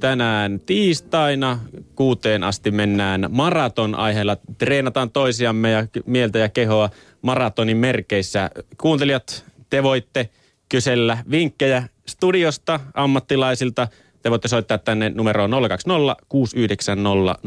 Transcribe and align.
Tänään 0.00 0.60
tiistaina 0.60 1.58
kuuteen 1.94 2.44
asti 2.44 2.70
mennään 2.70 3.26
maraton 3.30 3.94
aiheella. 3.94 4.36
Treenataan 4.58 5.10
toisiamme 5.10 5.70
ja 5.70 5.86
mieltä 6.06 6.38
ja 6.38 6.48
kehoa 6.48 6.90
maratonin 7.22 7.76
merkeissä. 7.76 8.50
Kuuntelijat, 8.80 9.44
te 9.70 9.82
voitte 9.82 10.30
kysellä 10.68 11.18
vinkkejä 11.30 11.88
studiosta 12.08 12.80
ammattilaisilta. 12.94 13.88
Te 14.22 14.30
voitte 14.30 14.48
soittaa 14.48 14.78
tänne 14.78 15.10
numeroon 15.10 15.50
020 15.68 16.16
690 16.28 17.38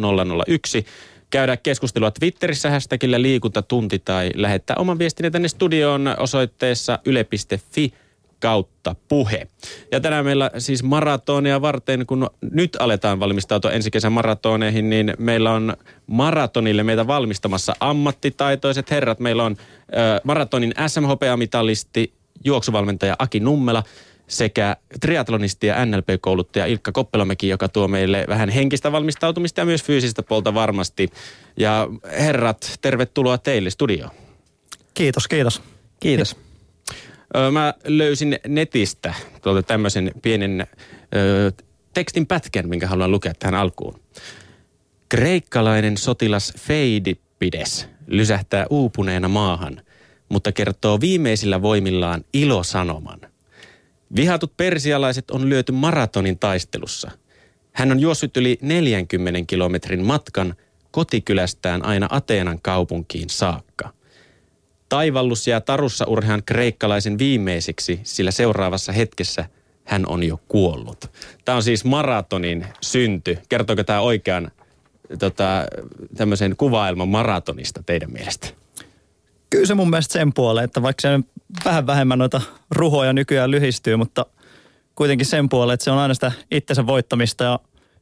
001 0.48 0.86
käydä 1.30 1.58
keskustelua 1.58 2.12
Twitterissä 2.12 2.70
hashtagillä 2.70 3.22
liikuntatunti 3.22 4.00
tai 4.00 4.32
lähettää 4.36 4.76
oman 4.80 5.00
viestinne 5.00 5.30
tänne 5.30 5.48
studioon 5.48 6.16
osoitteessa 6.18 7.00
yle.fi 7.06 7.94
kautta 8.40 8.96
puhe. 9.08 9.48
Ja 9.92 10.00
tänään 10.00 10.26
meillä 10.26 10.52
siis 10.58 10.84
maratonia 10.84 11.62
varten, 11.62 12.06
kun 12.06 12.30
nyt 12.52 12.78
aletaan 12.80 13.20
valmistautua 13.20 13.72
ensi 13.72 13.92
kesän 13.92 14.12
maratoneihin, 14.12 14.90
niin 14.90 15.14
meillä 15.18 15.52
on 15.52 15.74
maratonille 16.08 16.84
meitä 16.84 17.08
valmistamassa 17.08 17.76
ammattitaitoiset 17.80 18.92
herrat. 18.92 19.20
Meillä 19.20 19.44
on 19.44 19.56
äh, 19.60 20.22
maratonin 20.24 20.74
SMHP-mitalisti, 20.88 22.14
juoksuvalmentaja 22.46 23.16
Aki 23.20 23.40
Nummela 23.40 23.84
sekä 24.28 24.78
triatlonisti 25.02 25.68
ja 25.68 25.86
NLP-kouluttaja 25.86 26.66
Ilkka 26.66 26.92
Koppelomäki, 26.92 27.48
joka 27.48 27.70
tuo 27.70 27.88
meille 27.88 28.26
vähän 28.28 28.50
henkistä 28.50 28.92
valmistautumista 28.92 29.62
ja 29.62 29.66
myös 29.66 29.84
fyysistä 29.84 30.24
puolta 30.24 30.54
varmasti. 30.54 31.10
Ja 31.58 31.88
herrat, 32.20 32.78
tervetuloa 32.82 33.38
teille 33.38 33.70
studioon. 33.70 34.12
Kiitos, 34.94 35.28
kiitos. 35.28 35.62
Kiitos. 36.00 36.49
Mä 37.52 37.74
löysin 37.84 38.40
netistä 38.48 39.14
tuolta 39.42 39.64
tämmöisen 39.64 40.12
pienen 40.22 40.68
ö, 41.16 41.52
tekstin 41.94 42.28
pätkän, 42.28 42.70
minkä 42.70 42.88
haluan 42.88 43.12
lukea 43.12 43.34
tähän 43.40 43.56
alkuun. 43.56 44.00
Kreikkalainen 45.10 45.98
sotilas 45.98 46.54
Feidipides 46.58 47.88
lysähtää 48.08 48.66
uupuneena 48.70 49.28
maahan, 49.28 49.82
mutta 50.30 50.52
kertoo 50.52 51.02
viimeisillä 51.02 51.62
voimillaan 51.62 52.26
ilosanoman. 52.34 53.20
Vihatut 54.16 54.58
persialaiset 54.58 55.32
on 55.32 55.50
lyöty 55.50 55.72
maratonin 55.72 56.40
taistelussa. 56.40 57.12
Hän 57.72 57.92
on 57.92 58.00
juossut 58.00 58.38
yli 58.38 58.58
40 58.62 59.40
kilometrin 59.48 60.06
matkan 60.06 60.56
kotikylästään 60.92 61.86
aina 61.86 62.08
Ateenan 62.12 62.62
kaupunkiin 62.62 63.30
saakka– 63.30 63.94
Taivallus 64.90 65.48
jää 65.48 65.62
tarussa 65.62 66.06
urhean 66.06 66.44
kreikkalaisen 66.46 67.18
viimeiseksi, 67.18 68.00
sillä 68.04 68.32
seuraavassa 68.32 68.92
hetkessä 68.92 69.46
hän 69.86 70.04
on 70.08 70.24
jo 70.24 70.40
kuollut. 70.48 71.12
Tämä 71.46 71.56
on 71.56 71.64
siis 71.64 71.86
maratonin 71.86 72.66
synty. 72.82 73.38
Kertooko 73.50 73.84
tämä 73.84 74.00
oikean 74.02 74.52
tota, 75.20 75.66
tämmöisen 76.18 76.56
kuvailman 76.58 77.08
maratonista 77.08 77.84
teidän 77.86 78.12
mielestä? 78.12 78.48
Kyllä 79.50 79.66
se 79.66 79.74
mun 79.74 79.90
mielestä 79.90 80.14
sen 80.14 80.34
puoleen, 80.34 80.66
että 80.66 80.82
vaikka 80.82 81.02
se 81.02 81.20
vähän 81.66 81.88
vähemmän 81.88 82.20
noita 82.20 82.42
ruhoja 82.72 83.14
nykyään 83.14 83.52
lyhistyy, 83.52 83.96
mutta 83.96 84.26
kuitenkin 84.96 85.26
sen 85.26 85.50
puoleen, 85.50 85.74
että 85.74 85.84
se 85.84 85.92
on 85.92 85.98
aina 85.98 86.14
sitä 86.14 86.32
itsensä 86.52 86.88
voittamista 86.88 87.44
ja 87.44 87.60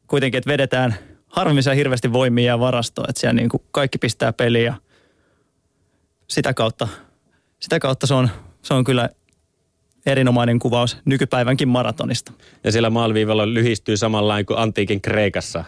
kuitenkin, 0.08 0.38
että 0.38 0.52
vedetään 0.52 0.96
harvemmin 1.28 1.64
hirveästi 1.76 2.14
voimia 2.14 2.46
ja 2.46 2.60
varastoa, 2.60 3.06
että 3.10 3.20
siellä 3.20 3.34
niin 3.34 3.50
kuin 3.50 3.64
kaikki 3.72 3.98
pistää 3.98 4.34
peliä 4.34 4.76
sitä 6.28 6.54
kautta, 6.54 6.88
sitä 7.60 7.80
kautta 7.80 8.08
se, 8.08 8.14
on, 8.14 8.30
se 8.62 8.74
on 8.74 8.84
kyllä 8.84 9.10
erinomainen 10.06 10.60
kuvaus 10.60 10.98
nykypäivänkin 11.06 11.68
maratonista. 11.68 12.32
Ja 12.64 12.72
siellä 12.72 12.90
maaliviivalla 12.90 13.54
lyhistyy 13.54 13.98
samanlain 13.98 14.46
kuin 14.46 14.60
antiikin 14.60 15.02
Kreikassa 15.02 15.64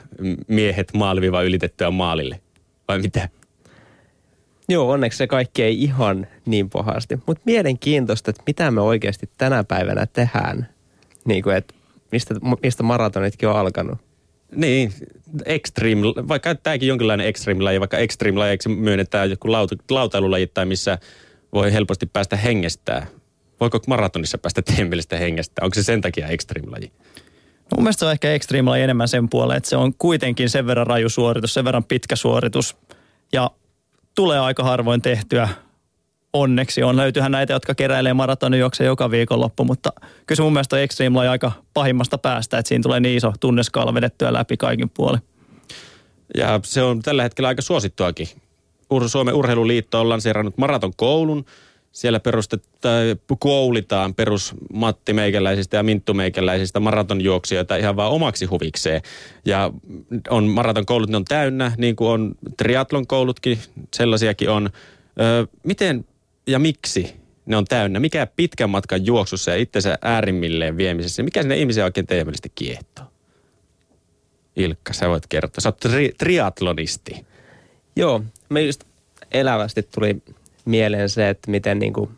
miehet 0.47 0.93
maaliviiva 0.93 1.41
ylitettyä 1.41 1.91
maalille. 1.91 2.41
Vai 2.87 2.99
mitä? 2.99 3.29
Joo, 4.69 4.89
onneksi 4.89 5.17
se 5.17 5.27
kaikki 5.27 5.63
ei 5.63 5.83
ihan 5.83 6.27
niin 6.45 6.69
pahasti. 6.69 7.19
Mutta 7.25 7.43
mielenkiintoista, 7.45 8.29
että 8.29 8.43
mitä 8.47 8.71
me 8.71 8.81
oikeasti 8.81 9.29
tänä 9.37 9.63
päivänä 9.63 10.05
tehdään. 10.05 10.67
Niin 11.25 11.43
kuin, 11.43 11.55
että 11.55 11.73
mistä, 12.11 12.35
mistä 12.63 12.83
maratonitkin 12.83 13.49
on 13.49 13.55
alkanut. 13.55 14.08
Niin, 14.55 14.93
extreme, 15.45 16.01
vaikka 16.05 16.55
tämäkin 16.55 16.87
jonkinlainen 16.87 17.27
extreme 17.27 17.63
laji, 17.63 17.79
vaikka 17.79 17.97
extreme 17.97 18.39
lajiksi 18.39 18.69
myönnetään 18.69 19.29
joku 19.29 19.51
laut, 19.51 19.71
lautailulajit 19.91 20.53
tai 20.53 20.65
missä 20.65 20.97
voi 21.53 21.73
helposti 21.73 22.05
päästä 22.05 22.35
hengestään. 22.35 23.07
Voiko 23.59 23.79
maratonissa 23.87 24.37
päästä 24.37 24.61
teidän 24.61 24.87
mielestä 24.87 25.17
hengestään? 25.17 25.65
Onko 25.65 25.75
se 25.75 25.83
sen 25.83 26.01
takia 26.01 26.27
extreme 26.27 26.71
laji? 26.71 26.91
No 27.71 27.75
mun 27.75 27.83
mielestä 27.83 27.99
se 27.99 28.05
on 28.05 28.11
ehkä 28.11 28.33
extreme 28.33 28.69
laji 28.69 28.83
enemmän 28.83 29.07
sen 29.07 29.29
puoleen, 29.29 29.57
että 29.57 29.69
se 29.69 29.77
on 29.77 29.93
kuitenkin 29.97 30.49
sen 30.49 30.67
verran 30.67 30.87
raju 30.87 31.09
suoritus, 31.09 31.53
sen 31.53 31.65
verran 31.65 31.83
pitkä 31.83 32.15
suoritus 32.15 32.77
ja 33.33 33.51
tulee 34.15 34.39
aika 34.39 34.63
harvoin 34.63 35.01
tehtyä 35.01 35.49
onneksi 36.33 36.83
on. 36.83 36.97
Löytyyhän 36.97 37.31
näitä, 37.31 37.53
jotka 37.53 37.75
keräilee 37.75 38.13
maratonin 38.13 38.59
juokse 38.59 38.83
joka 38.83 39.11
viikonloppu, 39.11 39.63
mutta 39.63 39.89
kyllä 39.99 40.35
se 40.35 40.41
mun 40.41 40.53
mielestä 40.53 40.79
Extreme 40.79 41.15
Laji 41.15 41.29
aika 41.29 41.51
pahimmasta 41.73 42.17
päästä, 42.17 42.57
että 42.57 42.67
siinä 42.69 42.81
tulee 42.81 42.99
niin 42.99 43.17
iso 43.17 43.33
tunneskaala 43.39 43.93
vedettyä 43.93 44.33
läpi 44.33 44.57
kaikin 44.57 44.89
puolin. 44.89 45.21
Ja 46.37 46.59
se 46.63 46.81
on 46.81 47.01
tällä 47.01 47.23
hetkellä 47.23 47.47
aika 47.47 47.61
suosittuakin. 47.61 48.27
Suomen 49.07 49.35
urheiluliitto 49.35 49.99
on 49.99 50.09
lanseerannut 50.09 50.57
maraton 50.57 50.93
koulun. 50.97 51.45
Siellä 51.91 52.19
koulitaan 53.39 54.15
perus 54.15 54.55
Matti 54.73 55.13
Meikäläisistä 55.13 55.77
ja 55.77 55.83
Minttu 55.83 56.13
Meikäläisistä 56.13 56.79
maratonjuoksijoita 56.79 57.75
ihan 57.75 57.95
vaan 57.95 58.11
omaksi 58.11 58.45
huvikseen. 58.45 59.01
Ja 59.45 59.71
on 60.29 60.43
maraton 60.47 60.85
koulut, 60.85 61.09
ne 61.09 61.17
on 61.17 61.25
täynnä, 61.25 61.71
niin 61.77 61.95
kuin 61.95 62.09
on 62.09 62.31
triatlon 62.57 63.07
koulutkin, 63.07 63.59
sellaisiakin 63.93 64.49
on. 64.49 64.69
Ö, 65.21 65.47
miten 65.63 66.05
ja 66.51 66.59
miksi 66.59 67.15
ne 67.45 67.57
on 67.57 67.65
täynnä? 67.65 67.99
Mikä 67.99 68.27
pitkän 68.35 68.69
matkan 68.69 69.05
juoksussa 69.05 69.51
ja 69.51 69.57
itsensä 69.57 69.97
äärimmilleen 70.01 70.77
viemisessä, 70.77 71.23
mikä 71.23 71.41
sinne 71.41 71.57
ihmisiä 71.57 71.85
oikein 71.85 72.07
mielestä 72.09 72.49
kiehtoo? 72.55 73.05
Ilkka, 74.55 74.93
sä 74.93 75.09
voit 75.09 75.27
kertoa. 75.27 75.61
Sä 75.61 75.69
oot 75.69 75.85
tri- 75.85 76.15
triatlonisti. 76.17 77.25
Joo, 77.95 78.23
me 78.49 78.61
just 78.61 78.83
elävästi 79.31 79.83
tuli 79.83 80.23
mieleen 80.65 81.09
se, 81.09 81.29
että 81.29 81.51
miten 81.51 81.79
niin 81.79 81.93
kuin, 81.93 82.09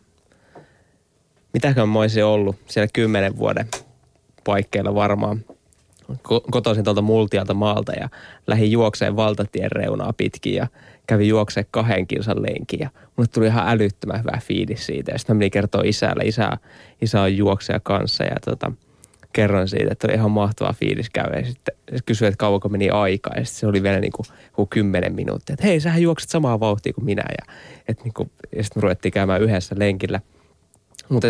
mitäkään 1.54 1.88
mä 1.88 1.98
olisin 1.98 2.24
ollut 2.24 2.56
siellä 2.68 2.88
kymmenen 2.92 3.36
vuoden 3.36 3.68
paikkeilla 4.44 4.94
varmaan. 4.94 5.44
Kotoisin 6.50 6.84
tuolta 6.84 7.02
multialta 7.02 7.54
maalta 7.54 7.92
ja 7.92 8.08
lähdin 8.46 8.72
juokseen 8.72 9.16
valtatien 9.16 9.72
reunaa 9.72 10.12
pitkin 10.12 10.54
ja 10.54 10.66
kävin 11.06 11.28
juokseen 11.28 11.66
kahden 11.70 12.06
kilsan 12.06 12.42
lenkin 12.42 12.80
ja 12.80 12.90
mulle 13.16 13.28
tuli 13.34 13.46
ihan 13.46 13.68
älyttömän 13.68 14.20
hyvä 14.20 14.38
fiilis 14.42 14.86
siitä. 14.86 15.12
Ja 15.12 15.18
sitten 15.18 15.36
mä 15.36 15.38
menin 15.38 15.50
kertoa 15.50 15.82
isälle, 15.84 16.24
isä, 16.24 16.50
isä 17.02 17.20
on 17.20 17.36
juokseja 17.36 17.80
kanssa 17.80 18.24
ja 18.24 18.36
tota, 18.44 18.72
kerron 19.32 19.68
siitä, 19.68 19.88
että 19.92 20.06
oli 20.06 20.14
ihan 20.14 20.30
mahtava 20.30 20.72
fiilis 20.72 21.10
käydä. 21.10 21.38
Ja 21.38 21.46
sitten 21.46 21.74
kysyi, 22.06 22.28
että 22.28 22.38
kauanko 22.38 22.68
meni 22.68 22.90
aikaa. 22.90 23.34
Ja 23.36 23.44
sitten 23.44 23.60
se 23.60 23.66
oli 23.66 23.82
vielä 23.82 24.00
niin 24.00 24.12
kuin, 24.12 24.26
kuin 24.52 24.68
kymmenen 24.68 25.14
minuuttia. 25.14 25.54
Että 25.54 25.66
hei, 25.66 25.80
sähän 25.80 26.02
juokset 26.02 26.30
samaa 26.30 26.60
vauhtia 26.60 26.92
kuin 26.92 27.04
minä. 27.04 27.24
Ja, 27.38 27.54
niin 28.04 28.14
kuin, 28.14 28.30
ja 28.56 28.64
sitten 28.64 28.80
me 28.80 28.82
ruvettiin 28.82 29.12
käymään 29.12 29.42
yhdessä 29.42 29.74
lenkillä. 29.78 30.20
Mutta 31.08 31.28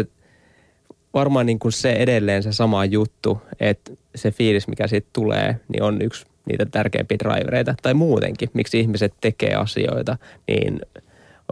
varmaan 1.15 1.47
niin 1.47 1.59
kuin 1.59 1.73
se 1.73 1.93
edelleen 1.93 2.43
se 2.43 2.53
sama 2.53 2.85
juttu, 2.85 3.43
että 3.61 3.93
se 4.15 4.31
fiilis, 4.31 4.69
mikä 4.69 4.87
siitä 4.87 5.09
tulee, 5.13 5.61
niin 5.69 5.83
on 5.83 6.03
yksi 6.03 6.27
niitä 6.49 6.67
tärkeimpiä 6.67 7.19
drivereita 7.19 7.75
tai 7.83 7.95
muutenkin, 7.95 8.51
miksi 8.55 8.81
ihmiset 8.81 9.15
tekee 9.21 9.55
asioita, 9.55 10.17
niin 10.49 10.81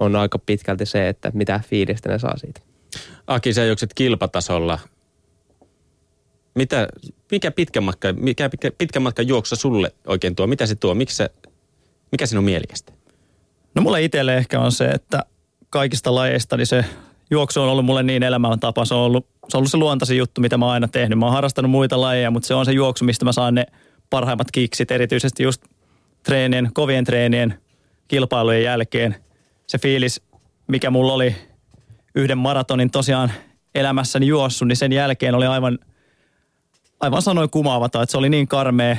on 0.01 0.17
aika 0.17 0.39
pitkälti 0.39 0.87
se, 0.87 1.09
että 1.09 1.31
mitä 1.35 1.61
fiilistä 1.69 2.09
ne 2.09 2.19
saa 2.19 2.37
siitä. 2.37 2.61
Aki, 3.27 3.53
sä 3.53 3.65
juokset 3.65 3.95
kilpatasolla. 3.95 4.79
Mitä, 6.55 6.89
mikä 7.31 7.51
pitkä 7.51 7.81
matka, 7.81 8.13
mikä 8.13 8.49
pitkä, 8.49 8.71
pitkä 8.79 9.01
matka 9.01 9.23
juoksa 9.23 9.57
sulle 9.57 9.93
oikein 10.07 10.37
tuo? 10.37 10.47
Mitä 10.47 10.67
se 10.67 10.75
tuo? 10.75 10.95
Miksi 10.95 11.17
se, 11.17 11.31
mikä 12.13 12.27
sinun 12.27 12.45
mielikästä? 12.45 12.93
No 13.75 13.83
mulle 13.83 14.03
itselle 14.03 14.37
ehkä 14.37 14.61
on 14.61 14.73
se, 14.73 14.85
että 14.85 15.25
kaikista 15.71 16.15
lajeista 16.15 16.57
niin 16.57 16.67
se 16.67 16.85
juoksu 17.31 17.63
on 17.63 17.69
ollut 17.69 17.85
mulle 17.85 18.03
niin 18.03 18.23
elämäntapa. 18.23 18.85
Se 18.85 18.95
on 18.95 19.01
ollut 19.01 19.27
se, 19.49 19.57
on 19.57 19.59
ollut 19.59 19.71
se 19.71 19.77
luontaisin 19.77 20.19
juttu, 20.19 20.41
mitä 20.41 20.59
mä 20.59 20.65
oon 20.65 20.75
aina 20.75 20.89
tehnyt. 20.89 21.19
Mä 21.19 21.27
oon 21.27 21.35
harrastanut 21.35 21.71
muita 21.71 22.01
lajeja, 22.01 22.31
mutta 22.31 22.47
se 22.47 22.55
on 22.55 22.65
se 22.65 22.73
juoksu, 22.73 23.05
mistä 23.05 23.25
mä 23.25 23.33
saan 23.33 23.55
ne– 23.55 23.67
parhaimmat 24.11 24.51
kiksit, 24.53 24.91
erityisesti 24.91 25.43
just 25.43 25.63
treenien, 26.23 26.71
kovien 26.75 27.05
treenien, 27.05 27.55
kilpailujen 28.09 28.63
jälkeen. 28.63 29.17
Se 29.67 29.79
fiilis, 29.79 30.23
mikä 30.67 30.91
mulla 30.91 31.13
oli 31.13 31.37
yhden 32.15 32.39
maratonin 32.39 32.91
tosiaan 32.91 33.33
elämässäni 33.75 34.27
juossut, 34.27 34.69
niin 34.69 34.77
sen 34.77 34.93
jälkeen 34.93 35.35
oli 35.35 35.47
aivan, 35.47 35.79
aivan 37.01 37.23
sanoin 37.23 37.51
kumaavata, 37.51 38.03
että 38.03 38.11
se 38.11 38.19
oli 38.19 38.29
niin 38.29 38.49
karmea, 38.49 38.97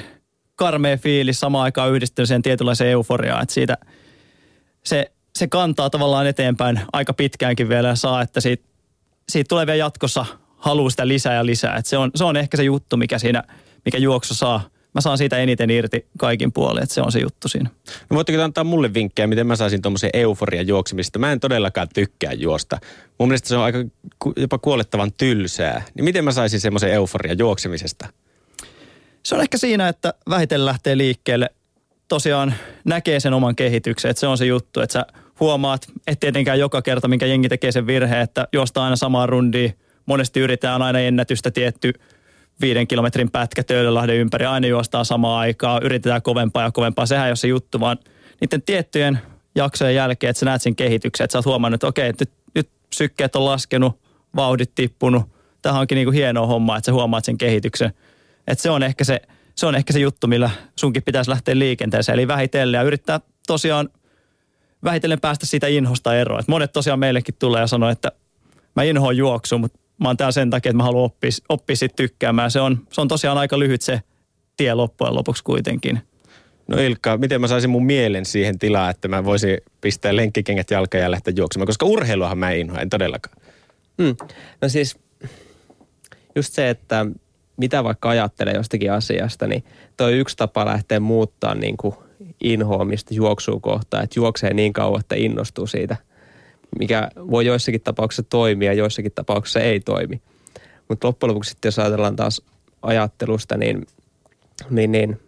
karmea 0.56 0.98
fiilis 0.98 1.40
samaan 1.40 1.64
aikaan 1.64 1.92
yhdistynyt 1.92 2.28
sen 2.28 2.42
tietynlaiseen 2.42 2.92
euforiaan, 2.92 3.44
että 3.44 3.54
siitä 3.54 3.78
se, 4.84 5.12
se 5.36 5.48
kantaa 5.48 5.90
tavallaan 5.90 6.28
eteenpäin 6.28 6.82
aika 6.94 7.14
pitkäänkin 7.14 7.70
vielä 7.70 7.88
ja 7.88 7.96
saa, 7.96 8.22
että 8.22 8.42
siitä, 8.42 8.64
siitä 9.30 9.50
tulee 9.50 9.66
vielä 9.66 9.78
jatkossa 9.78 10.26
haluaa 10.58 10.90
sitä 10.90 11.08
lisää 11.08 11.34
ja 11.34 11.46
lisää. 11.46 11.76
Että 11.76 11.90
se, 11.90 11.98
on, 11.98 12.12
se 12.16 12.24
on 12.24 12.38
ehkä 12.38 12.58
se 12.58 12.64
juttu, 12.64 12.98
mikä 12.98 13.20
siinä– 13.20 13.44
mikä 13.86 13.98
juoksu 13.98 14.34
saa. 14.34 14.62
Mä 14.94 15.02
saan 15.02 15.18
siitä 15.18 15.38
eniten 15.38 15.70
irti 15.70 16.06
kaikin 16.18 16.52
puolin, 16.54 16.84
että 16.84 16.96
se 16.96 17.02
on 17.02 17.12
se 17.12 17.20
juttu 17.20 17.48
siinä. 17.48 17.70
No 18.10 18.16
voitteko 18.16 18.42
antaa 18.42 18.64
mulle 18.64 18.94
vinkkejä, 18.94 19.28
miten 19.28 19.48
mä 19.48 19.56
saisin 19.56 19.82
tuommoisen 19.82 20.10
euforian 20.14 20.68
juoksemista? 20.68 21.20
Mä 21.20 21.32
en 21.32 21.40
todellakaan 21.40 21.88
tykkää 21.94 22.34
juosta. 22.34 22.78
Mun 23.20 23.30
mielestä 23.30 23.48
se 23.48 23.58
on 23.58 23.64
aika 23.64 23.78
jopa 24.38 24.58
kuolettavan 24.58 25.12
tylsää. 25.18 25.82
Niin 25.94 26.06
miten 26.06 26.24
mä 26.24 26.32
saisin 26.32 26.60
semmoisen 26.60 26.92
euforian 26.92 27.38
juoksemisesta? 27.40 28.08
Se 29.24 29.36
on 29.36 29.42
ehkä 29.42 29.58
siinä, 29.58 29.88
että 29.88 30.14
vähitellen 30.30 30.66
lähtee 30.66 30.98
liikkeelle. 30.98 31.50
Tosiaan 32.08 32.54
näkee 32.86 33.20
sen 33.20 33.34
oman 33.34 33.56
kehityksen, 33.56 34.12
että 34.12 34.20
se 34.20 34.28
on 34.28 34.38
se 34.38 34.46
juttu, 34.46 34.82
että 34.82 34.94
sä 34.94 35.06
huomaat, 35.40 35.88
että 36.08 36.20
tietenkään 36.20 36.60
joka 36.60 36.82
kerta, 36.82 37.08
minkä 37.08 37.26
jengi 37.26 37.50
tekee 37.50 37.72
sen 37.72 37.88
virheen, 37.88 38.22
että 38.22 38.48
juostaa 38.54 38.84
aina 38.84 38.96
samaa 38.96 39.26
rundia. 39.26 39.72
Monesti 40.06 40.40
yritetään 40.40 40.82
aina 40.82 41.00
ennätystä 41.00 41.52
tietty 41.52 41.94
viiden 42.62 42.88
kilometrin 42.88 43.32
pätkä 43.32 43.64
Töölölahden 43.64 44.16
ympäri, 44.16 44.46
aina 44.46 44.68
juostaa 44.68 45.04
samaa 45.04 45.40
aikaa, 45.40 45.80
yritetään 45.84 46.22
kovempaa 46.22 46.64
ja 46.64 46.72
kovempaa. 46.72 47.06
Sehän 47.06 47.26
ei 47.26 47.30
ole 47.30 47.36
se 47.36 47.48
juttu, 47.48 47.80
vaan 47.80 47.98
niiden 48.42 48.62
tiettyjen 48.62 49.20
jaksojen 49.56 49.96
jälkeen, 49.96 50.30
että 50.30 50.40
sä 50.40 50.46
näet 50.46 50.62
sen 50.62 50.76
kehityksen, 50.76 51.24
että 51.24 51.32
sä 51.32 51.38
oot 51.38 51.46
huomannut, 51.46 51.76
että 51.76 51.88
okei, 51.88 52.14
nyt, 52.20 52.32
nyt 52.56 52.70
sykkeet 52.94 53.36
on 53.36 53.46
laskenut, 53.46 54.00
vauhdit 54.36 54.76
tippunut. 54.76 55.24
Tämä 55.62 55.80
onkin 55.80 55.96
niin 55.96 56.06
kuin 56.06 56.16
hienoa 56.16 56.48
hommaa, 56.48 56.78
että 56.78 56.86
sä 56.86 56.94
huomaat 56.94 57.26
sen 57.26 57.38
kehityksen. 57.38 57.94
Että 58.48 58.62
se 58.62 58.70
on 58.70 58.84
ehkä 58.84 59.04
se, 59.04 59.22
se 59.56 59.66
on 59.66 59.76
ehkä 59.76 59.94
se 59.94 60.00
juttu, 60.00 60.28
millä 60.28 60.50
sunkin 60.76 61.04
pitäisi 61.04 61.30
lähteä 61.30 61.60
liikenteeseen. 61.60 62.14
Eli 62.14 62.28
vähitellen 62.28 62.78
ja 62.78 62.84
yrittää 62.84 63.20
tosiaan 63.48 63.90
vähitellen 64.84 65.22
päästä 65.22 65.46
siitä 65.46 65.68
inhosta 65.68 66.16
eroon. 66.16 66.40
Et 66.40 66.48
monet 66.48 66.72
tosiaan 66.72 67.00
meillekin 67.00 67.36
tulee 67.40 67.62
ja 67.62 67.68
sanoo, 67.68 67.90
että 67.90 68.12
mä 68.76 68.84
inhoan 68.84 69.18
juoksua, 69.18 69.58
mutta 69.58 69.80
mä 70.02 70.10
oon 70.10 70.18
täällä 70.18 70.32
sen 70.32 70.50
takia, 70.50 70.70
että 70.70 70.78
mä 70.78 70.84
haluan 70.84 71.06
oppia, 71.06 71.30
oppia 71.50 71.76
siitä 71.76 71.96
tykkäämään. 71.96 72.52
Se 72.52 72.62
on, 72.62 72.88
se 72.92 73.02
on 73.02 73.08
tosiaan 73.08 73.38
aika 73.38 73.60
lyhyt 73.60 73.82
se 73.82 74.02
tie 74.58 74.74
loppujen 74.74 75.16
lopuksi 75.16 75.44
kuitenkin. 75.44 76.02
No 76.68 76.78
Ilkka, 76.78 77.18
miten 77.18 77.42
mä 77.42 77.48
saisin 77.48 77.70
mun 77.70 77.86
mielen 77.86 78.26
siihen 78.26 78.60
tilaan, 78.60 78.90
että 78.90 79.08
mä 79.08 79.26
voisin 79.26 79.58
pistää 79.82 80.16
lenkkikengät 80.16 80.72
jalkaan 80.72 81.02
ja 81.04 81.12
lähteä 81.12 81.34
juoksemaan, 81.38 81.68
koska 81.68 81.86
urheiluahan 81.86 82.38
mä 82.38 82.52
inhoa, 82.52 82.80
en 82.80 82.90
todellakaan. 82.90 83.38
Hmm. 84.02 84.16
No 84.62 84.70
siis 84.70 85.00
just 86.36 86.54
se, 86.54 86.70
että 86.70 87.06
mitä 87.58 87.84
vaikka 87.84 88.10
ajattelee 88.10 88.54
jostakin 88.54 88.92
asiasta, 88.92 89.48
niin 89.48 89.64
toi 89.98 90.20
yksi 90.20 90.38
tapa 90.38 90.66
lähteä 90.66 91.00
muuttaa 91.00 91.56
niin 91.56 91.78
kuin 91.78 91.96
inhoamista 92.44 93.14
juoksua 93.14 93.60
kohtaan, 93.60 94.04
että 94.04 94.20
juoksee 94.20 94.54
niin 94.54 94.74
kauan, 94.74 95.00
että 95.00 95.16
innostuu 95.16 95.68
siitä, 95.68 95.98
mikä 96.80 97.10
voi 97.16 97.46
joissakin 97.46 97.82
tapauksissa 97.82 98.24
toimia, 98.24 98.74
joissakin 98.74 99.12
tapauksissa 99.16 99.60
ei 99.60 99.80
toimi. 99.80 100.22
Mutta 100.90 101.08
loppujen 101.08 101.30
lopuksi 101.30 101.50
sitten, 101.50 101.68
jos 101.68 101.80
ajatellaan 101.80 102.16
taas 102.16 102.42
ajattelusta, 102.82 103.58
niin, 103.58 103.86
niin, 104.70 104.92
niin 104.92 105.20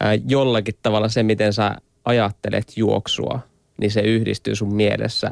ää, 0.00 0.14
jollakin 0.14 0.74
tavalla 0.82 1.08
se, 1.08 1.22
miten 1.22 1.52
sä 1.52 1.76
ajattelet 2.04 2.72
juoksua, 2.76 3.40
niin 3.80 3.90
se 3.90 4.00
yhdistyy 4.00 4.54
sun 4.54 4.74
mielessä 4.74 5.30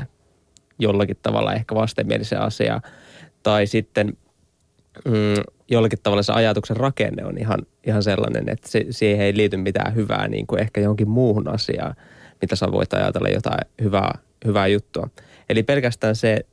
jollakin 0.78 1.16
tavalla 1.22 1.54
ehkä 1.54 1.74
vastenmieliseen 1.74 2.42
asiaan. 2.42 2.82
Tai 3.42 3.66
sitten 3.66 4.12
mm, 5.04 5.44
jollakin 5.70 5.98
tavalla 6.02 6.22
se 6.22 6.32
ajatuksen 6.32 6.76
rakenne 6.76 7.24
on 7.24 7.38
ihan, 7.38 7.58
ihan 7.86 8.02
sellainen, 8.02 8.48
että 8.48 8.68
se, 8.68 8.86
siihen 8.90 9.26
ei 9.26 9.36
liity 9.36 9.56
mitään 9.56 9.94
hyvää 9.94 10.28
niin 10.28 10.46
kuin 10.46 10.60
ehkä 10.60 10.80
johonkin 10.80 11.08
muuhun 11.08 11.48
asiaan, 11.48 11.94
mitä 12.42 12.56
sä 12.56 12.72
voit 12.72 12.92
ajatella 12.92 13.28
jotain 13.28 13.66
hyvää, 13.82 14.18
hyvää 14.44 14.66
juttua. 14.66 15.08
Eli 15.48 15.62
pelkästään 15.62 16.16
se 16.16 16.46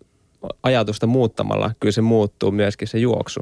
ajatusta 0.64 1.08
muuttamalla, 1.08 1.72
kyllä 1.80 1.92
se 1.92 2.02
muuttuu 2.02 2.52
myöskin 2.52 2.88
se 2.88 2.98
juoksu. 2.98 3.40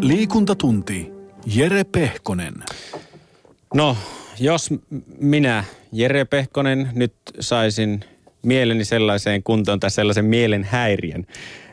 Liikuntatunti. 0.00 1.12
Jere 1.46 1.84
Pehkonen. 1.84 2.54
No, 3.74 3.96
jos 4.40 4.70
minä, 5.20 5.64
Jere 5.92 6.24
Pehkonen, 6.24 6.88
nyt 6.92 7.14
saisin 7.40 8.04
mieleni 8.42 8.84
sellaiseen 8.84 9.42
kuntoon 9.42 9.80
tai 9.80 9.90
sellaisen 9.90 10.24
mielen 10.24 10.64
häiriön, 10.64 11.26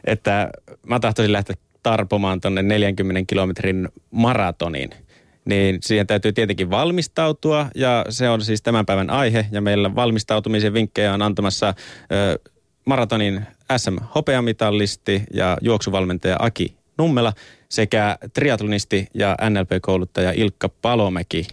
että 0.06 0.50
mä 0.88 1.00
tahtoisin 1.00 1.33
lähteä 1.33 1.56
tarpomaan 1.83 2.41
tonne 2.41 2.62
40 2.62 3.21
kilometrin 3.27 3.89
maratoniin. 4.12 4.89
Niin 5.45 5.77
siihen 5.81 6.07
täytyy 6.07 6.33
tietenkin 6.33 6.69
valmistautua 6.69 7.67
ja 7.75 8.05
se 8.09 8.29
on 8.29 8.41
siis 8.41 8.61
tämän 8.61 8.85
päivän 8.85 9.09
aihe 9.09 9.45
ja 9.51 9.61
meillä 9.61 9.95
valmistautumisen 9.95 10.73
vinkkejä 10.73 11.13
on 11.13 11.21
antamassa 11.21 11.73
ö, 12.11 12.39
maratonin 12.85 13.41
SM-hopeamitallisti 13.77 15.23
ja 15.33 15.57
juoksuvalmentaja 15.61 16.35
Aki 16.39 16.75
Nummela 16.97 17.33
sekä 17.69 18.17
triatlonisti 18.33 19.07
ja 19.13 19.38
NLP-kouluttaja 19.49 20.31
Ilkka 20.31 20.69
Palomäki. 20.69 21.47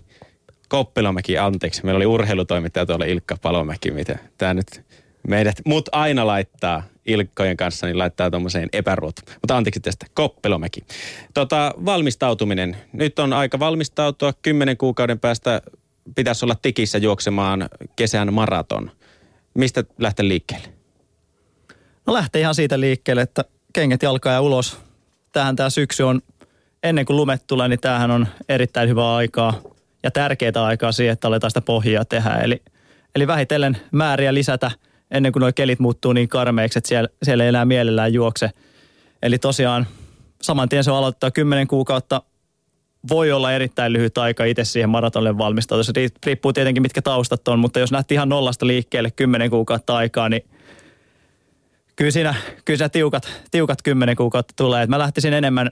Koppelomäki, 0.69 1.38
anteeksi. 1.38 1.85
Meillä 1.85 1.96
oli 1.96 2.06
urheilutoimittaja 2.06 2.87
tuolla 2.87 3.05
Ilkka 3.05 3.37
Palomäki, 3.43 3.90
mitä 3.90 4.19
tämä 4.38 4.55
nyt 4.55 4.85
meidät, 5.29 5.56
mut 5.64 5.88
aina 5.93 6.26
laittaa 6.26 6.82
Ilkkojen 7.08 7.56
kanssa, 7.56 7.87
niin 7.87 7.99
laittaa 7.99 8.31
tuommoiseen 8.31 8.69
epäruotu. 8.72 9.22
Mutta 9.26 9.56
anteeksi 9.56 9.81
tästä, 9.81 10.06
Koppelomäki. 10.14 10.81
Tota, 11.34 11.75
valmistautuminen. 11.84 12.76
Nyt 12.93 13.19
on 13.19 13.32
aika 13.32 13.58
valmistautua. 13.58 14.32
Kymmenen 14.43 14.76
kuukauden 14.76 15.20
päästä 15.20 15.62
pitäisi 16.14 16.44
olla 16.44 16.56
tikissä 16.62 16.99
juoksemaan 16.99 17.69
kesän 17.96 18.32
maraton. 18.32 18.90
Mistä 19.55 19.84
lähtee 19.99 20.28
liikkeelle? 20.28 20.69
No 22.06 22.12
lähtee 22.12 22.40
ihan 22.40 22.55
siitä 22.55 22.81
liikkeelle, 22.81 23.22
että 23.22 23.44
kengät 23.72 24.02
jalkaa 24.02 24.32
ja 24.32 24.40
ulos. 24.40 24.78
Tähän 25.32 25.56
tämä 25.56 25.70
syksy 25.70 26.02
on, 26.02 26.20
ennen 26.82 27.06
kuin 27.06 27.16
lumet 27.16 27.46
tulee, 27.46 27.69
niin 27.69 27.81
tämähän 27.81 28.11
on 28.11 28.26
erittäin 28.49 28.88
hyvää 28.88 29.14
aikaa 29.14 29.62
ja 30.02 30.11
tärkeää 30.11 30.64
aikaa 30.64 30.93
siihen, 30.93 31.12
että 31.12 31.28
aletaan 31.28 31.50
sitä 31.50 31.61
pohjaa 31.61 32.04
tehdä. 32.04 32.31
Eli, 32.31 32.62
eli 33.14 33.26
vähitellen 33.26 33.76
määriä 33.93 34.34
lisätä– 34.34 34.70
ennen 35.10 35.32
kuin 35.32 35.40
nuo 35.40 35.50
kelit 35.55 35.78
muuttuu 35.78 36.12
niin 36.12 36.28
karmeiksi, 36.28 36.78
että 36.78 36.88
siellä, 36.88 37.08
siellä 37.22 37.44
ei 37.44 37.49
enää 37.49 37.64
mielellään 37.64 38.12
juokse. 38.12 38.50
Eli 39.22 39.38
tosiaan 39.38 39.87
saman 40.43 40.69
tien 40.69 40.84
se 40.84 40.90
aloittaa 40.90 41.31
10 41.31 41.66
kuukautta. 41.66 42.22
Voi 43.08 43.32
olla 43.32 43.52
erittäin 43.52 43.93
lyhyt 43.93 44.19
aika 44.19 44.44
itse 44.44 44.64
siihen 44.64 44.90
maratonille 44.90 45.38
valmistautua. 45.38 45.82
Se 45.82 45.93
riippuu 46.26 46.52
tietenkin 46.52 46.82
mitkä 46.82 47.02
taustat 47.02 47.49
on, 47.49 47.58
mutta 47.58 47.81
jos 47.81 47.93
nähtiin 47.93 48.16
ihan 48.16 48.28
nollasta 48.28 48.66
liikkeelle 48.66 49.10
10 49.10 49.50
kuukautta 49.50 49.96
aikaa, 49.96 50.28
niin 50.28 50.44
kyllä 51.96 52.11
siinä, 52.11 52.34
kyllä 52.64 52.78
siinä 52.78 52.88
tiukat, 52.88 53.28
tiukat 53.50 53.82
10 53.82 54.16
kuukautta 54.16 54.54
tulee. 54.56 54.82
Et 54.82 54.90
mä 54.90 54.99
lähtisin 54.99 55.32
enemmän 55.32 55.70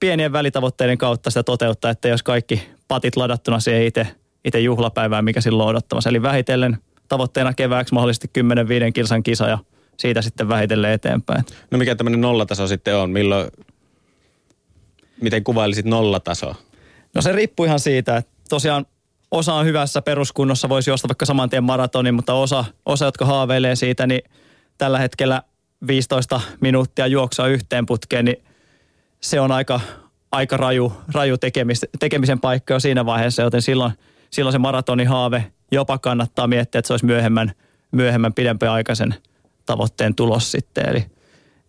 pienien 0.00 0.32
välitavoitteiden 0.32 0.98
kautta 0.98 1.30
sitä 1.30 1.42
toteuttaa, 1.42 1.90
että 1.90 2.08
jos 2.08 2.22
kaikki 2.22 2.62
patit 2.88 3.16
ladattuna 3.16 3.60
siihen 3.60 3.86
itse, 3.86 4.06
itse 4.44 4.60
juhlapäivään, 4.60 5.24
mikä 5.24 5.40
silloin 5.40 5.66
on 5.66 5.70
odottamassa. 5.70 6.10
Eli 6.10 6.22
vähitellen 6.22 6.78
tavoitteena 7.08 7.54
kevääksi 7.54 7.94
mahdollisesti 7.94 8.30
10-5 8.88 8.92
kilsan 8.92 9.22
kisa 9.22 9.48
ja 9.48 9.58
siitä 9.96 10.22
sitten 10.22 10.48
vähitellen 10.48 10.92
eteenpäin. 10.92 11.44
No 11.70 11.78
mikä 11.78 11.94
tämmöinen 11.94 12.20
nollataso 12.20 12.66
sitten 12.66 12.96
on? 12.96 13.10
Milloin, 13.10 13.50
miten 15.22 15.44
kuvailisit 15.44 15.86
nollatasoa? 15.86 16.54
No 17.14 17.22
se 17.22 17.32
riippuu 17.32 17.66
ihan 17.66 17.80
siitä, 17.80 18.16
että 18.16 18.32
tosiaan 18.48 18.86
osa 19.30 19.54
on 19.54 19.66
hyvässä 19.66 20.02
peruskunnossa, 20.02 20.68
voisi 20.68 20.90
juosta 20.90 21.08
vaikka 21.08 21.26
saman 21.26 21.50
tien 21.50 21.64
maratonin, 21.64 22.14
mutta 22.14 22.34
osa, 22.34 22.64
osa, 22.86 23.04
jotka 23.04 23.24
haaveilee 23.24 23.76
siitä, 23.76 24.06
niin 24.06 24.22
tällä 24.78 24.98
hetkellä 24.98 25.42
15 25.86 26.40
minuuttia 26.60 27.06
juoksua 27.06 27.46
yhteen 27.46 27.86
putkeen, 27.86 28.24
niin 28.24 28.44
se 29.20 29.40
on 29.40 29.52
aika, 29.52 29.80
aika 30.32 30.56
raju, 30.56 30.92
raju 31.14 31.38
tekemis, 31.38 31.86
tekemisen 31.98 32.40
paikka 32.40 32.74
jo 32.74 32.80
siinä 32.80 33.06
vaiheessa, 33.06 33.42
joten 33.42 33.62
silloin, 33.62 33.92
silloin 34.30 34.52
se 34.52 34.58
maratonin 34.58 35.08
haave 35.08 35.52
jopa 35.72 35.98
kannattaa 35.98 36.46
miettiä, 36.46 36.78
että 36.78 36.86
se 36.86 36.92
olisi 36.92 37.06
myöhemmän, 37.06 37.52
myöhemmän 37.90 38.34
pidempiaikaisen 38.34 39.14
tavoitteen 39.66 40.14
tulos 40.14 40.52
sitten. 40.52 40.88
Eli, 40.88 41.06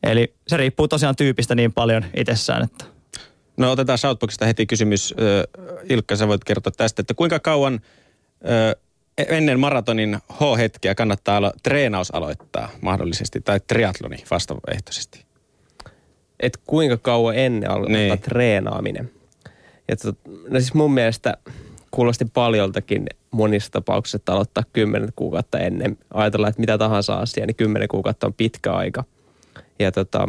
eli 0.03 0.33
se 0.47 0.57
riippuu 0.57 0.87
tosiaan 0.87 1.15
tyypistä 1.15 1.55
niin 1.55 1.73
paljon 1.73 2.05
itsessään, 2.15 2.63
että 2.63 2.85
No 3.57 3.71
otetaan 3.71 3.97
Shoutboxista 3.97 4.45
heti 4.45 4.65
kysymys. 4.65 5.13
Ilkka, 5.89 6.15
sä 6.15 6.27
voit 6.27 6.43
kertoa 6.43 6.73
tästä, 6.77 7.01
että 7.01 7.13
kuinka 7.13 7.39
kauan 7.39 7.79
ennen 9.17 9.59
maratonin 9.59 10.17
H-hetkeä 10.33 10.95
kannattaa 10.95 11.39
alo- 11.39 11.53
treenaus 11.63 12.11
aloittaa 12.11 12.69
mahdollisesti, 12.81 13.41
tai 13.41 13.59
triatloni 13.67 14.23
vastaehtoisesti? 14.31 15.25
Et 16.39 16.57
kuinka 16.67 16.97
kauan 16.97 17.35
ennen 17.35 17.71
aloittaa 17.71 17.97
niin. 17.97 18.19
treenaaminen? 18.19 19.11
Et, 19.89 19.99
no 20.49 20.59
siis 20.59 20.73
mun 20.73 20.93
mielestä 20.93 21.37
kuulosti 21.91 22.25
paljoltakin 22.25 23.07
monissa 23.37 23.71
tapauksissa, 23.71 24.15
että 24.15 24.33
aloittaa 24.33 24.63
kymmenen 24.73 25.09
kuukautta 25.15 25.59
ennen. 25.59 25.97
Ajatellaan, 26.13 26.49
että 26.49 26.59
mitä 26.59 26.77
tahansa 26.77 27.15
asia, 27.15 27.45
niin 27.45 27.55
kymmenen 27.55 27.87
kuukautta 27.87 28.27
on 28.27 28.33
pitkä 28.33 28.73
aika. 28.73 29.03
Ja 29.79 29.91
tota, 29.91 30.27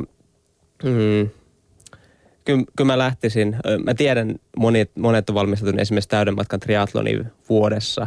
mm, 0.84 1.28
kyllä, 2.44 2.64
kyllä 2.76 2.92
mä 2.92 2.98
lähtisin, 2.98 3.56
mä 3.84 3.94
tiedän, 3.94 4.34
monet, 4.56 4.90
monet 4.96 5.30
on 5.30 5.34
valmistautunut 5.34 5.80
esimerkiksi 5.80 6.08
täyden 6.08 6.34
matkan 6.34 6.60
triatloni 6.60 7.20
vuodessa 7.48 8.06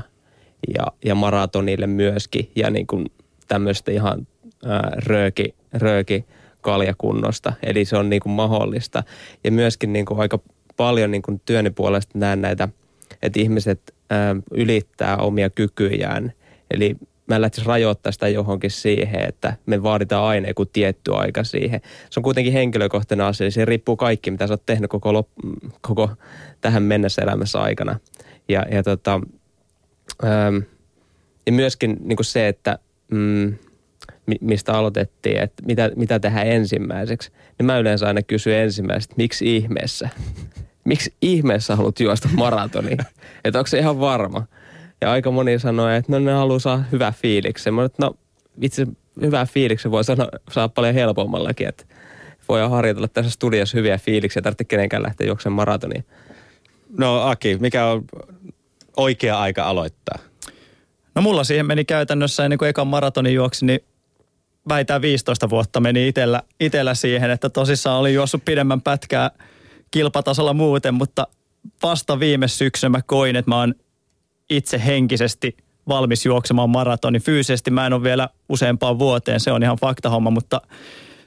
ja, 0.77 0.87
ja 1.05 1.15
maratonille 1.15 1.87
myöskin 1.87 2.51
ja 2.55 2.69
niin 2.69 2.87
kuin 2.87 3.05
tämmöistä 3.47 3.91
ihan 3.91 4.27
ää, 4.65 4.91
rööki, 4.95 5.55
rööki 5.73 6.25
kaljakunnosta. 6.61 7.53
Eli 7.63 7.85
se 7.85 7.97
on 7.97 8.09
niin 8.09 8.21
kuin 8.21 8.33
mahdollista. 8.33 9.03
Ja 9.43 9.51
myöskin 9.51 9.93
niin 9.93 10.05
kuin 10.05 10.19
aika 10.19 10.39
paljon 10.77 11.11
niin 11.11 11.21
kuin 11.21 11.41
työni 11.45 11.69
puolesta 11.69 12.19
näen 12.19 12.41
näitä, 12.41 12.69
että 13.21 13.39
ihmiset 13.39 13.93
ylittää 14.51 15.17
omia 15.17 15.49
kykyjään. 15.49 16.33
Eli 16.71 16.95
mä 17.27 17.35
en 17.35 17.41
lähtisi 17.41 17.67
rajoittaa 17.67 18.11
sitä 18.11 18.27
johonkin 18.27 18.71
siihen, 18.71 19.29
että 19.29 19.55
me 19.65 19.83
vaaditaan 19.83 20.23
aina 20.23 20.47
joku 20.47 20.65
tietty 20.65 21.11
aika 21.13 21.43
siihen. 21.43 21.81
Se 22.09 22.19
on 22.19 22.23
kuitenkin 22.23 22.53
henkilökohtainen 22.53 23.25
asia, 23.25 23.45
niin 23.45 23.51
se 23.51 23.65
riippuu 23.65 23.97
kaikki, 23.97 24.31
mitä 24.31 24.47
sä 24.47 24.53
oot 24.53 24.65
tehnyt 24.65 24.89
koko, 24.89 25.11
lop- 25.21 25.69
koko 25.81 26.09
tähän 26.61 26.83
mennessä 26.83 27.21
elämässä 27.21 27.59
aikana. 27.59 27.99
Ja, 28.49 28.65
ja, 28.71 28.83
tota, 28.83 29.21
ähm, 30.23 30.57
ja 31.45 31.51
myöskin 31.51 31.97
niin 32.03 32.15
kuin 32.15 32.25
se, 32.25 32.47
että 32.47 32.79
mm, 33.11 33.53
mistä 34.41 34.73
aloitettiin, 34.73 35.37
että 35.37 35.63
mitä, 35.65 35.91
mitä 35.95 36.19
tehdään 36.19 36.47
ensimmäiseksi, 36.47 37.31
niin 37.59 37.65
mä 37.65 37.77
yleensä 37.77 38.07
aina 38.07 38.21
kysyn 38.21 38.57
ensimmäisestä, 38.57 39.15
miksi 39.17 39.55
ihmeessä? 39.55 40.09
Miksi 40.83 41.13
ihmeessä 41.21 41.75
haluat 41.75 41.99
juosta 41.99 42.29
maratoni? 42.33 42.91
että 43.45 43.59
onko 43.59 43.67
se 43.67 43.79
ihan 43.79 43.99
varma? 43.99 44.45
Ja 45.01 45.11
aika 45.11 45.31
moni 45.31 45.59
sanoi, 45.59 45.95
että 45.95 46.11
no 46.11 46.19
ne 46.19 46.31
haluaa 46.31 46.59
saa 46.59 46.83
hyvää 46.91 47.11
fiiliksen. 47.11 47.73
Mä 47.73 47.85
että 47.85 48.05
no 48.05 48.15
itse 48.61 48.87
hyvää 49.21 49.45
fiiliksen 49.45 49.91
voi 49.91 50.03
sanoa, 50.03 50.27
saa 50.51 50.69
paljon 50.69 50.93
helpommallakin, 50.93 51.67
että 51.67 51.83
voi 52.49 52.69
harjoitella 52.69 53.07
tässä 53.07 53.31
studiossa 53.31 53.77
hyviä 53.77 53.97
fiiliksiä, 53.97 54.41
tarvitse 54.41 54.63
kenenkään 54.63 55.03
lähteä 55.03 55.27
juoksemaan 55.27 55.55
maratonia. 55.55 56.03
No 56.97 57.21
Aki, 57.21 57.57
mikä 57.59 57.85
on 57.85 58.05
oikea 58.97 59.39
aika 59.39 59.63
aloittaa? 59.63 60.19
No 61.15 61.21
mulla 61.21 61.43
siihen 61.43 61.65
meni 61.65 61.85
käytännössä 61.85 62.43
ennen 62.43 62.59
kuin 62.59 62.69
ekan 62.69 62.87
maratonin 62.87 63.33
juoksi, 63.33 63.65
niin 63.65 63.79
vähintään 64.69 65.01
15 65.01 65.49
vuotta 65.49 65.79
meni 65.79 66.07
itellä, 66.07 66.43
itellä 66.59 66.93
siihen, 66.93 67.31
että 67.31 67.49
tosissaan 67.49 67.99
oli 67.99 68.13
juossut 68.13 68.45
pidemmän 68.45 68.81
pätkää 68.81 69.31
kilpatasolla 69.91 70.53
muuten, 70.53 70.93
mutta 70.93 71.27
vasta 71.83 72.19
viime 72.19 72.47
syksynä 72.47 72.89
mä 72.89 73.01
koin, 73.01 73.35
että 73.35 73.51
mä 73.51 73.59
oon 73.59 73.75
itse 74.49 74.81
henkisesti 74.85 75.57
valmis 75.87 76.25
juoksemaan 76.25 76.69
maratoni. 76.69 77.19
Fyysisesti 77.19 77.71
mä 77.71 77.85
en 77.85 77.93
ole 77.93 78.03
vielä 78.03 78.29
useampaan 78.49 78.99
vuoteen, 78.99 79.39
se 79.39 79.51
on 79.51 79.63
ihan 79.63 79.77
faktahomma, 79.81 80.29
mutta 80.29 80.61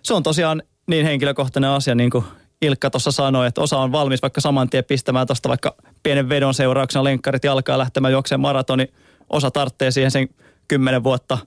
se 0.02 0.14
on 0.14 0.22
tosiaan 0.22 0.62
niin 0.86 1.06
henkilökohtainen 1.06 1.70
asia, 1.70 1.94
niin 1.94 2.10
kuin 2.10 2.24
Ilkka 2.62 2.90
tuossa 2.90 3.12
sanoi, 3.12 3.46
että 3.46 3.60
osa 3.60 3.78
on 3.78 3.92
valmis 3.92 4.22
vaikka 4.22 4.40
saman 4.40 4.70
tien 4.70 4.84
pistämään 4.84 5.26
tuosta 5.26 5.48
vaikka 5.48 5.76
pienen 6.02 6.28
vedon 6.28 6.54
seurauksena 6.54 7.04
lenkkarit 7.04 7.44
jalkaa 7.44 7.78
lähtemään 7.78 8.12
juokseen 8.12 8.40
maratoni. 8.40 8.88
Osa 9.30 9.50
tarvitsee 9.50 9.90
siihen 9.90 10.10
sen 10.10 10.28
kymmenen 10.68 11.04
vuotta. 11.04 11.38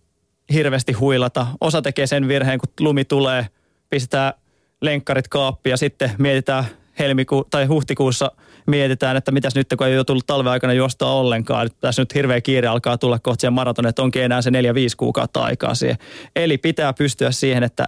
hirveästi 0.53 0.93
huilata. 0.93 1.47
Osa 1.61 1.81
tekee 1.81 2.07
sen 2.07 2.27
virheen, 2.27 2.59
kun 2.59 2.69
lumi 2.79 3.05
tulee, 3.05 3.47
pistetään 3.89 4.33
lenkkarit 4.81 5.27
kaappi 5.27 5.69
ja 5.69 5.77
sitten 5.77 6.11
mietitään 6.17 6.65
helmiku- 6.99 7.47
tai 7.49 7.65
huhtikuussa 7.65 8.31
mietitään, 8.67 9.17
että 9.17 9.31
mitäs 9.31 9.55
nyt, 9.55 9.67
kun 9.77 9.87
ei 9.87 9.97
ole 9.97 10.03
tullut 10.03 10.27
talven 10.27 10.51
aikana 10.51 10.73
juosta 10.73 11.07
ollenkaan. 11.07 11.65
Että 11.65 11.77
tässä 11.81 12.01
nyt 12.01 12.15
hirveä 12.15 12.41
kiire 12.41 12.67
alkaa 12.67 12.97
tulla 12.97 13.19
kohti 13.19 13.41
siihen 13.41 13.53
maraton, 13.53 13.87
että 13.87 14.01
onkin 14.01 14.23
enää 14.23 14.41
se 14.41 14.51
neljä, 14.51 14.73
viisi 14.73 14.97
kuukautta 14.97 15.43
aikaa 15.43 15.75
siihen. 15.75 15.97
Eli 16.35 16.57
pitää 16.57 16.93
pystyä 16.93 17.31
siihen, 17.31 17.63
että 17.63 17.87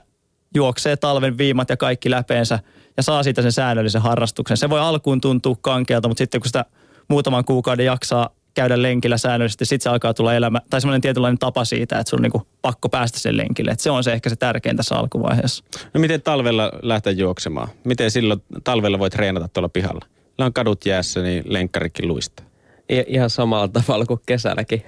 juoksee 0.55 0.97
talven 0.97 1.37
viimat 1.37 1.69
ja 1.69 1.77
kaikki 1.77 2.11
läpeensä 2.11 2.59
ja 2.97 3.03
saa 3.03 3.23
siitä 3.23 3.41
sen 3.41 3.51
säännöllisen 3.51 4.01
harrastuksen. 4.01 4.57
Se 4.57 4.69
voi 4.69 4.79
alkuun 4.79 5.21
tuntua 5.21 5.55
kankealta, 5.61 6.07
mutta 6.07 6.21
sitten 6.21 6.41
kun 6.41 6.47
sitä 6.47 6.65
muutaman 7.07 7.45
kuukauden 7.45 7.85
jaksaa 7.85 8.29
käydä 8.57 8.81
lenkillä 8.81 9.17
säännöllisesti, 9.17 9.65
sitten 9.65 9.83
se 9.83 9.89
alkaa 9.89 10.13
tulla 10.13 10.33
elämä, 10.33 10.61
tai 10.69 10.81
semmoinen 10.81 11.01
tietynlainen 11.01 11.37
tapa 11.37 11.65
siitä, 11.65 11.99
että 11.99 12.09
sun 12.09 12.19
on 12.19 12.23
niinku 12.23 12.47
pakko 12.61 12.89
päästä 12.89 13.19
sen 13.19 13.37
lenkille. 13.37 13.71
Et 13.71 13.79
se 13.79 13.91
on 13.91 14.03
se 14.03 14.13
ehkä 14.13 14.29
se 14.29 14.35
tärkein 14.35 14.77
tässä 14.77 14.95
alkuvaiheessa. 14.95 15.63
No 15.93 15.99
miten 15.99 16.21
talvella 16.21 16.71
lähteä 16.81 17.13
juoksemaan? 17.13 17.67
Miten 17.83 18.11
silloin 18.11 18.43
talvella 18.63 18.99
voi 18.99 19.09
treenata 19.09 19.47
tuolla 19.47 19.69
pihalla? 19.69 20.05
Meillä 20.09 20.45
on 20.45 20.53
kadut 20.53 20.85
jäässä, 20.85 21.21
niin 21.21 21.43
lenkkarikin 21.47 22.07
luistaa. 22.07 22.45
I- 22.91 23.05
ihan 23.07 23.29
samalla 23.29 23.67
tavalla 23.67 24.05
kuin 24.05 24.19
kesälläkin. 24.25 24.83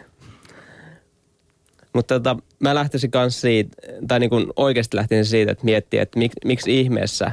Mutta 1.94 2.16
tota, 2.20 2.38
mä 2.60 2.76
lähtisin 2.76 3.12
kanssa 3.12 3.42
siitä, 3.42 3.78
tai 4.08 4.20
niin 4.20 4.30
kuin 4.30 4.48
oikeasti 4.56 4.98
lähtisin 4.98 5.26
siitä, 5.26 5.52
että 5.52 5.66
miettiä, 5.66 6.02
että 6.02 6.20
mik, 6.20 6.32
miksi 6.46 6.80
ihmeessä 6.80 7.32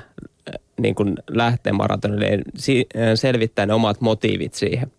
niin 0.80 0.94
kuin 0.94 1.14
lähtee 1.30 1.72
maratonille, 1.72 2.38
selvittää 3.14 3.66
ne 3.66 3.74
omat 3.74 4.00
motiivit 4.00 4.54
siihen. 4.54 4.92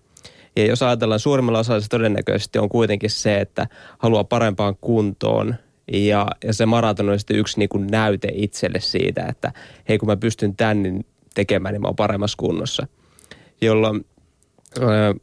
Ja 0.57 0.65
jos 0.65 0.83
ajatellaan 0.83 1.19
suurimmalla 1.19 1.59
osalla 1.59 1.81
se 1.81 1.89
todennäköisesti 1.89 2.59
on 2.59 2.69
kuitenkin 2.69 3.09
se, 3.09 3.37
että 3.37 3.67
haluaa 3.97 4.23
parempaan 4.23 4.75
kuntoon 4.81 5.55
ja, 5.93 6.27
ja 6.43 6.53
se 6.53 6.65
maraton 6.65 7.09
on 7.09 7.19
sitten 7.19 7.37
yksi 7.37 7.59
niin 7.59 7.69
kuin 7.69 7.87
näyte 7.87 8.27
itselle 8.33 8.79
siitä, 8.79 9.25
että 9.25 9.51
hei 9.89 9.97
kun 9.97 10.07
mä 10.09 10.17
pystyn 10.17 10.55
tän 10.55 10.83
niin 10.83 11.05
tekemään, 11.35 11.73
niin 11.73 11.81
mä 11.81 11.87
oon 11.87 11.95
paremmassa 11.95 12.37
kunnossa. 12.37 12.87
Jolloin 13.61 14.05
öö, 14.81 15.13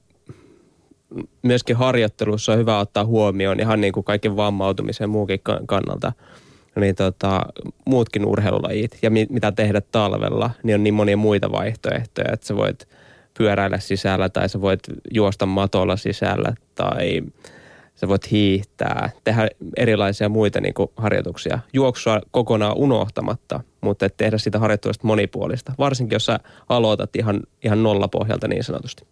myöskin 1.43 1.77
harjoittelussa 1.77 2.53
on 2.53 2.59
hyvä 2.59 2.79
ottaa 2.79 3.05
huomioon 3.05 3.61
ihan 3.61 3.81
niin 3.81 3.93
kuin 3.93 4.05
kaiken 4.05 4.37
vammautumisen 4.37 5.11
muukin 5.11 5.41
kannalta 5.67 6.13
niin 6.81 6.95
tota, 6.95 7.47
muutkin 7.87 8.27
urheilulajit 8.27 8.99
ja 9.03 9.11
mi- 9.11 9.27
mitä 9.31 9.53
tehdä 9.53 9.81
talvella, 9.81 10.51
niin 10.63 10.75
on 10.75 10.85
niin 10.85 10.95
monia 10.95 11.17
muita 11.17 11.53
vaihtoehtoja, 11.53 12.33
että 12.33 12.47
sä 12.47 12.57
voit– 12.57 12.89
pyöräillä 13.39 13.79
sisällä 13.79 14.29
tai 14.29 14.49
sä 14.49 14.61
voit 14.61 14.81
juosta 15.15 15.47
matolla 15.47 15.97
sisällä 15.97 16.55
tai 16.75 17.23
sä 17.95 18.09
voit 18.09 18.31
hiihtää, 18.31 19.11
tehdä 19.25 19.49
erilaisia 19.77 20.29
muita 20.29 20.61
niin 20.61 20.75
kuin 20.75 20.89
harjoituksia. 20.97 21.59
Juoksua 21.73 22.21
kokonaan 22.31 22.77
unohtamatta, 22.77 23.61
mutta 23.81 24.07
et 24.07 24.17
tehdä 24.17 24.39
sitä 24.39 24.59
harjoittelusta 24.59 25.07
monipuolista. 25.07 25.73
Varsinkin 25.79 26.17
jos 26.17 26.27
sä 26.27 26.41
aloitat 26.69 27.17
ihan, 27.17 27.41
ihan 27.65 27.83
nollapohjalta 27.83 28.49
niin 28.49 28.65
sanotusti. 28.65 29.05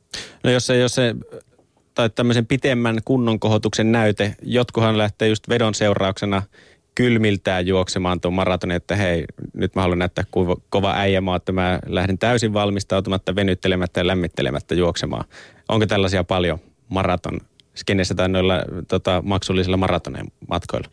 No 0.45 0.51
jos 0.51 0.67
se, 0.67 0.77
jos 0.77 0.95
se 0.95 1.15
tai 1.95 2.11
tämmöisen 2.11 2.47
pitemmän 2.47 2.99
kunnon 3.05 3.41
kohotuksen 3.41 3.93
näyte, 3.93 4.37
jotkuhan 4.43 4.99
lähtee 4.99 5.29
just 5.29 5.49
vedon 5.49 5.75
seurauksena– 5.75 6.43
kylmiltään 6.95 7.67
juoksemaan 7.67 8.21
tuon 8.21 8.35
maratonin, 8.35 8.77
että 8.77 8.97
hei, 8.97 9.25
nyt 9.55 9.75
mä 9.75 9.83
haluan 9.83 9.99
näyttää 9.99 10.25
kuva, 10.31 10.57
kova 10.71 10.93
äijämaa, 10.97 11.37
että 11.37 11.53
mä 11.53 11.79
lähden 11.87 12.19
täysin 12.19 12.53
valmistautumatta, 12.53 13.35
venyttelemättä 13.35 14.01
ja 14.01 14.07
lämmittelemättä 14.07 14.75
juoksemaan. 14.75 15.25
Onko 15.69 15.87
tällaisia 15.87 16.25
paljon 16.25 16.59
maraton 16.89 17.41
skenessä 17.75 18.15
tai 18.15 18.29
noilla 18.29 18.55
tota, 18.89 19.23
maksullisilla 19.25 19.77
maratoneen 19.77 20.27
matkoilla? 20.49 20.89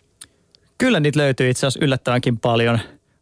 Kyllä 0.77 1.00
niitä 1.00 1.20
löytyy 1.20 1.50
itse 1.50 1.68
asiassa 1.68 1.86
yllättävänkin 1.86 2.39
paljon. 2.39 2.79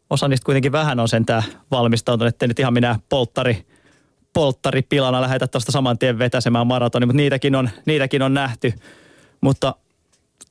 Osa 0.10 0.28
niistä 0.28 0.46
kuitenkin 0.46 0.72
vähän 0.72 1.00
on 1.00 1.08
sentään 1.08 1.44
valmistautunut, 1.72 2.34
ettei 2.34 2.48
nyt 2.48 2.60
ihan 2.60 2.74
minä 2.74 3.00
polttari, 3.10 3.66
polttaripilana 4.34 5.22
lähetä 5.22 5.48
tuosta 5.48 5.72
saman 5.72 5.98
tien 5.98 6.20
vetäsemään 6.20 6.68
maratoni, 6.68 7.06
mutta 7.06 7.18
niitäkin 7.18 7.56
on, 7.56 7.70
niitäkin 7.86 8.22
on 8.22 8.34
nähty. 8.34 8.74
Mutta 9.42 9.76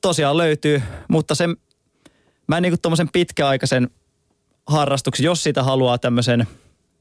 tosiaan 0.00 0.36
löytyy, 0.36 0.82
mutta 1.08 1.34
se 1.34 1.48
mä 2.48 2.60
niin 2.60 2.80
tuommoisen 2.82 3.08
pitkäaikaisen 3.12 3.90
harrastuksen, 4.66 5.24
jos 5.24 5.42
sitä 5.42 5.62
haluaa 5.62 5.98
tämmöisen 5.98 6.46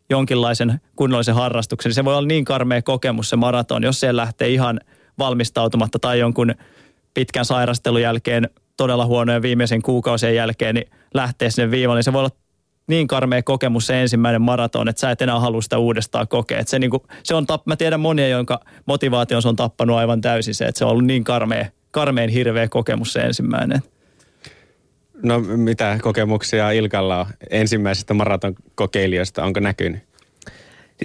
jonkinlaisen 0.09 0.81
kunnollisen 0.95 1.35
harrastuksen, 1.35 1.89
niin 1.89 1.95
se 1.95 2.05
voi 2.05 2.15
olla 2.15 2.27
niin 2.27 2.45
karmea 2.45 2.81
kokemus 2.81 3.29
se 3.29 3.35
maraton, 3.35 3.83
jos 3.83 3.99
se 3.99 4.15
lähtee 4.15 4.49
ihan 4.49 4.79
valmistautumatta 5.19 5.99
tai 5.99 6.19
jonkun 6.19 6.55
pitkän 7.13 7.45
sairastelun 7.45 8.01
jälkeen, 8.01 8.49
todella 8.77 9.05
huonojen 9.05 9.41
viimeisen 9.41 9.81
kuukausien 9.81 10.35
jälkeen, 10.35 10.75
niin 10.75 10.89
lähtee 11.13 11.49
sinne 11.49 11.71
viivalle, 11.71 11.97
niin 11.97 12.03
se 12.03 12.13
voi 12.13 12.19
olla 12.19 12.35
niin 12.87 13.07
karmea 13.07 13.43
kokemus 13.43 13.87
se 13.87 14.01
ensimmäinen 14.01 14.41
maraton, 14.41 14.87
että 14.87 14.99
sä 14.99 15.11
et 15.11 15.21
enää 15.21 15.39
halua 15.39 15.61
sitä 15.61 15.77
uudestaan 15.77 16.27
kokea. 16.27 16.63
Se, 16.65 16.79
niin 16.79 16.91
kuin, 16.91 17.03
se 17.23 17.35
on, 17.35 17.45
mä 17.65 17.75
tiedän 17.75 17.99
monia, 17.99 18.27
jonka 18.27 18.59
motivaatio 18.85 19.39
on 19.45 19.55
tappanut 19.55 19.97
aivan 19.97 20.21
täysin 20.21 20.55
se, 20.55 20.65
että 20.65 20.79
se 20.79 20.85
on 20.85 20.91
ollut 20.91 21.05
niin 21.05 21.23
karmea, 21.23 21.65
karmeen 21.91 22.29
hirveä 22.29 22.67
kokemus 22.67 23.13
se 23.13 23.19
ensimmäinen. 23.19 23.81
No 25.24 25.39
mitä 25.39 26.00
kokemuksia 26.01 26.72
Ilkalla 26.72 27.19
on 27.19 27.25
ensimmäisestä 27.50 28.13
maraton 28.13 28.55
kokeilijoista? 28.75 29.43
Onko 29.43 29.60
näkynyt? 29.60 30.03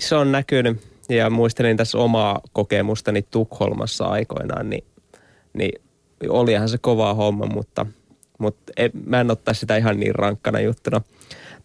Se 0.01 0.15
on 0.15 0.33
näkynyt 0.33 0.81
ja 1.09 1.31
muistelin 1.31 1.77
tässä 1.77 1.99
omaa 1.99 2.41
kokemustani 2.53 3.23
Tukholmassa 3.23 4.05
aikoinaan, 4.05 4.71
niin, 4.71 4.85
niin 5.53 5.73
olihan 6.29 6.69
se 6.69 6.79
kova 6.79 7.15
homma, 7.15 7.47
mutta, 7.47 7.87
mutta 8.39 8.73
en, 8.77 8.91
mä 9.07 9.21
en 9.21 9.31
ottaa 9.31 9.55
sitä 9.55 9.77
ihan 9.77 10.01
niin 10.01 10.15
rankkana 10.15 10.61
juttuna. 10.61 11.01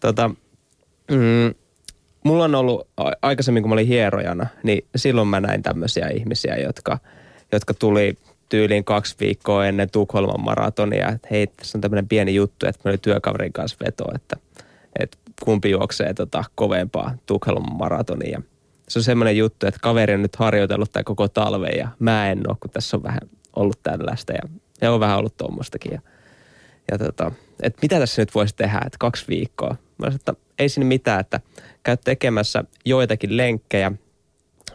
Tota, 0.00 0.28
mm, 1.10 1.54
mulla 2.24 2.44
on 2.44 2.54
ollut 2.54 2.88
aikaisemmin, 3.22 3.62
kun 3.62 3.70
mä 3.70 3.74
olin 3.74 3.86
hierojana, 3.86 4.46
niin 4.62 4.84
silloin 4.96 5.28
mä 5.28 5.40
näin 5.40 5.62
tämmöisiä 5.62 6.08
ihmisiä, 6.08 6.56
jotka, 6.56 6.98
jotka 7.52 7.74
tuli 7.74 8.18
tyyliin 8.48 8.84
kaksi 8.84 9.16
viikkoa 9.20 9.66
ennen 9.66 9.90
Tukholman 9.90 10.44
maratonia, 10.44 11.08
että 11.08 11.28
hei, 11.30 11.46
tässä 11.46 11.78
on 11.78 11.82
tämmöinen 11.82 12.08
pieni 12.08 12.34
juttu, 12.34 12.66
että 12.66 12.80
mä 12.84 12.88
olin 12.88 13.00
työkaverin 13.00 13.52
kanssa 13.52 13.76
veto, 13.86 14.04
että, 14.14 14.36
että 14.98 15.18
kumpi 15.44 15.70
juoksee 15.70 16.14
tota 16.14 16.44
kovempaa 16.54 17.14
Tukholman 17.26 17.76
maratonia. 17.76 18.42
Se 18.88 18.98
on 18.98 19.02
semmoinen 19.02 19.36
juttu, 19.36 19.66
että 19.66 19.80
kaveri 19.82 20.14
on 20.14 20.22
nyt 20.22 20.36
harjoitellut 20.36 20.92
tämä 20.92 21.04
koko 21.04 21.28
talven 21.28 21.78
ja 21.78 21.88
mä 21.98 22.30
en 22.30 22.48
ole, 22.48 22.56
kun 22.60 22.70
tässä 22.70 22.96
on 22.96 23.02
vähän 23.02 23.20
ollut 23.56 23.82
tällaista 23.82 24.32
ja, 24.32 24.42
ja 24.80 24.92
on 24.92 25.00
vähän 25.00 25.18
ollut 25.18 25.36
tuommoistakin. 25.36 25.92
Ja, 25.92 26.00
ja 26.90 26.98
tota, 26.98 27.32
että 27.62 27.78
mitä 27.82 27.98
tässä 27.98 28.22
nyt 28.22 28.34
voisi 28.34 28.56
tehdä, 28.56 28.80
että 28.86 28.96
kaksi 28.98 29.24
viikkoa. 29.28 29.76
Mä 29.98 30.06
sanoin, 30.06 30.14
että 30.14 30.34
ei 30.58 30.68
siinä 30.68 30.88
mitään, 30.88 31.20
että 31.20 31.40
käy 31.82 31.96
tekemässä 32.04 32.64
joitakin 32.84 33.36
lenkkejä 33.36 33.92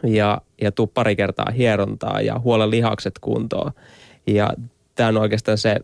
ja, 0.02 0.40
ja 0.62 0.72
tuu 0.72 0.86
pari 0.86 1.16
kertaa 1.16 1.50
hierontaa 1.56 2.20
ja 2.20 2.38
huolen 2.38 2.70
lihakset 2.70 3.18
kuntoon. 3.20 3.72
Ja 4.26 4.52
tämä 4.94 5.08
on 5.08 5.16
oikeastaan 5.16 5.58
se, 5.58 5.76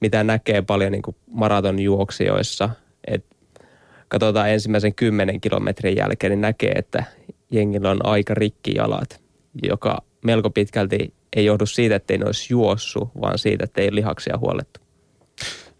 mitä 0.00 0.24
näkee 0.24 0.62
paljon 0.62 0.92
niin 0.92 1.02
kuin 1.02 1.16
maratonjuoksijoissa, 1.30 2.70
että 3.06 3.34
katsotaan 4.08 4.50
ensimmäisen 4.50 4.94
kymmenen 4.94 5.40
kilometrin 5.40 5.96
jälkeen, 5.96 6.30
niin 6.30 6.40
näkee, 6.40 6.72
että 6.72 7.04
jengillä 7.50 7.90
on 7.90 8.06
aika 8.06 8.34
rikki 8.34 8.74
jalat, 8.74 9.20
joka 9.62 10.02
melko 10.24 10.50
pitkälti 10.50 11.14
ei 11.36 11.44
johdu 11.44 11.66
siitä, 11.66 11.96
että 11.96 12.12
ei 12.12 12.18
ne 12.18 12.26
olisi 12.26 12.46
juossut, 12.50 13.08
vaan 13.20 13.38
siitä, 13.38 13.64
että 13.64 13.80
ei 13.80 13.94
lihaksia 13.94 14.38
huolettu. 14.38 14.80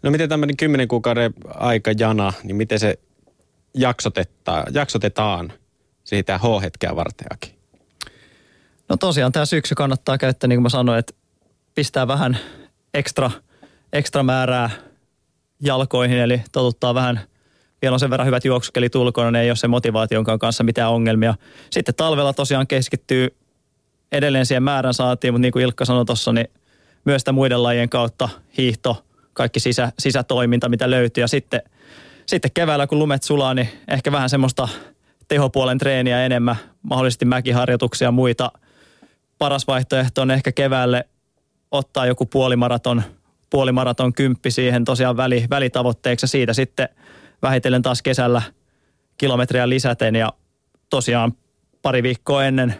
No 0.03 0.11
miten 0.11 0.29
tämmöinen 0.29 0.57
kymmenen 0.57 0.87
kuukauden 0.87 1.33
aikajana, 1.47 2.33
niin 2.43 2.55
miten 2.55 2.79
se 2.79 2.99
jaksotetaan 4.73 5.53
siitä 6.03 6.37
H-hetkeä 6.37 6.95
varteakin? 6.95 7.54
No 8.89 8.97
tosiaan 8.97 9.31
tämä 9.31 9.45
syksy 9.45 9.75
kannattaa 9.75 10.17
käyttää, 10.17 10.47
niin 10.47 10.57
kuin 10.57 10.63
mä 10.63 10.69
sanoin, 10.69 10.99
että 10.99 11.13
pistää 11.75 12.07
vähän 12.07 12.37
ekstra, 12.93 13.31
ekstra 13.93 14.23
määrää 14.23 14.69
jalkoihin, 15.61 16.17
eli 16.17 16.41
totuttaa 16.51 16.93
vähän, 16.93 17.19
vielä 17.81 17.93
on 17.93 17.99
sen 17.99 18.09
verran 18.09 18.27
hyvät 18.27 18.45
juoksukelit 18.45 18.95
ulkona, 18.95 19.31
niin 19.31 19.41
ei 19.41 19.49
ole 19.49 19.55
se 19.55 19.67
motivaationkaan 19.67 20.39
kanssa 20.39 20.63
mitään 20.63 20.91
ongelmia. 20.91 21.35
Sitten 21.69 21.95
talvella 21.95 22.33
tosiaan 22.33 22.67
keskittyy 22.67 23.35
edelleen 24.11 24.45
siihen 24.45 24.63
määrän 24.63 24.93
saatiin, 24.93 25.33
mutta 25.33 25.41
niin 25.41 25.51
kuin 25.51 25.63
Ilkka 25.63 25.85
sanoi 25.85 26.05
tuossa, 26.05 26.33
niin 26.33 26.47
myös 27.05 27.21
sitä 27.21 27.31
muiden 27.31 27.63
lajien 27.63 27.89
kautta 27.89 28.29
hiihto, 28.57 29.05
kaikki 29.33 29.59
sisä, 29.59 29.91
sisätoiminta, 29.99 30.69
mitä 30.69 30.89
löytyy. 30.89 31.23
Ja 31.23 31.27
sitten, 31.27 31.61
sitten 32.25 32.51
keväällä, 32.53 32.87
kun 32.87 32.99
lumet 32.99 33.23
sulaa, 33.23 33.53
niin 33.53 33.69
ehkä 33.87 34.11
vähän 34.11 34.29
semmoista 34.29 34.67
tehopuolen 35.27 35.77
treeniä 35.77 36.25
enemmän, 36.25 36.55
mahdollisesti 36.81 37.25
mäkiharjoituksia 37.25 38.07
ja 38.07 38.11
muita. 38.11 38.51
Paras 39.37 39.67
vaihtoehto 39.67 40.21
on 40.21 40.31
ehkä 40.31 40.51
keväälle 40.51 41.05
ottaa 41.71 42.05
joku 42.05 42.25
puolimaraton, 42.25 43.03
puolimaraton 43.49 44.13
kymppi 44.13 44.51
siihen 44.51 44.85
tosiaan 44.85 45.17
väli, 45.17 45.45
välitavoitteeksi 45.49 46.27
siitä 46.27 46.53
sitten 46.53 46.89
vähitellen 47.41 47.81
taas 47.81 48.01
kesällä 48.01 48.41
kilometriä 49.17 49.69
lisäten. 49.69 50.15
Ja 50.15 50.33
tosiaan 50.89 51.33
pari 51.81 52.03
viikkoa 52.03 52.45
ennen 52.45 52.75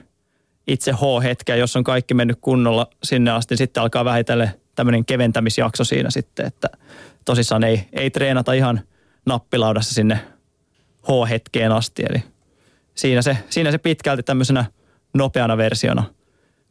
itse 0.68 0.92
H-hetkeä, 0.92 1.56
jos 1.56 1.76
on 1.76 1.84
kaikki 1.84 2.14
mennyt 2.14 2.38
kunnolla 2.42 2.88
sinne 3.04 3.32
asti, 3.32 3.52
niin 3.52 3.58
sitten 3.58 3.84
alkaa 3.84 4.06
vähitellen 4.06 4.52
tämmöinen 4.76 5.06
keventämisjakso 5.06 5.84
siinä 5.84 6.10
sitten, 6.10 6.46
että 6.46 6.70
tosissaan 7.26 7.64
ei, 7.64 7.88
ei 7.94 8.12
treenata 8.12 8.54
ihan 8.54 8.82
nappilaudassa 9.26 9.94
sinne 9.94 10.20
H-hetkeen 11.04 11.72
asti, 11.72 12.04
eli 12.10 12.24
siinä 12.96 13.22
se, 13.22 13.38
siinä 13.50 13.72
se 13.72 13.78
pitkälti 13.78 14.24
tämmöisenä 14.24 14.66
nopeana 15.14 15.58
versiona, 15.58 16.04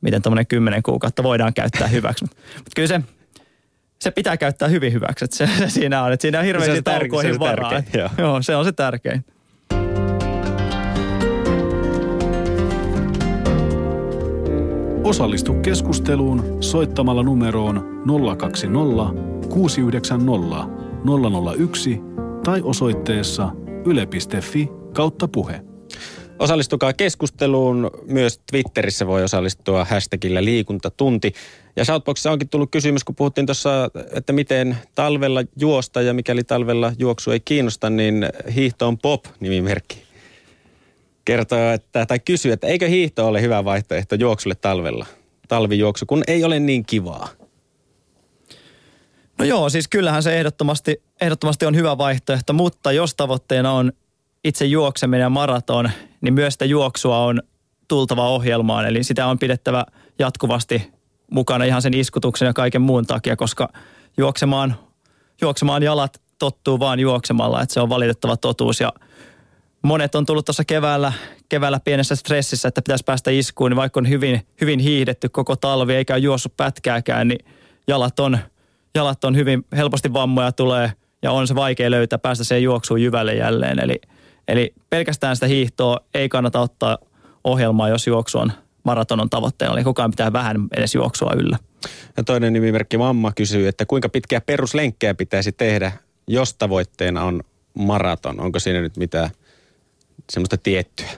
miten 0.05 0.23
tämmöinen 0.23 0.47
kymmenen 0.47 0.83
kuukautta 0.83 1.23
voidaan 1.23 1.55
käyttää 1.55 1.89
hyväksi. 1.89 2.25
Mutta 2.25 2.37
mut 2.59 2.75
kyllä 2.77 2.89
se, 2.89 3.01
se 4.01 4.11
pitää 4.11 4.37
käyttää 4.37 4.69
hyvin 4.69 4.93
hyväksi, 4.93 5.25
että 5.25 5.37
se, 5.37 5.49
se 5.59 5.69
siinä 5.69 6.03
on, 6.03 6.13
että 6.13 6.23
siinä 6.23 6.39
on 6.39 6.45
hirveästi 6.45 6.83
taukoihin 6.83 7.39
varaa. 7.39 7.71
Tärkein, 7.71 8.01
joo. 8.01 8.11
joo, 8.19 8.43
se 8.43 8.57
on 8.57 8.65
se 8.65 8.73
tärkein. 8.73 9.25
Osallistu 15.05 15.55
keskusteluun 15.55 16.57
soittamalla 16.61 17.23
numeroon 17.23 18.03
020 18.39 19.23
690 19.49 20.67
001 21.59 22.01
tai 22.45 22.61
osoitteessa 22.63 23.51
yle.fi 23.85 24.69
kautta 24.95 25.29
puhe. 25.29 25.74
Osallistukaa 26.45 26.93
keskusteluun. 26.93 27.91
Myös 28.07 28.41
Twitterissä 28.51 29.07
voi 29.07 29.25
osallistua 29.25 29.85
hashtagillä 29.85 30.45
liikuntatunti. 30.45 31.35
Ja 31.77 31.85
Shoutboxissa 31.85 32.31
onkin 32.31 32.49
tullut 32.49 32.71
kysymys, 32.71 33.05
kun 33.05 33.15
puhuttiin 33.15 33.47
tuossa, 33.47 33.91
että 34.13 34.33
miten 34.33 34.77
talvella 34.95 35.41
juosta 35.57 36.03
ja 36.03 36.15
mikäli 36.15 36.45
talvella 36.45 36.93
juoksu 36.99 37.31
ei 37.31 37.41
kiinnosta, 37.41 37.91
niin 37.91 38.27
hiihto 38.55 38.89
on 38.89 38.99
pop-nimimerkki 38.99 40.03
kertoo, 41.25 41.71
että, 41.73 42.07
tai 42.07 42.19
kysyy, 42.19 42.53
että 42.53 42.67
eikö 42.67 42.89
hiihto 42.89 43.29
ole 43.29 43.43
hyvä 43.43 43.65
vaihtoehto 43.65 44.15
juoksulle 44.15 44.55
talvella? 44.55 45.07
Talvijuoksu, 45.49 46.07
kun 46.07 46.23
ei 46.27 46.45
ole 46.45 46.61
niin 46.61 46.87
kivaa. 46.87 47.29
No 49.39 49.45
joo, 49.45 49.69
siis 49.69 49.89
kyllähän 49.89 50.23
se 50.23 50.39
ehdottomasti, 50.39 51.03
ehdottomasti 51.21 51.67
on 51.67 51.77
hyvä 51.77 51.99
vaihtoehto, 51.99 52.53
mutta 52.53 52.93
jos 52.93 53.15
tavoitteena 53.15 53.73
on 53.73 53.93
itse 54.45 54.65
juokseminen 54.65 55.21
ja 55.21 55.31
maraton, 55.31 55.91
niin 56.25 56.35
myös 56.35 56.55
sitä 56.55 56.65
juoksua 56.65 57.19
on 57.19 57.43
tultava 57.89 58.29
ohjelmaan. 58.29 58.87
Eli 58.87 59.05
sitä 59.05 59.27
on 59.27 59.39
pidettävä 59.39 59.85
jatkuvasti 60.19 60.93
mukana 61.31 61.65
ihan 61.65 61.83
sen 61.83 61.95
iskutuksen 61.95 62.47
ja 62.47 62.53
kaiken 62.53 62.83
muun 62.83 63.07
takia, 63.07 63.37
koska 63.37 63.69
juoksemaan, 64.17 64.75
juoksemaan 65.41 65.83
jalat 65.83 66.23
tottuu 66.39 66.79
vaan 66.79 67.01
juoksemalla, 67.01 67.63
että 67.63 67.73
se 67.73 67.81
on 67.81 67.89
valitettava 67.89 68.37
totuus. 68.37 68.81
Ja 68.81 68.93
monet 69.83 70.15
on 70.15 70.27
tullut 70.27 70.45
tuossa 70.45 70.65
keväällä, 70.65 71.13
keväällä 71.49 71.81
pienessä 71.81 72.17
stressissä, 72.17 72.69
että 72.69 72.83
pitäisi 72.83 73.05
päästä 73.05 73.31
iskuun, 73.31 73.71
niin 73.71 73.77
vaikka 73.77 74.01
on 74.01 74.09
hyvin, 74.09 74.47
hyvin 74.61 74.81
hiihdetty 74.81 75.29
koko 75.29 75.57
talvi 75.57 75.95
eikä 75.95 76.15
ole 76.15 76.21
juossut 76.21 76.57
pätkääkään, 76.57 77.29
niin 77.29 77.47
jalat 77.89 78.21
on, 78.21 78.39
jalat 78.95 79.25
on 79.25 79.37
hyvin 79.37 79.65
helposti 79.77 80.13
vammoja 80.13 80.53
tulee 80.53 80.93
ja 81.23 81.33
on 81.33 81.49
se 81.49 81.55
vaikea 81.55 81.91
löytää 81.91 82.19
päästä 82.19 82.45
siihen 82.45 82.63
juoksuun 82.63 83.03
jyvälle 83.03 83.35
jälleen. 83.35 83.79
Eli, 83.79 84.01
eli 84.49 84.75
pelkästään 84.91 85.37
sitä 85.37 85.47
hiihtoa 85.47 86.01
ei 86.15 86.29
kannata 86.29 86.61
ottaa 86.61 86.99
ohjelmaa, 87.45 87.89
jos 87.89 88.07
juoksu 88.07 88.39
on 88.39 88.53
maratonon 88.85 89.31
tavoitteena, 89.31 89.75
eli 89.75 89.85
koko 89.85 90.03
ajan 90.03 90.11
pitää 90.11 90.33
vähän 90.33 90.57
edes 90.77 90.95
juoksua 90.95 91.33
yllä. 91.37 91.59
Ja 92.17 92.25
toinen 92.25 92.53
nimimerkki 92.53 92.99
Mamma 92.99 93.33
kysyy, 93.33 93.69
että 93.69 93.87
kuinka 93.87 94.09
pitkiä 94.09 94.41
peruslenkkejä 94.41 95.15
pitäisi 95.15 95.53
tehdä, 95.53 95.93
jos 96.27 96.55
tavoitteena 96.55 97.25
on 97.25 97.43
maraton? 97.75 98.41
Onko 98.41 98.59
siinä 98.59 98.81
nyt 98.81 98.97
mitään– 98.97 99.31
semmoista 100.31 100.57
tiettyä? 100.57 101.09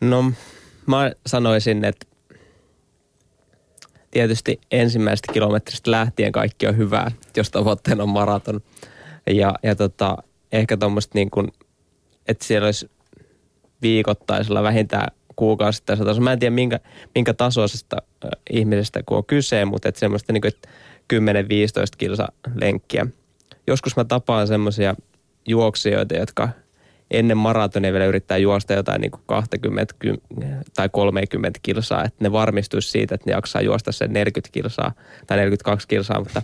No, 0.00 0.32
mä 0.86 1.12
sanoisin, 1.26 1.84
että 1.84 2.06
tietysti 4.10 4.60
ensimmäisestä 4.70 5.32
kilometristä 5.32 5.90
lähtien 5.90 6.32
kaikki 6.32 6.66
on 6.66 6.76
hyvää, 6.76 7.10
jos 7.36 7.50
tavoitteena 7.50 8.02
on 8.02 8.08
maraton. 8.08 8.60
Ja, 9.30 9.54
ja 9.62 9.76
tota, 9.76 10.16
ehkä 10.52 10.76
tuommoista 10.76 11.18
niin 11.18 11.30
kuin, 11.30 11.48
että 12.28 12.44
siellä 12.44 12.66
olisi 12.66 12.90
viikoittaisella 13.82 14.62
vähintään 14.62 15.08
kuukausittaisella 15.36 16.10
tasolla. 16.10 16.24
Mä 16.24 16.32
en 16.32 16.38
tiedä 16.38 16.54
minkä, 16.54 16.80
minkä 17.14 17.34
tasoisesta 17.34 17.96
ihmisestä 18.50 19.00
kun 19.06 19.16
on 19.16 19.24
kyse, 19.24 19.64
mutta 19.64 19.88
että 19.88 19.98
semmoista 19.98 20.32
niin 20.32 20.40
kuin, 20.40 20.52
10-15 21.12 21.16
kilsa 21.98 22.28
lenkkiä. 22.54 23.06
Joskus 23.66 23.96
mä 23.96 24.04
tapaan 24.04 24.46
semmoisia 24.46 24.94
juoksijoita, 25.48 26.14
jotka 26.14 26.48
ennen 27.10 27.36
maratonia 27.36 27.92
vielä 27.92 28.04
yrittää 28.04 28.38
juosta 28.38 28.72
jotain 28.72 29.00
niin 29.00 29.10
kuin 29.10 29.22
20 29.26 29.94
tai 30.74 30.88
30 30.88 31.58
kilsaa, 31.62 32.04
että 32.04 32.24
ne 32.24 32.32
varmistuisi 32.32 32.90
siitä, 32.90 33.14
että 33.14 33.30
ne 33.30 33.32
jaksaa 33.32 33.62
juosta 33.62 33.92
sen 33.92 34.12
40 34.12 34.52
kilsaa 34.52 34.92
tai 35.26 35.36
42 35.36 35.88
kilsaa, 35.88 36.18
mutta 36.18 36.42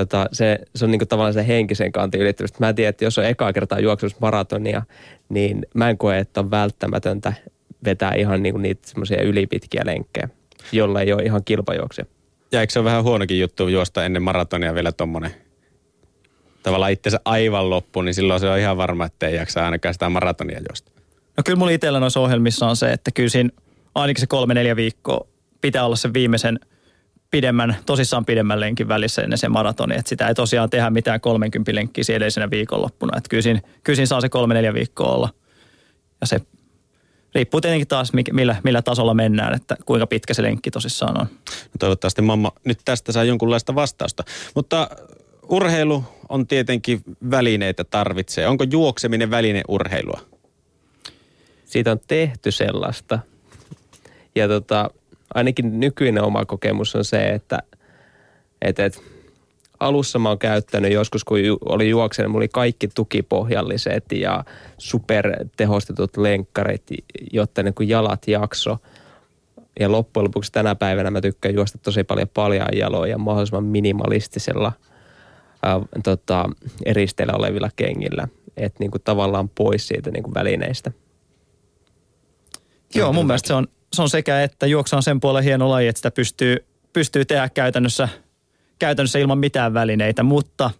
tota, 0.00 0.28
se, 0.32 0.58
se 0.74 0.84
on 0.84 0.90
niin 0.90 0.98
kuin 0.98 1.08
tavallaan 1.08 1.34
se 1.34 1.46
henkisen 1.46 1.92
kantin 1.92 2.20
ylittämistä. 2.20 2.58
Mä 2.60 2.72
tiedän, 2.72 2.90
että 2.90 3.04
jos 3.04 3.18
on 3.18 3.24
ekaa 3.24 3.52
kertaa 3.52 3.80
juoksussa 3.80 4.18
maratonia, 4.20 4.82
niin 5.28 5.66
mä 5.74 5.90
en 5.90 5.98
koe, 5.98 6.18
että 6.18 6.40
on 6.40 6.50
välttämätöntä 6.50 7.32
vetää 7.84 8.14
ihan 8.14 8.42
niin 8.42 8.52
kuin 8.52 8.62
niitä 8.62 8.88
semmoisia 8.88 9.22
ylipitkiä 9.22 9.82
lenkkejä, 9.84 10.28
jolla 10.72 11.00
ei 11.00 11.12
ole 11.12 11.22
ihan 11.22 11.44
kilpajuoksia. 11.44 12.06
Ja 12.52 12.60
eikö 12.60 12.72
se 12.72 12.78
ole 12.78 12.84
vähän 12.84 13.04
huonokin 13.04 13.40
juttu 13.40 13.68
juosta 13.68 14.04
ennen 14.04 14.22
maratonia 14.22 14.74
vielä 14.74 14.92
tommonen 14.92 15.34
tavallaan 16.62 16.92
itsensä 16.92 17.20
aivan 17.24 17.70
loppu, 17.70 18.02
niin 18.02 18.14
silloin 18.14 18.40
se 18.40 18.48
on 18.48 18.58
ihan 18.58 18.76
varma, 18.76 19.06
että 19.06 19.28
ei 19.28 19.36
jaksa 19.36 19.64
ainakaan 19.64 19.94
sitä 19.94 20.08
maratonia 20.08 20.60
juosta. 20.68 20.92
No 21.36 21.42
kyllä 21.46 21.58
mulla 21.58 21.70
itsellä 21.70 22.00
noissa 22.00 22.20
ohjelmissa 22.20 22.66
on 22.66 22.76
se, 22.76 22.92
että 22.92 23.10
kyllä 23.10 23.28
siinä 23.28 23.50
ainakin 23.94 24.20
se 24.20 24.26
kolme 24.26 24.54
neljä 24.54 24.76
viikkoa 24.76 25.26
pitää 25.60 25.86
olla 25.86 25.96
sen 25.96 26.14
viimeisen 26.14 26.60
pidemmän, 27.32 27.76
tosissaan 27.86 28.24
pidemmän 28.24 28.60
lenkin 28.60 28.88
välissä 28.88 29.22
ennen 29.22 29.38
se 29.38 29.48
maratoni. 29.48 29.94
Että 29.98 30.08
sitä 30.08 30.28
ei 30.28 30.34
tosiaan 30.34 30.70
tehdä 30.70 30.90
mitään 30.90 31.20
30 31.20 31.74
lenkkiä 31.74 32.04
edellisenä 32.08 32.50
viikonloppuna. 32.50 33.18
Että 33.18 33.28
kyllä 33.28 33.42
siinä, 33.42 33.60
kyllä 33.84 33.96
siinä 33.96 34.06
saa 34.06 34.20
se 34.20 34.28
kolme 34.28 34.54
neljä 34.54 34.74
viikkoa 34.74 35.14
olla. 35.14 35.28
Ja 36.20 36.26
se 36.26 36.40
riippuu 37.34 37.60
tietenkin 37.60 37.88
taas 37.88 38.12
millä, 38.32 38.56
millä 38.64 38.82
tasolla 38.82 39.14
mennään, 39.14 39.54
että 39.54 39.76
kuinka 39.86 40.06
pitkä 40.06 40.34
se 40.34 40.42
lenkki 40.42 40.70
tosissaan 40.70 41.20
on. 41.20 41.26
No 41.46 41.76
toivottavasti 41.78 42.22
mamma 42.22 42.52
nyt 42.64 42.78
tästä 42.84 43.12
saa 43.12 43.24
jonkunlaista 43.24 43.74
vastausta. 43.74 44.24
Mutta 44.54 44.90
urheilu 45.48 46.04
on 46.28 46.46
tietenkin 46.46 47.02
välineitä 47.30 47.84
tarvitsee. 47.84 48.48
Onko 48.48 48.64
juokseminen 48.70 49.30
välineurheilua? 49.30 50.20
Siitä 51.64 51.92
on 51.92 52.00
tehty 52.06 52.50
sellaista. 52.50 53.18
Ja 54.34 54.48
tota, 54.48 54.90
ainakin 55.34 55.80
nykyinen 55.80 56.22
oma 56.22 56.44
kokemus 56.44 56.96
on 56.96 57.04
se, 57.04 57.30
että, 57.30 57.58
että, 58.62 58.84
että 58.84 59.00
alussa 59.80 60.18
mä 60.18 60.28
oon 60.28 60.38
käyttänyt 60.38 60.92
joskus, 60.92 61.24
kun 61.24 61.44
ju, 61.44 61.58
oli 61.64 61.88
juoksen, 61.88 62.30
mulla 62.30 62.42
oli 62.42 62.48
kaikki 62.48 62.88
tukipohjalliset 62.88 64.04
ja 64.12 64.44
supertehostetut 64.78 66.16
lenkkarit, 66.16 66.82
jotta 67.32 67.62
niin 67.62 67.74
kuin 67.74 67.88
jalat 67.88 68.28
jakso. 68.28 68.78
Ja 69.80 69.92
loppujen 69.92 70.24
lopuksi 70.24 70.52
tänä 70.52 70.74
päivänä 70.74 71.10
mä 71.10 71.20
tykkään 71.20 71.54
juosta 71.54 71.78
tosi 71.78 72.04
paljon 72.04 72.28
paljaa 72.34 72.68
jaloja 72.72 73.18
mahdollisimman 73.18 73.64
minimalistisella 73.64 74.72
ää, 75.62 75.80
tota, 76.04 76.50
eristeillä 76.84 77.32
olevilla 77.36 77.70
kengillä. 77.76 78.28
Että 78.56 78.76
niin 78.80 78.90
kuin 78.90 79.02
tavallaan 79.02 79.48
pois 79.48 79.88
siitä 79.88 80.10
niin 80.10 80.22
kuin 80.22 80.34
välineistä. 80.34 80.92
Joo, 82.94 83.12
mun 83.12 83.26
mielestä 83.26 83.46
se 83.46 83.54
on, 83.54 83.68
se 83.92 84.02
on 84.02 84.10
sekä 84.10 84.42
että 84.42 84.66
juoksu 84.66 84.96
on 84.96 85.02
sen 85.02 85.20
puolen 85.20 85.44
hieno 85.44 85.70
laji, 85.70 85.88
että 85.88 85.98
sitä 85.98 86.10
pystyy, 86.10 86.56
pystyy 86.92 87.24
tehdä 87.24 87.48
käytännössä, 87.48 88.08
käytännössä 88.78 89.18
ilman 89.18 89.38
mitään 89.38 89.74
välineitä, 89.74 90.22
mutta 90.22 90.70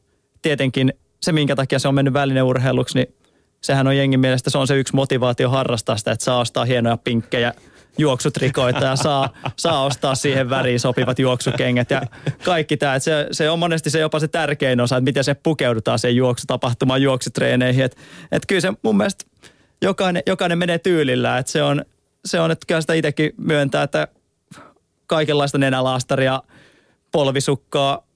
tietenkin 0.43 0.93
se, 1.21 1.33
minkä 1.33 1.57
takia 1.57 1.79
se 1.79 1.89
on 1.89 1.95
mennyt 1.95 2.15
välineurheiluksi, 2.15 2.99
niin 2.99 3.15
sehän 3.61 3.87
on 3.87 3.97
jengin 3.97 4.21
mielestä, 4.21 4.51
se 4.51 4.59
on 4.59 4.67
se 4.67 4.79
yksi 4.79 4.95
motivaatio 4.95 5.49
harrastaa 5.49 5.97
sitä, 5.97 6.13
että 6.13 6.25
saa 6.25 6.39
ostaa 6.39 6.65
hienoja 6.65 6.97
pinkkejä, 6.97 7.55
juoksutrikoita 7.99 8.85
ja 8.85 8.97
saa, 8.97 9.31
saa 9.57 9.85
ostaa 9.85 10.15
siihen 10.15 10.51
väriin 10.51 10.81
sopivat 10.81 11.19
juoksukengät 11.19 11.91
ja 11.91 12.03
kaikki 12.45 12.77
tämä. 12.77 12.99
Se, 12.99 13.27
se 13.33 13.51
on 13.51 13.59
monesti 13.59 13.91
se 13.91 13.99
jopa 13.99 14.21
se 14.21 14.29
tärkein 14.29 14.81
osa, 14.81 14.97
että 14.97 15.05
miten 15.05 15.25
se 15.25 15.35
pukeudutaan 15.35 15.99
sen 15.99 16.17
juoksutapahtumaan 16.17 17.03
juoksutreeneihin. 17.03 17.85
Että 17.85 17.97
et 18.33 18.43
kyllä 18.49 18.61
se 18.61 18.73
mun 18.83 18.97
mielestä 18.97 19.25
jokainen, 19.83 20.23
jokainen 20.27 20.59
menee 20.59 20.79
tyylillä, 20.79 21.39
että 21.39 21.53
se 21.53 21.63
on, 21.63 21.85
se 22.25 22.41
on, 22.41 22.51
että 22.51 22.67
kyllä 22.67 22.81
sitä 22.81 22.95
itsekin 22.95 23.33
myöntää, 23.37 23.83
että 23.83 24.09
kaikenlaista 25.07 25.59
nenälaastaria, 25.59 26.43
polvisukkaa, 27.13 28.07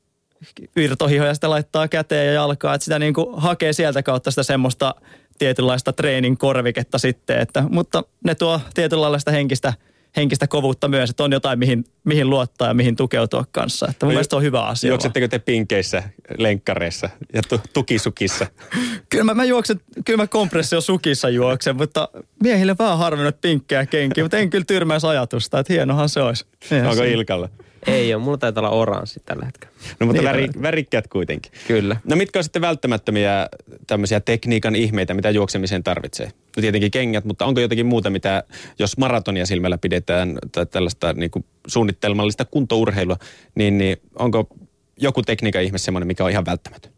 virtohihoja 0.77 1.35
sitä 1.35 1.51
laittaa 1.51 1.89
käteen 1.89 2.27
ja 2.27 2.33
jalkaa, 2.33 2.75
että 2.75 2.85
sitä 2.85 2.99
niin 2.99 3.15
kuin 3.15 3.41
hakee 3.41 3.73
sieltä 3.73 4.03
kautta 4.03 4.31
sitä 4.31 4.43
semmoista 4.43 4.95
tietynlaista 5.39 5.93
treenin 5.93 6.39
korviketta 6.39 6.99
sitten, 6.99 7.39
että, 7.41 7.65
mutta 7.71 8.03
ne 8.25 8.35
tuo 8.35 8.61
tietynlaista 8.75 9.31
henkistä– 9.31 9.73
henkistä 10.17 10.47
kovuutta 10.47 10.89
myös, 10.89 11.11
että 11.11 11.25
on 11.25 11.33
jotain, 11.33 11.59
mihin, 11.59 11.85
mihin 12.05 12.31
luottaa 12.31 12.69
ja 12.69 12.75
mihin 12.75 12.97
tukeutua 12.97 13.45
kanssa. 13.51 13.87
Että 13.91 14.07
mun 14.07 14.11
no, 14.11 14.15
mielestä 14.15 14.37
on 14.37 14.43
hyvä 14.43 14.63
asia. 14.63 14.89
Juoksetteko 14.89 15.29
te 15.29 15.39
pinkeissä, 15.39 16.03
lenkkareissa 16.39 17.11
ja 17.33 17.43
tu- 17.49 17.61
tukisukissa? 17.73 18.47
kyllä 19.09 19.25
mä, 19.25 19.35
mä 19.35 19.45
juoksen, 19.45 19.81
kyllä 20.05 20.17
mä 20.17 20.27
kompressio 20.27 20.81
sukissa 20.81 21.29
juoksen, 21.29 21.77
mutta 21.77 22.09
miehille 22.43 22.77
vähän 22.79 22.99
harvinnut 22.99 23.41
pinkkejä 23.41 23.87
kenkiä, 23.87 24.25
mutta 24.25 24.39
en 24.39 24.51
kyllä 24.51 24.65
tyrmäisi 24.65 25.07
ajatusta, 25.07 25.59
että 25.59 25.73
hienohan 25.73 26.09
se 26.09 26.21
olisi. 26.21 26.45
Eihän 26.71 26.91
Onko 26.91 27.03
se. 27.03 27.11
Ilkalla? 27.13 27.49
Ei 27.87 28.15
ole, 28.15 28.23
mulla 28.23 28.39
taitaa 28.39 28.61
olla 28.61 28.71
oranssi 28.71 29.21
tällä 29.25 29.45
hetkellä. 29.45 29.75
No 30.01 30.07
mutta 30.07 30.23
niin, 30.23 30.31
väri, 30.31 30.49
värikkäät 30.63 31.09
kuitenkin. 31.09 31.53
Kyllä. 31.67 31.97
No 32.05 32.17
mitkä 32.17 32.39
on 32.39 32.45
sitten 32.45 32.63
välttämättömiä 32.63 33.49
tämmöisiä 33.87 34.21
tekniikan 34.21 34.77
ihmeitä, 34.77 35.15
mitä 35.15 35.31
juoksemiseen 35.31 35.83
tarvitsee? 35.83 36.27
No 36.27 36.61
tietenkin 36.61 36.91
kengät, 36.91 37.25
mutta 37.25 37.45
onko 37.45 37.61
jotakin 37.61 37.87
muuta, 37.87 38.11
mitä 38.11 38.45
jos 38.79 38.99
maratonia 38.99 39.47
silmällä 39.47 39.79
pidetään 39.79 40.39
tai 40.53 40.67
tällaista 40.67 41.13
niin 41.13 41.31
kuin 41.31 41.45
suunnittelmallista 41.67 42.45
kuntourheilua, 42.45 43.17
niin, 43.55 43.79
niin 43.79 43.97
onko 44.19 44.49
joku 44.97 45.23
tekniikan 45.23 45.63
ihme 45.63 45.79
semmoinen, 45.79 46.07
mikä 46.07 46.25
on 46.25 46.31
ihan 46.31 46.47
välttämätön? 46.47 46.93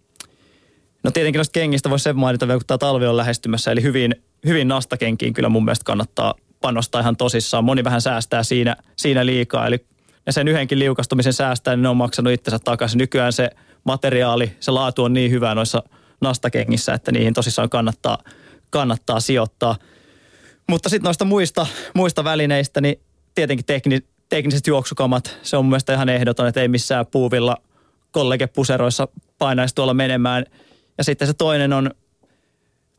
No 1.02 1.10
tietenkin 1.10 1.38
noista 1.38 1.52
kengistä 1.52 1.90
voisi 1.90 2.02
sen 2.02 2.16
mainita 2.16 2.48
vielä, 2.48 2.58
kun 2.58 2.66
tämä 2.66 2.78
talvi 2.78 3.06
on 3.06 3.16
lähestymässä, 3.16 3.72
eli 3.72 3.82
hyvin, 3.82 4.14
hyvin 4.46 4.68
nastakenkiin 4.68 5.34
kyllä 5.34 5.48
mun 5.48 5.64
mielestä 5.64 5.84
kannattaa 5.84 6.34
panostaa 6.60 7.00
ihan 7.00 7.16
tosissaan. 7.16 7.64
Moni 7.64 7.84
vähän 7.84 8.00
säästää 8.00 8.42
siinä, 8.42 8.76
siinä 8.96 9.26
liikaa, 9.26 9.66
eli 9.66 9.84
ja 10.28 10.32
sen 10.32 10.48
yhdenkin 10.48 10.78
liukastumisen 10.78 11.32
säästää, 11.32 11.76
niin 11.76 11.82
ne 11.82 11.88
on 11.88 11.96
maksanut 11.96 12.32
itsensä 12.32 12.58
takaisin. 12.64 12.98
Nykyään 12.98 13.32
se 13.32 13.50
materiaali, 13.84 14.52
se 14.60 14.70
laatu 14.70 15.04
on 15.04 15.12
niin 15.12 15.30
hyvä 15.30 15.54
noissa 15.54 15.82
nastakengissä, 16.20 16.94
että 16.94 17.12
niihin 17.12 17.34
tosissaan 17.34 17.70
kannattaa, 17.70 18.18
kannattaa 18.70 19.20
sijoittaa. 19.20 19.76
Mutta 20.68 20.88
sitten 20.88 21.04
noista 21.04 21.24
muista, 21.24 21.66
muista 21.94 22.24
välineistä, 22.24 22.80
niin 22.80 23.00
tietenkin 23.34 23.66
tekni, 23.66 24.00
tekniset 24.28 24.66
juoksukamat, 24.66 25.38
se 25.42 25.56
on 25.56 25.64
mun 25.64 25.70
mielestä 25.70 25.94
ihan 25.94 26.08
ehdoton, 26.08 26.48
että 26.48 26.60
ei 26.60 26.68
missään 26.68 27.06
puuvilla 27.06 27.56
kollegepuseroissa 28.10 29.08
painaisi 29.38 29.74
tuolla 29.74 29.94
menemään. 29.94 30.44
Ja 30.98 31.04
sitten 31.04 31.28
se 31.28 31.34
toinen 31.34 31.72
on, 31.72 31.90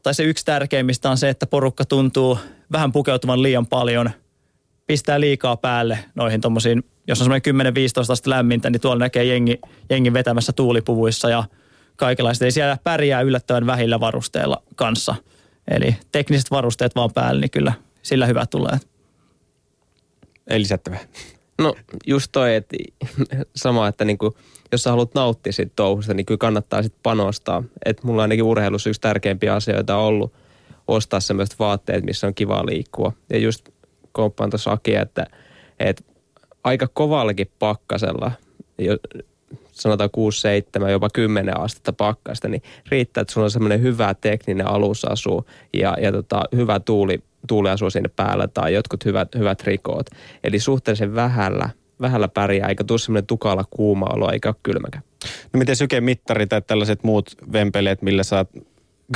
tai 0.03 0.13
se 0.13 0.23
yksi 0.23 0.45
tärkeimmistä 0.45 1.09
on 1.09 1.17
se, 1.17 1.29
että 1.29 1.47
porukka 1.47 1.85
tuntuu 1.85 2.39
vähän 2.71 2.91
pukeutuvan 2.91 3.43
liian 3.43 3.67
paljon, 3.67 4.09
pistää 4.87 5.19
liikaa 5.19 5.57
päälle 5.57 5.99
noihin 6.15 6.41
tuommoisiin 6.41 6.83
jos 7.09 7.21
on 7.21 7.41
semmoinen 7.41 7.73
10-15 7.73 8.11
astetta 8.11 8.29
lämmintä, 8.29 8.69
niin 8.69 8.81
tuolla 8.81 8.99
näkee 8.99 9.23
jengi, 9.23 9.59
jengi 9.89 10.13
vetämässä 10.13 10.51
tuulipuvuissa 10.53 11.29
ja 11.29 11.43
kaikenlaista. 11.95 12.45
Eli 12.45 12.51
siellä 12.51 12.77
pärjää 12.83 13.21
yllättävän 13.21 13.65
vähillä 13.65 13.99
varusteilla 13.99 14.63
kanssa. 14.75 15.15
Eli 15.71 15.95
tekniset 16.11 16.51
varusteet 16.51 16.95
vaan 16.95 17.13
päälle, 17.13 17.41
niin 17.41 17.51
kyllä 17.51 17.73
sillä 18.01 18.25
hyvä 18.25 18.45
tulee. 18.45 18.77
Ei 20.47 20.59
lisättävää. 20.59 20.99
No 21.57 21.75
just 22.07 22.29
toi, 22.31 22.55
että 22.55 22.77
sama, 23.55 23.87
että 23.87 24.05
niinku, 24.05 24.37
jos 24.71 24.83
sä 24.83 24.89
haluat 24.89 25.13
nauttia 25.13 25.53
siitä 25.53 25.71
touhusta, 25.75 26.13
niin 26.13 26.25
kyllä 26.25 26.37
kannattaa 26.37 26.83
sitten 26.83 26.99
panostaa. 27.03 27.63
Että 27.85 28.07
mulla 28.07 28.21
ainakin 28.21 28.43
urheilussa 28.43 28.89
yksi 28.89 29.01
tärkeimpiä 29.01 29.55
asioita 29.55 29.97
on 29.97 30.03
ollut 30.03 30.33
ostaa 30.87 31.19
semmoiset 31.19 31.59
vaatteet, 31.59 32.03
missä 32.03 32.27
on 32.27 32.35
kiva 32.35 32.65
liikkua. 32.65 33.13
Ja 33.29 33.37
just 33.37 33.69
komppaan 34.11 34.49
tuossa 34.49 34.77
että, 35.01 35.27
että 35.79 36.03
aika 36.63 36.87
kovallakin 36.93 37.51
pakkasella, 37.59 38.31
jo, 38.77 38.97
sanotaan 39.71 40.09
6-7, 40.85 40.89
jopa 40.89 41.09
10 41.13 41.59
astetta 41.59 41.93
pakkasta, 41.93 42.47
niin 42.47 42.63
riittää, 42.89 43.21
että 43.21 43.33
sulla 43.33 43.45
on 43.45 43.51
semmoinen 43.51 43.81
hyvä 43.81 44.13
tekninen 44.13 44.67
alusasu 44.67 45.45
ja, 45.73 45.97
ja 46.01 46.11
tota, 46.11 46.43
hyvä 46.55 46.79
tuuli, 46.79 47.23
tuuliasu 47.47 47.89
sinne 47.89 48.09
päällä 48.15 48.47
tai 48.47 48.73
jotkut 48.73 49.05
hyvät, 49.05 49.35
hyvät 49.37 49.63
rikoot. 49.63 50.05
Eli 50.43 50.59
suhteellisen 50.59 51.15
vähällä, 51.15 51.69
vähällä 52.01 52.27
pärjää, 52.27 52.69
eikä 52.69 52.83
tule 52.83 52.99
semmoinen 52.99 53.27
tukala 53.27 53.65
kuuma 53.69 54.05
olo, 54.05 54.31
eikä 54.31 54.49
ole 54.49 54.55
kylmäkä. 54.63 55.01
No 55.53 55.57
miten 55.57 55.75
sykemittari 55.75 56.47
tai 56.47 56.61
tällaiset 56.61 57.03
muut 57.03 57.35
vempeleet, 57.53 58.01
millä 58.01 58.23
saat 58.23 58.49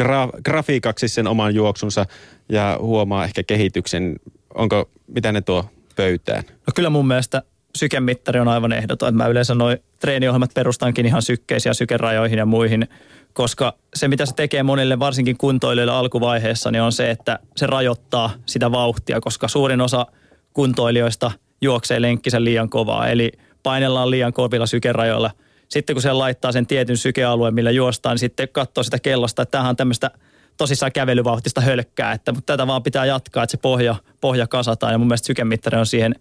gra- 0.02 0.42
grafiikaksi 0.46 1.08
sen 1.08 1.28
oman 1.28 1.56
juoksunsa 1.56 2.06
ja 2.50 2.78
huomaa 2.82 3.24
ehkä 3.24 3.44
kehityksen, 3.44 4.16
onko, 4.56 4.90
mitä 5.08 5.32
ne 5.32 5.42
tuo 5.42 5.66
pöytään? 5.96 6.44
No 6.48 6.74
kyllä 6.76 6.90
mun 6.90 7.08
mielestä 7.08 7.42
sykemittari 7.76 8.40
on 8.40 8.48
aivan 8.48 8.72
ehdoton. 8.72 9.16
Mä 9.16 9.28
yleensä 9.28 9.56
noin 9.56 9.78
treeniohjelmat 10.00 10.54
perustankin 10.54 11.06
ihan 11.06 11.22
sykkeisiin 11.22 11.70
ja 11.70 11.74
sykerajoihin 11.74 12.38
ja 12.38 12.46
muihin, 12.46 12.88
koska 13.34 13.74
se 13.96 14.08
mitä 14.08 14.26
se 14.26 14.36
tekee 14.36 14.64
monille, 14.64 15.00
varsinkin 15.00 15.38
kuntoilijoille 15.38 15.94
alkuvaiheessa, 15.94 16.72
niin 16.72 16.82
on 16.82 16.92
se, 16.92 17.12
että 17.12 17.40
se 17.56 17.68
rajoittaa 17.68 18.32
sitä 18.46 18.72
vauhtia, 18.72 19.22
koska 19.22 19.48
suurin 19.48 19.82
osa 19.82 20.08
kuntoilijoista 20.54 21.32
juoksee 21.62 22.02
lenkkisen 22.02 22.44
liian 22.44 22.70
kovaa, 22.70 23.08
eli 23.08 23.32
painellaan 23.64 24.12
liian 24.12 24.34
kovilla 24.34 24.66
sykerajoilla. 24.66 25.32
Sitten 25.70 25.96
kun 25.96 26.02
se 26.02 26.14
laittaa 26.14 26.52
sen 26.52 26.68
tietyn 26.68 26.98
sykealueen, 26.98 27.54
millä 27.54 27.72
juostaan, 27.72 28.14
niin 28.14 28.20
sitten 28.20 28.50
katsoo 28.52 28.84
sitä 28.84 29.00
kellosta, 29.00 29.42
että 29.42 29.52
tämähän 29.52 29.70
on 29.70 29.76
tämmöistä 29.76 30.12
tosissaan 30.58 30.92
kävelyvauhtista 30.92 31.62
hölkkää, 31.62 32.12
että 32.12 32.32
mutta 32.32 32.54
tätä 32.54 32.68
vaan 32.68 32.84
pitää 32.84 33.06
jatkaa, 33.06 33.44
että 33.44 33.52
se 33.52 33.58
pohja, 33.58 33.96
pohja 34.22 34.48
kasataan 34.48 34.92
ja 34.92 34.98
mun 34.98 35.08
mielestä 35.08 35.26
sykemittari 35.26 35.78
on 35.78 35.86
siihen 35.86 36.16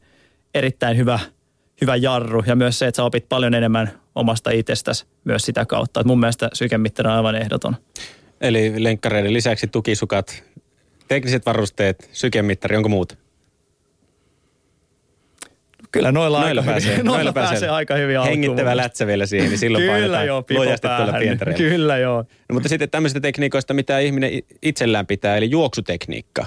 erittäin 0.54 0.96
hyvä, 0.96 1.18
hyvä 1.80 1.96
jarru 1.96 2.42
ja 2.46 2.56
myös 2.56 2.78
se, 2.78 2.86
että 2.86 2.96
sä 2.96 3.04
opit 3.04 3.28
paljon 3.28 3.54
enemmän 3.54 3.90
omasta 4.14 4.50
itsestäsi 4.50 5.06
myös 5.24 5.42
sitä 5.42 5.66
kautta. 5.66 6.00
Että 6.00 6.08
mun 6.08 6.20
mielestä 6.20 6.50
sykemittari 6.52 7.08
on 7.08 7.16
aivan 7.16 7.34
ehdoton. 7.34 7.76
Eli 8.40 8.84
lenkkareiden 8.84 9.32
lisäksi 9.32 9.66
tukisukat, 9.66 10.44
tekniset 11.08 11.46
varusteet, 11.46 12.08
sykemittari, 12.12 12.76
onko 12.76 12.88
muuta? 12.88 13.21
Kyllä 15.92 16.12
noilla, 16.12 16.40
Noilla 16.40 16.61
aika 16.61 16.70
pääsee, 16.72 16.92
hyvin, 16.92 17.07
noilla 17.12 17.33
pääsee, 17.33 17.68
aika 17.68 17.94
hyvin 17.94 18.18
alkuun. 18.18 18.31
Hengittävä 18.31 18.76
lätsä 18.76 19.07
vielä 19.07 19.26
siihen, 19.26 19.48
niin 19.48 19.59
silloin 19.59 19.83
Kyllä 19.83 19.92
painetaan 19.92 20.26
joo, 20.26 20.42
tuolla 20.42 20.74
päähän. 20.83 21.20
pientareella. 21.20 21.59
Kyllä 21.59 21.98
joo. 21.98 22.24
No, 22.48 22.52
mutta 22.52 22.68
sitten 22.68 22.90
tämmöisistä 22.90 23.20
tekniikoista, 23.20 23.74
mitä 23.74 23.98
ihminen 23.98 24.31
itsellään 24.62 25.07
pitää, 25.07 25.37
eli 25.37 25.50
juoksutekniikka. 25.50 26.46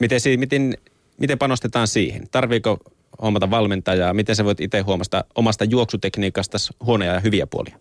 Miten, 0.00 0.20
miten, 0.36 0.74
miten 1.20 1.38
panostetaan 1.38 1.88
siihen? 1.88 2.28
Tarviiko 2.30 2.78
hommata 3.22 3.50
valmentajaa? 3.50 4.14
Miten 4.14 4.36
sä 4.36 4.44
voit 4.44 4.60
itse 4.60 4.80
huomasta 4.80 5.24
omasta 5.34 5.64
juoksutekniikasta 5.64 6.58
huonoja 6.84 7.12
ja 7.12 7.20
hyviä 7.20 7.46
puolia? 7.46 7.78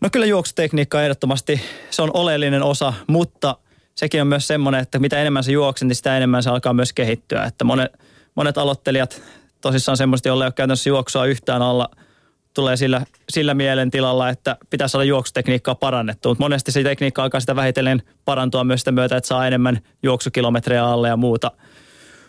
No 0.00 0.08
kyllä 0.12 0.26
juoksutekniikka 0.26 1.02
ehdottomasti, 1.02 1.60
se 1.90 2.02
on 2.02 2.10
oleellinen 2.14 2.62
osa, 2.62 2.92
mutta 3.06 3.56
sekin 3.94 4.20
on 4.20 4.26
myös 4.26 4.46
semmoinen, 4.46 4.80
että 4.80 4.98
mitä 4.98 5.20
enemmän 5.20 5.44
se 5.44 5.52
juokset, 5.52 5.88
niin 5.88 5.96
sitä 5.96 6.16
enemmän 6.16 6.42
se 6.42 6.50
alkaa 6.50 6.72
myös 6.74 6.92
kehittyä. 6.92 7.44
Että 7.44 7.64
monet, 7.64 7.92
monet 8.34 8.58
aloittelijat 8.58 9.22
tosissaan 9.60 9.96
semmoisesti, 9.96 10.28
joilla 10.28 10.44
ei 10.44 10.46
ole 10.46 10.52
käytännössä 10.52 10.88
juoksua 10.90 11.26
yhtään 11.26 11.62
alla, 11.62 11.88
tulee 12.54 12.76
sillä, 12.76 13.06
sillä 13.30 13.54
mielentilalla, 13.54 14.28
että 14.28 14.56
pitää 14.70 14.88
saada 14.88 15.04
juoksutekniikkaa 15.04 15.74
parannettua. 15.74 16.30
Mutta 16.30 16.44
monesti 16.44 16.72
se 16.72 16.82
tekniikka 16.82 17.22
alkaa 17.22 17.40
sitä 17.40 17.56
vähitellen 17.56 18.02
parantua 18.24 18.64
myös 18.64 18.80
sitä 18.80 18.92
myötä, 18.92 19.16
että 19.16 19.28
saa 19.28 19.46
enemmän 19.46 19.80
juoksukilometrejä 20.02 20.84
alle 20.84 21.08
ja 21.08 21.16
muuta. 21.16 21.50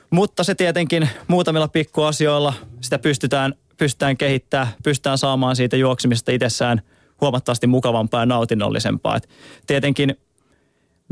Mutta 0.10 0.44
se 0.44 0.56
tietenkin 0.56 1.10
muutamilla 1.28 1.68
pikkuasioilla 1.68 2.54
sitä 2.82 3.00
pystytään, 3.00 3.54
pystytään 3.78 4.18
kehittämään, 4.18 4.68
pystytään 4.84 5.18
saamaan 5.18 5.56
siitä 5.56 5.78
juoksemisesta 5.78 6.32
itsessään 6.32 6.82
huomattavasti 7.22 7.68
mukavampaa 7.68 8.22
ja 8.22 8.26
nautinnollisempaa. 8.26 9.16
Et 9.16 9.30
tietenkin 9.68 10.18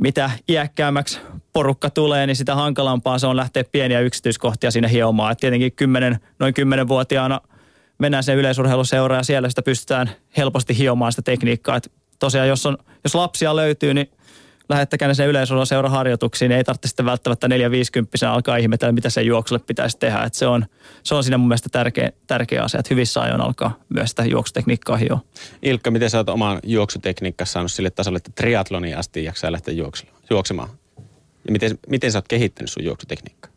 mitä 0.02 0.32
iäkkäämmäksi 0.50 1.20
porukka 1.54 1.90
tulee, 1.90 2.28
niin 2.28 2.36
sitä 2.36 2.56
hankalampaa 2.56 3.20
se 3.20 3.28
on 3.28 3.36
lähteä 3.36 3.64
pieniä 3.72 4.00
yksityiskohtia 4.00 4.72
sinne 4.72 4.92
hiomaan. 4.92 5.32
Et 5.32 5.38
tietenkin 5.38 5.72
10, 5.72 6.20
noin 6.40 6.54
10-vuotiaana 6.60 7.42
mennään 7.98 8.24
sen 8.24 8.38
yleisurheiluseuraan 8.38 9.20
ja 9.20 9.24
siellä 9.24 9.50
sitä 9.50 9.62
pystytään 9.62 10.10
helposti 10.38 10.78
hiomaan 10.78 11.12
sitä 11.12 11.22
tekniikkaa. 11.22 11.76
Et 11.76 11.92
tosiaan 12.20 12.48
jos, 12.48 12.66
on, 12.66 12.78
jos 13.04 13.16
lapsia 13.16 13.56
löytyy, 13.56 13.94
niin 13.94 14.12
lähettäkää 14.72 15.08
ne 15.08 15.14
sen 15.14 15.28
yleisurheiluseuran 15.28 15.92
harjoituksiin, 15.92 16.50
niin 16.50 16.58
ei 16.58 16.64
tarvitse 16.64 16.88
sitten 16.88 17.06
välttämättä 17.06 17.48
4-50 17.48 17.52
alkaa 18.28 18.58
ihmetellä, 18.58 18.92
mitä 18.92 19.10
sen 19.10 19.26
juoksulle 19.26 19.64
pitäisi 19.68 19.98
tehdä. 19.98 20.24
Et 20.24 20.34
se, 20.34 20.48
on, 20.48 20.66
se 21.04 21.16
on 21.16 21.24
siinä 21.24 21.38
mun 21.38 21.48
mielestä 21.48 21.70
tärkeä, 21.72 22.12
tärkeä 22.28 22.64
asia, 22.64 22.80
että 22.80 22.94
hyvissä 22.94 23.22
ajoin 23.22 23.42
alkaa 23.42 23.80
myös 23.90 24.10
sitä 24.10 24.26
juoksutekniikkaa 24.26 24.98
hioa. 24.98 25.20
Ilkka, 25.62 25.92
miten 25.92 26.10
sä 26.10 26.18
oot 26.18 26.30
oman 26.30 26.60
juoksutekniikassa 26.64 27.54
saanut 27.54 27.72
sille 27.72 27.90
tasolle, 27.90 28.18
että 28.18 28.32
triatloniin 28.36 28.98
asti 28.98 29.24
jaksaa 29.24 29.52
lähteä 29.52 29.74
juoksella- 29.74 30.12
juoksemaan? 30.30 30.70
Ja 31.46 31.52
miten, 31.52 31.80
miten 31.88 32.12
sä 32.12 32.18
oot 32.18 32.28
kehittänyt 32.28 32.72
sun 32.72 32.84
juoksutekniikkaa? 32.84 33.52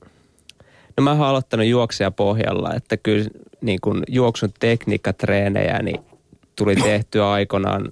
No 0.96 1.04
mä 1.04 1.12
oon 1.12 1.22
aloittanut 1.22 1.66
juoksia 1.66 2.10
pohjalla, 2.10 2.74
että 2.74 2.96
kyllä 2.96 3.28
niin 3.60 3.80
kun 3.80 4.02
juoksun 4.08 4.50
tekniikkatreenejä 4.60 5.82
niin 5.82 6.00
tuli 6.56 6.76
tehtyä 6.76 7.30
aikanaan 7.30 7.90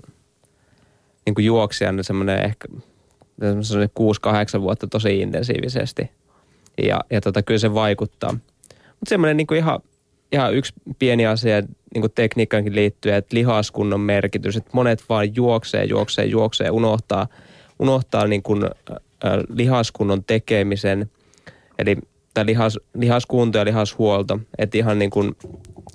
niin 1.27 1.35
kuin 1.35 1.45
juoksijan 1.45 2.05
semmoinen 2.05 2.45
ehkä 2.45 2.69
semmoinen 2.69 2.92
6-8 4.59 4.61
vuotta 4.61 4.87
tosi 4.87 5.21
intensiivisesti. 5.21 6.11
Ja, 6.83 7.01
ja 7.11 7.21
tota, 7.21 7.43
kyllä 7.43 7.59
se 7.59 7.75
vaikuttaa. 7.75 8.33
Mutta 8.33 9.09
semmoinen 9.09 9.37
niin 9.37 9.47
kuin 9.47 9.59
ihan, 9.59 9.81
ihan 10.33 10.55
yksi 10.55 10.73
pieni 10.99 11.27
asia 11.27 11.61
niin 11.95 12.03
kuin 12.03 12.13
tekniikkaankin 12.15 12.75
liittyen, 12.75 13.17
että 13.17 13.37
lihaskunnon 13.37 14.01
merkitys, 14.01 14.57
että 14.57 14.71
monet 14.73 15.05
vaan 15.09 15.37
juoksee, 15.37 15.85
juoksee, 15.85 16.25
juoksee, 16.25 16.71
unohtaa, 16.71 17.27
unohtaa 17.79 18.27
niin 18.27 18.43
kuin, 18.43 18.65
äh, 18.65 19.01
lihaskunnon 19.49 20.25
tekemisen, 20.25 21.11
eli 21.79 21.97
tai 22.35 22.47
lihas, 22.47 22.79
lihaskunto 22.95 23.59
ja 23.59 23.65
lihashuolto, 23.65 24.39
että 24.59 24.79
ihan 24.79 24.99
niin 24.99 25.11
kuin 25.11 25.37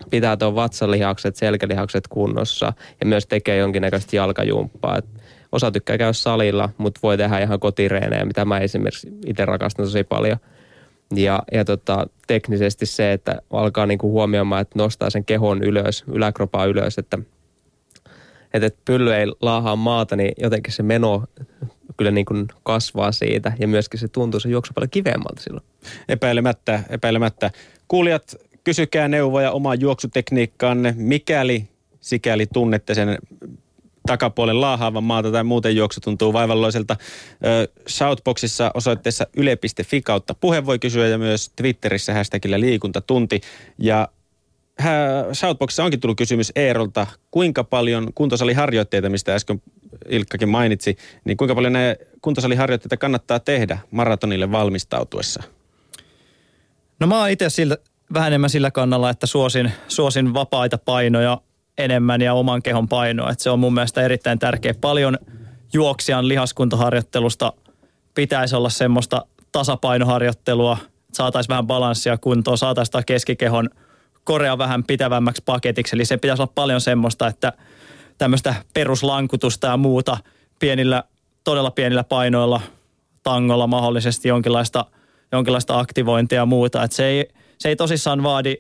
pitää 0.10 0.38
tuon 0.38 0.56
vatsalihakset, 0.56 1.36
selkälihakset 1.36 2.08
kunnossa 2.08 2.74
ja 3.00 3.06
myös 3.06 3.26
tekee 3.26 3.58
jonkinnäköistä 3.58 4.16
jalkajumppaa. 4.16 4.98
Et 4.98 5.06
osa 5.52 5.72
tykkää 5.72 5.98
käydä 5.98 6.14
salilla, 6.14 6.70
mutta 6.78 7.00
voi 7.04 7.18
tehdä 7.18 7.40
ihan 7.40 7.60
kotireenejä, 7.60 8.26
mitä 8.26 8.46
mä 8.46 8.60
esimerkiksi 8.60 9.08
itse 9.26 9.46
rakastan 9.46 9.86
tosi 9.86 10.04
paljon. 10.04 10.38
Ja, 11.16 11.44
ja 11.52 11.66
tota, 11.66 12.08
teknisesti 12.28 12.86
se, 12.86 13.14
että 13.14 13.42
alkaa 13.52 13.86
niinku 13.86 14.12
huomioimaan, 14.12 14.62
että 14.62 14.80
nostaa 14.80 15.10
sen 15.10 15.26
kehon 15.26 15.64
ylös, 15.64 16.04
yläkropaa 16.08 16.66
ylös, 16.66 16.98
että, 16.98 17.20
että, 18.54 18.68
että 18.68 18.82
pylly 18.86 19.14
ei 19.14 19.26
laahaa 19.42 19.76
maata, 19.76 20.16
niin 20.16 20.32
jotenkin 20.38 20.74
se 20.74 20.84
meno 20.84 21.24
kyllä 21.98 22.12
niin 22.12 22.26
kuin 22.26 22.48
kasvaa 22.64 23.12
siitä 23.12 23.52
ja 23.60 23.68
myöskin 23.68 24.00
se 24.00 24.08
tuntuu 24.08 24.40
se 24.40 24.50
juoksu 24.50 24.74
paljon 24.74 24.90
kivemmalta 24.90 25.42
silloin. 25.42 25.66
Epäilemättä, 26.10 26.84
epäilemättä. 26.90 27.52
Kuulijat, 27.88 28.36
kysykää 28.64 29.08
neuvoja 29.08 29.52
omaan 29.52 29.82
juoksutekniikkaanne, 29.82 30.94
mikäli 30.98 31.68
sikäli 32.00 32.46
tunnette 32.54 32.94
sen 32.94 33.18
takapuolen 34.08 34.62
laahaavan 34.62 35.04
maata 35.04 35.32
tai 35.32 35.44
muuten 35.44 35.76
juoksu 35.76 36.02
tuntuu 36.02 36.34
vaivalloiselta. 36.34 36.96
Shoutboxissa 37.90 38.72
osoitteessa 38.74 39.28
yle.fi 39.38 40.02
kautta 40.02 40.34
puhe 40.34 40.66
voi 40.66 40.80
kysyä 40.80 41.08
ja 41.08 41.18
myös 41.18 41.52
Twitterissä 41.56 42.14
hashtagillä 42.14 42.60
liikuntatunti. 42.60 43.42
Ja 43.78 44.08
Shoutboxissa 45.34 45.84
onkin 45.84 46.00
tullut 46.00 46.18
kysymys 46.18 46.52
Eerolta, 46.56 47.08
kuinka 47.32 47.64
paljon 47.64 48.14
kuntosaliharjoitteita, 48.16 49.10
mistä 49.10 49.36
äsken 49.36 49.62
Ilkkakin 50.10 50.50
mainitsi, 50.50 50.98
niin 51.26 51.38
kuinka 51.38 51.56
paljon 51.56 51.74
ne 51.74 51.98
kuntosaliharjoitteita 52.22 52.98
kannattaa 52.98 53.40
tehdä 53.40 53.80
maratonille 53.92 54.52
valmistautuessa? 54.52 55.44
No 57.00 57.08
mä 57.08 57.20
oon 57.20 57.30
itse 57.30 57.50
sillä, 57.50 57.78
vähän 58.14 58.28
enemmän 58.28 58.50
sillä 58.50 58.72
kannalla, 58.72 59.10
että 59.10 59.28
suosin, 59.28 59.72
suosin 59.88 60.34
vapaita 60.34 60.78
painoja 60.78 61.42
enemmän 61.78 62.22
ja 62.22 62.34
oman 62.34 62.62
kehon 62.64 62.88
painoa. 62.88 63.32
Että 63.32 63.44
se 63.44 63.50
on 63.50 63.60
mun 63.60 63.74
mielestä 63.74 64.02
erittäin 64.02 64.40
tärkeä. 64.40 64.74
Paljon 64.82 65.18
juoksijan 65.74 66.28
lihaskuntoharjoittelusta 66.28 67.54
pitäisi 68.16 68.56
olla 68.56 68.70
semmoista 68.70 69.26
tasapainoharjoittelua, 69.52 70.78
että 70.82 71.18
saataisiin 71.18 71.50
vähän 71.50 71.68
balanssia 71.68 72.18
kuntoon, 72.18 72.58
saataisiin 72.58 73.04
keskikehon 73.06 73.70
korea 74.24 74.58
vähän 74.58 74.84
pitävämmäksi 74.84 75.44
paketiksi. 75.46 75.96
Eli 75.96 76.06
se 76.06 76.18
pitäisi 76.18 76.42
olla 76.42 76.52
paljon 76.56 76.82
semmoista, 76.82 77.28
että 77.28 77.54
tämmöistä 78.18 78.56
peruslankutusta 78.74 79.68
ja 79.68 79.78
muuta 79.78 80.18
pienillä, 80.60 81.04
todella 81.44 81.72
pienillä 81.72 82.04
painoilla, 82.04 82.62
tangolla 83.24 83.68
mahdollisesti 83.68 84.28
jonkinlaista, 84.28 84.86
jonkinlaista 85.32 85.80
aktivointia 85.80 86.36
ja 86.36 86.46
muuta. 86.46 86.84
Että 86.84 86.98
se, 86.98 87.06
ei, 87.06 87.30
se 87.58 87.70
ei 87.70 87.76
tosissaan 87.76 88.24
vaadi, 88.24 88.56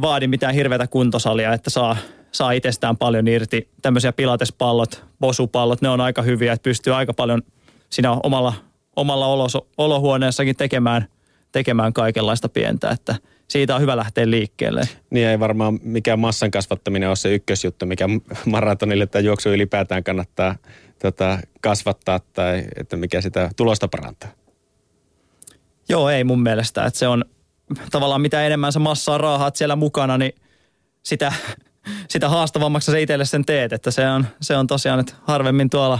vaadi 0.00 0.26
mitään 0.26 0.54
hirveätä 0.54 0.86
kuntosalia, 0.86 1.52
että 1.52 1.70
saa, 1.70 1.96
saa 2.32 2.52
itsestään 2.52 2.96
paljon 2.96 3.28
irti. 3.28 3.68
Tämmöisiä 3.82 4.12
pilatespallot, 4.12 5.04
bosupallot, 5.20 5.82
ne 5.82 5.88
on 5.88 6.00
aika 6.00 6.22
hyviä, 6.22 6.52
että 6.52 6.62
pystyy 6.62 6.94
aika 6.94 7.14
paljon 7.14 7.42
siinä 7.90 8.12
omalla, 8.12 8.52
omalla 8.96 9.26
olos, 9.26 9.58
olohuoneessakin 9.78 10.56
tekemään, 10.56 11.08
tekemään 11.52 11.92
kaikenlaista 11.92 12.48
pientä, 12.48 12.90
että 12.90 13.14
siitä 13.48 13.74
on 13.74 13.80
hyvä 13.80 13.96
lähteä 13.96 14.30
liikkeelle. 14.30 14.82
Niin 15.10 15.26
ei 15.26 15.40
varmaan 15.40 15.78
mikään 15.82 16.18
massan 16.18 16.50
kasvattaminen 16.50 17.08
ole 17.08 17.16
se 17.16 17.34
ykkösjuttu, 17.34 17.86
mikä 17.86 18.08
maratonille 18.46 19.06
tai 19.06 19.24
juoksu 19.24 19.48
ylipäätään 19.48 20.04
kannattaa 20.04 20.54
tota, 20.98 21.38
kasvattaa 21.60 22.20
tai 22.32 22.64
että 22.76 22.96
mikä 22.96 23.20
sitä 23.20 23.50
tulosta 23.56 23.88
parantaa. 23.88 24.30
Joo, 25.88 26.08
ei 26.08 26.24
mun 26.24 26.42
mielestä. 26.42 26.84
Että 26.84 26.98
se 26.98 27.08
on 27.08 27.24
tavallaan 27.90 28.20
mitä 28.20 28.46
enemmän 28.46 28.72
sä 28.72 28.78
massaa 28.78 29.18
raahaat 29.18 29.56
siellä 29.56 29.76
mukana, 29.76 30.18
niin 30.18 30.32
sitä, 31.02 31.32
sitä 32.08 32.28
haastavammaksi 32.28 32.90
sä 32.92 32.98
itselle 32.98 33.24
sen 33.24 33.44
teet. 33.44 33.72
Että 33.72 33.90
se 33.90 34.08
on, 34.08 34.26
se 34.40 34.56
on 34.56 34.66
tosiaan, 34.66 35.00
että 35.00 35.14
harvemmin 35.22 35.70
tuolla 35.70 35.98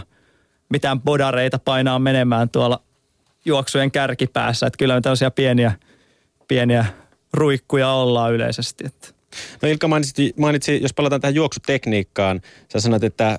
mitään 0.68 1.00
bodareita 1.00 1.58
painaa 1.58 1.98
menemään 1.98 2.50
tuolla 2.50 2.82
juoksujen 3.44 3.90
kärkipäässä. 3.90 4.66
Että 4.66 4.76
kyllä 4.76 4.94
me 4.94 5.00
tällaisia 5.00 5.30
pieniä, 5.30 5.72
pieniä 6.48 6.86
ruikkuja 7.32 7.90
ollaan 7.90 8.32
yleisesti. 8.32 8.84
Että. 8.86 9.08
No 9.62 9.68
Ilkka 9.68 9.88
mainitsi, 9.88 10.34
mainitsi, 10.36 10.82
jos 10.82 10.94
palataan 10.94 11.20
tähän 11.20 11.34
juoksutekniikkaan, 11.34 12.40
sä 12.72 12.80
sanoit, 12.80 13.04
että 13.04 13.38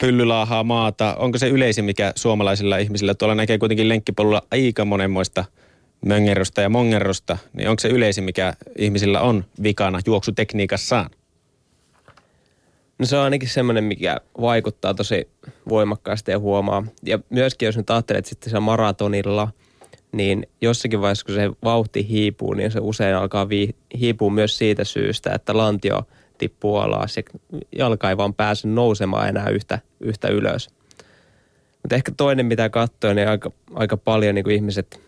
pylly 0.00 0.24
laahaa 0.24 0.64
maata. 0.64 1.14
Onko 1.14 1.38
se 1.38 1.48
yleisin, 1.48 1.84
mikä 1.84 2.12
suomalaisilla 2.16 2.78
ihmisillä 2.78 3.14
tuolla 3.14 3.34
näkee 3.34 3.58
kuitenkin 3.58 3.88
lenkkipolulla 3.88 4.42
aika 4.50 4.84
monenmoista 4.84 5.44
möngerrosta 6.04 6.60
ja 6.60 6.68
mongerrosta, 6.68 7.38
niin 7.52 7.68
onko 7.68 7.80
se 7.80 7.88
yleisin, 7.88 8.24
mikä 8.24 8.54
ihmisillä 8.78 9.20
on 9.20 9.44
vikana 9.62 10.00
juoksutekniikassaan? 10.06 11.10
No 12.98 13.06
se 13.06 13.16
on 13.16 13.24
ainakin 13.24 13.48
semmoinen, 13.48 13.84
mikä 13.84 14.20
vaikuttaa 14.40 14.94
tosi 14.94 15.28
voimakkaasti 15.68 16.30
ja 16.30 16.38
huomaa. 16.38 16.86
Ja 17.02 17.18
myöskin 17.30 17.66
jos 17.66 17.76
nyt 17.76 17.90
ajattelet 17.90 18.26
sitten 18.26 18.50
se 18.50 18.60
maratonilla, 18.60 19.48
niin 20.12 20.46
jossakin 20.60 21.00
vaiheessa 21.00 21.26
kun 21.26 21.34
se 21.34 21.50
vauhti 21.64 22.08
hiipuu, 22.08 22.54
niin 22.54 22.70
se 22.70 22.78
usein 22.82 23.16
alkaa 23.16 23.48
vi- 23.48 23.76
hiipua 23.98 24.30
myös 24.30 24.58
siitä 24.58 24.84
syystä, 24.84 25.34
että 25.34 25.56
lantio 25.56 26.02
tippuu 26.38 26.76
alas 26.76 27.16
ja 27.16 27.22
jalka 27.78 28.10
ei 28.10 28.16
vaan 28.16 28.34
pääse 28.34 28.68
nousemaan 28.68 29.28
enää 29.28 29.48
yhtä, 29.48 29.78
yhtä 30.00 30.28
ylös. 30.28 30.70
Mutta 31.82 31.94
ehkä 31.94 32.12
toinen, 32.16 32.46
mitä 32.46 32.68
katsoo, 32.68 33.12
niin 33.12 33.28
aika, 33.28 33.50
aika 33.74 33.96
paljon 33.96 34.34
niin 34.34 34.44
kuin 34.44 34.56
ihmiset 34.56 35.05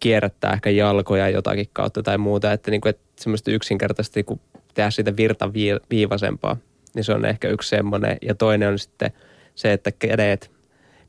kierrättää 0.00 0.52
ehkä 0.52 0.70
jalkoja 0.70 1.28
jotakin 1.28 1.68
kautta 1.72 2.02
tai 2.02 2.18
muuta, 2.18 2.52
että, 2.52 2.70
niin 2.70 2.80
kuin, 2.80 2.90
että 2.90 3.02
semmoista 3.16 3.50
yksinkertaisesti 3.50 4.24
kun 4.24 4.40
tehdä 4.74 4.90
siitä 4.90 5.16
virta 5.16 5.52
viivasempaa, 5.90 6.56
niin 6.94 7.04
se 7.04 7.12
on 7.12 7.24
ehkä 7.24 7.48
yksi 7.48 7.68
semmoinen. 7.68 8.18
Ja 8.22 8.34
toinen 8.34 8.68
on 8.68 8.78
sitten 8.78 9.12
se, 9.54 9.72
että 9.72 9.92
kädet, 9.92 10.50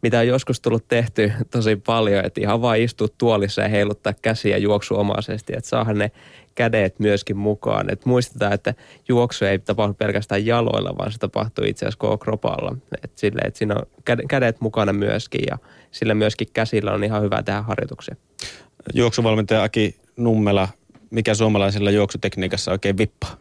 mitä 0.02 0.20
on 0.20 0.28
joskus 0.28 0.62
tullut 0.62 0.88
tehty 0.88 1.32
tosi 1.52 1.76
paljon, 1.76 2.26
että 2.26 2.42
ihan 2.42 2.62
vaan 2.62 2.80
istua 2.80 3.08
tuolissa 3.18 3.62
ja 3.62 3.68
heiluttaa 3.68 4.14
käsiä 4.22 4.58
juoksuomaisesti, 4.58 5.54
että 5.58 5.70
saahan 5.70 5.98
ne 5.98 6.12
kädet 6.56 7.00
myöskin 7.00 7.38
mukaan. 7.38 7.94
Et 7.94 8.06
muistetaan, 8.06 8.54
että 8.54 8.74
juoksu 9.08 9.46
ei 9.46 9.60
tapahdu 9.60 9.94
pelkästään 9.94 10.46
jaloilla, 10.46 10.98
vaan 10.98 11.12
se 11.12 11.18
tapahtuu 11.18 11.66
itse 11.66 11.86
asiassa 11.86 12.00
koko 12.00 12.18
kropalla. 12.18 12.76
Et 13.04 13.12
sille, 13.16 13.42
että 13.46 13.58
siinä 13.58 13.76
on 13.76 13.86
kädet 14.28 14.62
mukana 14.62 14.94
myöskin 14.94 15.42
ja 15.50 15.58
sillä 15.92 16.14
myöskin 16.14 16.48
käsillä 16.54 16.92
on 16.92 17.04
ihan 17.04 17.22
hyvä 17.22 17.44
tehdä 17.44 17.62
harjoituksia. 17.62 18.16
Juoksuvalmentaja 18.94 19.64
Aki 19.64 19.96
Nummela, 20.18 20.68
mikä 21.10 21.34
suomalaisella 21.34 21.92
juoksutekniikassa 21.92 22.72
oikein 22.72 22.98
vippaa? 22.98 23.38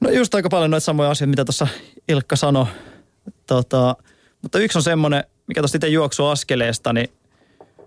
No 0.00 0.10
just 0.10 0.34
aika 0.34 0.48
paljon 0.48 0.70
noita 0.70 0.84
samoja 0.84 1.10
asioita, 1.10 1.30
mitä 1.30 1.44
tuossa 1.44 1.68
Ilkka 2.08 2.36
sanoi. 2.36 2.66
Tota, 3.46 3.96
mutta 4.42 4.58
yksi 4.58 4.78
on 4.78 4.82
semmoinen, 4.82 5.24
mikä 5.46 5.60
tuosta 5.60 5.76
itse 5.76 5.88
juoksuaskeleesta, 5.88 6.92
niin 6.92 7.08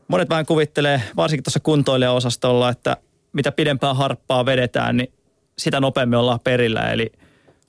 monet 0.08 0.30
vähän 0.30 0.46
kuvittelee, 0.46 1.02
varsinkin 1.16 1.44
tuossa 1.44 1.60
kuntoilijaosastolla, 1.60 2.70
että 2.70 2.98
mitä 3.34 3.52
pidempään 3.52 3.96
harppaa 3.96 4.46
vedetään, 4.46 4.98
niin 4.98 5.12
sitä 5.58 5.80
nopeammin 5.80 6.20
ollaan 6.20 6.40
perillä. 6.40 6.92
Eli 6.92 7.12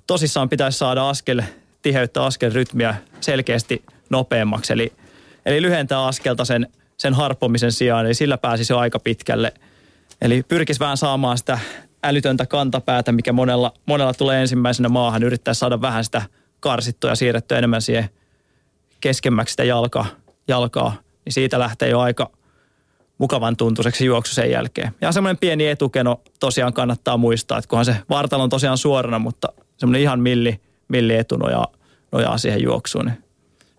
tosissaan 0.07 0.49
pitäisi 0.49 0.79
saada 0.79 1.09
askel 1.09 1.43
tiheyttä, 1.83 2.25
askelrytmiä 2.25 2.95
selkeästi 3.21 3.83
nopeammaksi. 4.11 4.73
Eli, 4.73 4.93
eli 5.47 5.63
lyhentää 5.63 6.07
askelta 6.07 6.45
sen, 6.45 6.67
sen 6.99 7.15
harppomisen 7.15 7.73
sijaan, 7.73 8.07
eli 8.07 8.15
sillä 8.15 8.39
pääsisi 8.39 8.73
jo 8.73 8.79
aika 8.79 8.99
pitkälle. 8.99 9.53
Eli 10.21 10.43
pyrkisi 10.43 10.81
vähän 10.81 10.97
saamaan 10.97 11.39
sitä 11.39 11.59
älytöntä 12.03 12.47
kantapäätä, 12.47 13.13
mikä 13.13 13.33
monella, 13.33 13.73
monella 13.87 14.15
tulee 14.15 14.41
ensimmäisenä 14.41 14.89
maahan, 14.89 15.23
yrittää 15.23 15.55
saada 15.55 15.81
vähän 15.81 16.05
sitä 16.05 16.23
karsittua 16.61 17.11
ja 17.11 17.17
siirrettyä 17.17 17.59
enemmän 17.59 17.83
siihen 17.83 18.09
keskemmäksi 19.01 19.53
sitä 19.53 19.65
jalka, 19.65 20.07
jalkaa, 20.49 20.97
niin 21.25 21.33
siitä 21.33 21.59
lähtee 21.59 21.89
jo 21.89 22.01
aika 22.01 22.31
mukavan 23.19 23.57
tuntuiseksi 23.57 24.05
juoksu 24.05 24.35
sen 24.35 24.51
jälkeen. 24.51 24.93
Ja 25.01 25.13
semmoinen 25.13 25.39
pieni 25.39 25.67
etukeno 25.67 26.21
tosiaan 26.41 26.73
kannattaa 26.73 27.17
muistaa, 27.17 27.59
että 27.59 27.69
kunhan 27.69 27.85
se 27.85 27.97
vartalo 28.11 28.43
on 28.43 28.51
tosiaan 28.51 28.79
suorana, 28.79 29.19
mutta 29.19 29.49
semmoinen 29.77 30.03
ihan 30.03 30.21
milli, 30.21 30.61
milli 30.89 31.17
etunoja 31.17 31.65
nojaa 32.13 32.39
siihen 32.39 32.63
juoksuun, 32.63 33.05
niin 33.05 33.25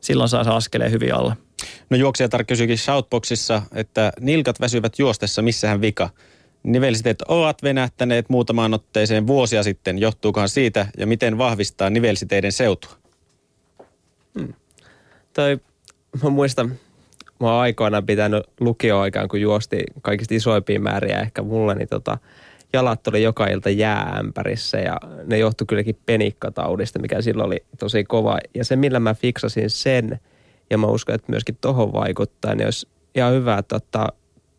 silloin 0.01 0.29
saa 0.29 0.43
se 0.43 0.49
askeleen 0.49 0.91
hyvin 0.91 1.15
alle. 1.15 1.33
No 1.89 1.97
juoksijatar 1.97 2.43
kysyikin 2.43 2.77
Shoutboxissa, 2.77 3.61
että 3.75 4.11
nilkat 4.19 4.59
väsyvät 4.59 4.99
juostessa, 4.99 5.41
missähän 5.41 5.81
vika? 5.81 6.09
Nivelsiteet 6.63 7.21
ovat 7.21 7.63
venähtäneet 7.63 8.29
muutamaan 8.29 8.73
otteeseen 8.73 9.27
vuosia 9.27 9.63
sitten. 9.63 9.99
Johtuukohan 9.99 10.49
siitä 10.49 10.87
ja 10.97 11.07
miten 11.07 11.37
vahvistaa 11.37 11.89
nivelsiteiden 11.89 12.51
seutua? 12.51 12.91
Hmm. 14.39 14.53
Toi, 15.33 15.57
mä 16.23 16.29
muistan, 16.29 16.67
mä 17.39 17.51
oon 17.51 17.61
aikoinaan 17.61 18.05
pitänyt 18.05 18.43
lukioaikaan, 18.59 19.27
kun 19.27 19.41
juosti 19.41 19.83
kaikista 20.01 20.35
isoimpia 20.35 20.79
määriä 20.79 21.19
ehkä 21.19 21.41
mulla, 21.41 21.73
niin 21.73 21.87
tota, 21.87 22.17
jalat 22.73 23.07
oli 23.07 23.23
joka 23.23 23.47
ilta 23.47 23.69
jääämpärissä 23.69 24.77
ja 24.77 24.97
ne 25.25 25.37
johtui 25.37 25.67
kylläkin 25.67 25.97
penikkataudista, 26.05 26.99
mikä 26.99 27.21
silloin 27.21 27.47
oli 27.47 27.63
tosi 27.79 28.03
kova. 28.03 28.37
Ja 28.53 28.65
se, 28.65 28.75
millä 28.75 28.99
mä 28.99 29.13
fiksasin 29.13 29.69
sen, 29.69 30.19
ja 30.69 30.77
mä 30.77 30.87
uskon, 30.87 31.15
että 31.15 31.31
myöskin 31.31 31.57
tohon 31.61 31.93
vaikuttaa, 31.93 32.55
niin 32.55 32.67
olisi 32.67 32.87
ihan 33.15 33.33
hyvä, 33.33 33.57
että 33.57 33.75
ottaa 33.75 34.11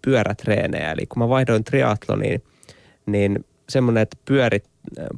pyörätreenejä. 0.02 0.92
Eli 0.92 1.06
kun 1.06 1.18
mä 1.18 1.28
vaihdoin 1.28 1.64
triatloniin, 1.64 2.42
niin 3.06 3.44
semmoinen, 3.68 4.02
että 4.02 4.16
pyörit, 4.24 4.64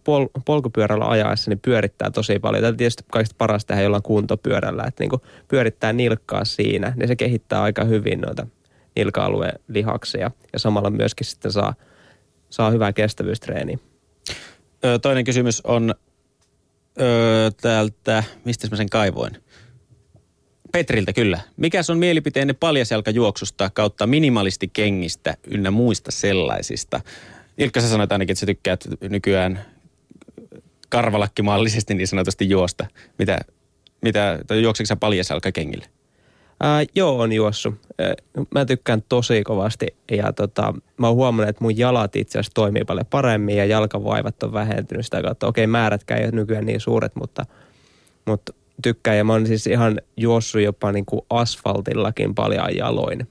pol, 0.04 0.26
polkupyörällä 0.44 1.08
ajaessa, 1.08 1.50
niin 1.50 1.60
pyörittää 1.60 2.10
tosi 2.10 2.38
paljon. 2.38 2.62
Tämä 2.62 2.76
tietysti 2.76 3.04
kaikista 3.12 3.34
paras 3.38 3.64
tehdä 3.64 3.82
jollain 3.82 4.02
kuntopyörällä, 4.02 4.84
että 4.88 5.04
niin 5.04 5.20
pyörittää 5.48 5.92
nilkkaa 5.92 6.44
siinä, 6.44 6.92
niin 6.96 7.08
se 7.08 7.16
kehittää 7.16 7.62
aika 7.62 7.84
hyvin 7.84 8.20
noita 8.20 8.46
nilka-alueen 8.96 9.58
lihaksia 9.68 10.30
ja 10.52 10.58
samalla 10.58 10.90
myöskin 10.90 11.26
sitten 11.26 11.52
saa, 11.52 11.74
saa 12.50 12.70
hyvää 12.70 12.92
kestävyystreeniä. 12.92 13.78
Toinen 15.02 15.24
kysymys 15.24 15.60
on 15.64 15.94
öö, 17.00 17.50
täältä, 17.62 18.24
mistä 18.44 18.68
mä 18.70 18.76
sen 18.76 18.90
kaivoin? 18.90 19.32
Petriltä 20.72 21.12
kyllä. 21.12 21.40
Mikä 21.56 21.80
on 21.90 21.98
mielipiteenne 21.98 22.52
paljasjalkajuoksusta 22.52 23.70
kautta 23.74 24.06
minimalistikengistä 24.06 25.36
ynnä 25.46 25.70
muista 25.70 26.10
sellaisista? 26.10 27.00
Ilkka, 27.58 27.80
sä 27.80 27.88
sanoit 27.88 28.12
ainakin, 28.12 28.32
että 28.32 28.40
sä 28.40 28.46
tykkäät 28.46 28.84
nykyään 29.00 29.64
karvalakkimallisesti 30.88 31.94
niin 31.94 32.08
sanotusti 32.08 32.50
juosta. 32.50 32.86
Mitä, 33.18 33.38
mitä 34.02 34.38
juokseeko 34.62 34.86
sä 34.86 34.96
paljasjalkakengille? 34.96 35.86
Ää, 36.62 36.84
joo, 36.94 37.20
on 37.20 37.32
juossut. 37.32 37.74
Mä 38.54 38.64
tykkään 38.64 39.02
tosi 39.08 39.42
kovasti 39.42 39.86
ja 40.10 40.32
tota, 40.32 40.74
mä 40.96 41.06
oon 41.06 41.16
huomannut, 41.16 41.48
että 41.48 41.64
mun 41.64 41.78
jalat 41.78 42.16
itse 42.16 42.38
asiassa 42.38 42.54
toimii 42.54 42.84
paljon 42.84 43.06
paremmin 43.06 43.56
ja 43.56 43.64
jalkavaivat 43.64 44.42
on 44.42 44.52
vähentynyt 44.52 45.04
sitä 45.04 45.22
kautta. 45.22 45.46
Okei, 45.46 45.66
määrätkään 45.66 46.20
ei 46.20 46.26
ole 46.26 46.32
nykyään 46.32 46.66
niin 46.66 46.80
suuret, 46.80 47.16
mutta, 47.16 47.46
mutta 48.26 48.52
tykkään 48.82 49.16
ja 49.16 49.24
mä 49.24 49.32
oon 49.32 49.46
siis 49.46 49.66
ihan 49.66 50.00
juossut 50.16 50.60
jopa 50.60 50.92
niin 50.92 51.06
kuin 51.06 51.22
asfaltillakin 51.30 52.34
paljon 52.34 52.76
jaloin 52.76 53.28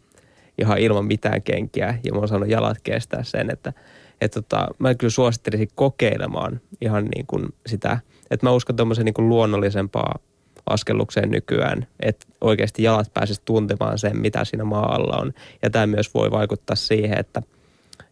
ihan 0.58 0.78
ilman 0.78 1.06
mitään 1.06 1.42
kenkiä 1.42 2.00
ja 2.04 2.14
mä 2.14 2.20
oon 2.20 2.28
saanut 2.28 2.50
jalat 2.50 2.78
kestää 2.84 3.24
sen, 3.24 3.50
että 3.52 3.74
että 4.22 4.42
tota, 4.42 4.68
mä 4.80 4.96
kyllä 4.96 5.12
suosittelisin 5.12 5.70
kokeilemaan 5.76 6.62
ihan 6.82 7.06
niin 7.06 7.26
kuin 7.28 7.46
sitä, 7.66 8.00
että 8.32 8.46
mä 8.46 8.52
uskon 8.52 8.76
tuommoisen 8.76 9.06
niin 9.06 9.14
kuin 9.14 9.30
luonnollisempaa 9.30 10.20
askellukseen 10.66 11.32
nykyään, 11.32 11.88
että 12.00 12.28
oikeasti 12.42 12.84
jalat 12.84 13.14
pääsisi 13.14 13.42
tuntemaan 13.46 13.98
sen, 13.98 14.18
mitä 14.18 14.46
siinä 14.46 14.64
maa 14.64 14.96
alla 14.96 15.18
on. 15.18 15.34
Ja 15.62 15.70
tämä 15.70 15.88
myös 15.88 16.14
voi 16.14 16.32
vaikuttaa 16.32 16.76
siihen, 16.76 17.20
että, 17.20 17.42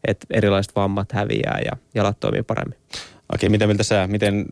että 0.07 0.27
erilaiset 0.29 0.75
vammat 0.75 1.11
häviää 1.11 1.59
ja 1.65 1.71
jalat 1.95 2.19
toimii 2.19 2.43
paremmin. 2.43 2.77
Okei, 3.33 3.49
mitä 3.49 3.67
mieltä 3.67 3.83
sä, 3.83 4.07
miten 4.07 4.45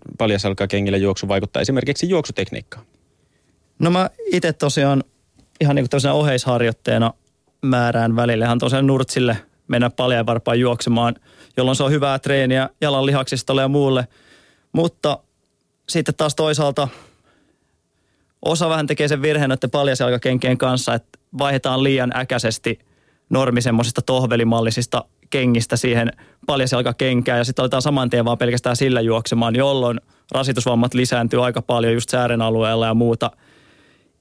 alkaa 0.47 0.67
kengillä 0.67 0.97
juoksu 0.97 1.27
vaikuttaa 1.27 1.61
esimerkiksi 1.61 2.09
juoksutekniikkaan? 2.09 2.85
No 3.79 3.91
mä 3.91 4.09
itse 4.31 4.53
tosiaan 4.53 5.03
ihan 5.61 5.75
niin 5.75 5.87
kuin 5.89 6.11
oheisharjoitteena 6.11 7.13
määrään 7.61 8.15
välillehän 8.15 8.59
tosiaan 8.59 8.87
nurtsille 8.87 9.37
mennä 9.67 9.89
paljon 9.89 10.25
varpaan 10.25 10.59
juoksemaan, 10.59 11.15
jolloin 11.57 11.75
se 11.75 11.83
on 11.83 11.91
hyvää 11.91 12.19
treeniä 12.19 12.69
jalan 12.81 13.05
lihaksistolle 13.05 13.61
ja 13.61 13.67
muulle. 13.67 14.07
Mutta 14.71 15.19
sitten 15.89 16.15
taas 16.15 16.35
toisaalta 16.35 16.87
osa 18.41 18.69
vähän 18.69 18.87
tekee 18.87 19.07
sen 19.07 19.21
virheen 19.21 19.49
noiden 19.49 19.71
paljasjalkakenkien 19.71 20.57
kanssa, 20.57 20.93
että 20.93 21.19
vaihdetaan 21.37 21.83
liian 21.83 22.17
äkäisesti 22.17 22.79
normi 23.29 23.61
semmoisista 23.61 24.01
tohvelimallisista 24.01 25.03
kengistä 25.29 25.77
siihen 25.77 26.11
paljasjalkakenkään 26.47 27.37
ja 27.37 27.43
sitten 27.43 27.63
aletaan 27.63 27.81
saman 27.81 28.09
tien 28.09 28.25
vaan 28.25 28.37
pelkästään 28.37 28.75
sillä 28.75 29.01
juoksemaan, 29.01 29.55
jolloin 29.55 30.01
rasitusvammat 30.31 30.93
lisääntyy 30.93 31.45
aika 31.45 31.61
paljon 31.61 31.93
just 31.93 32.09
säären 32.09 32.41
alueella 32.41 32.85
ja 32.85 32.93
muuta. 32.93 33.31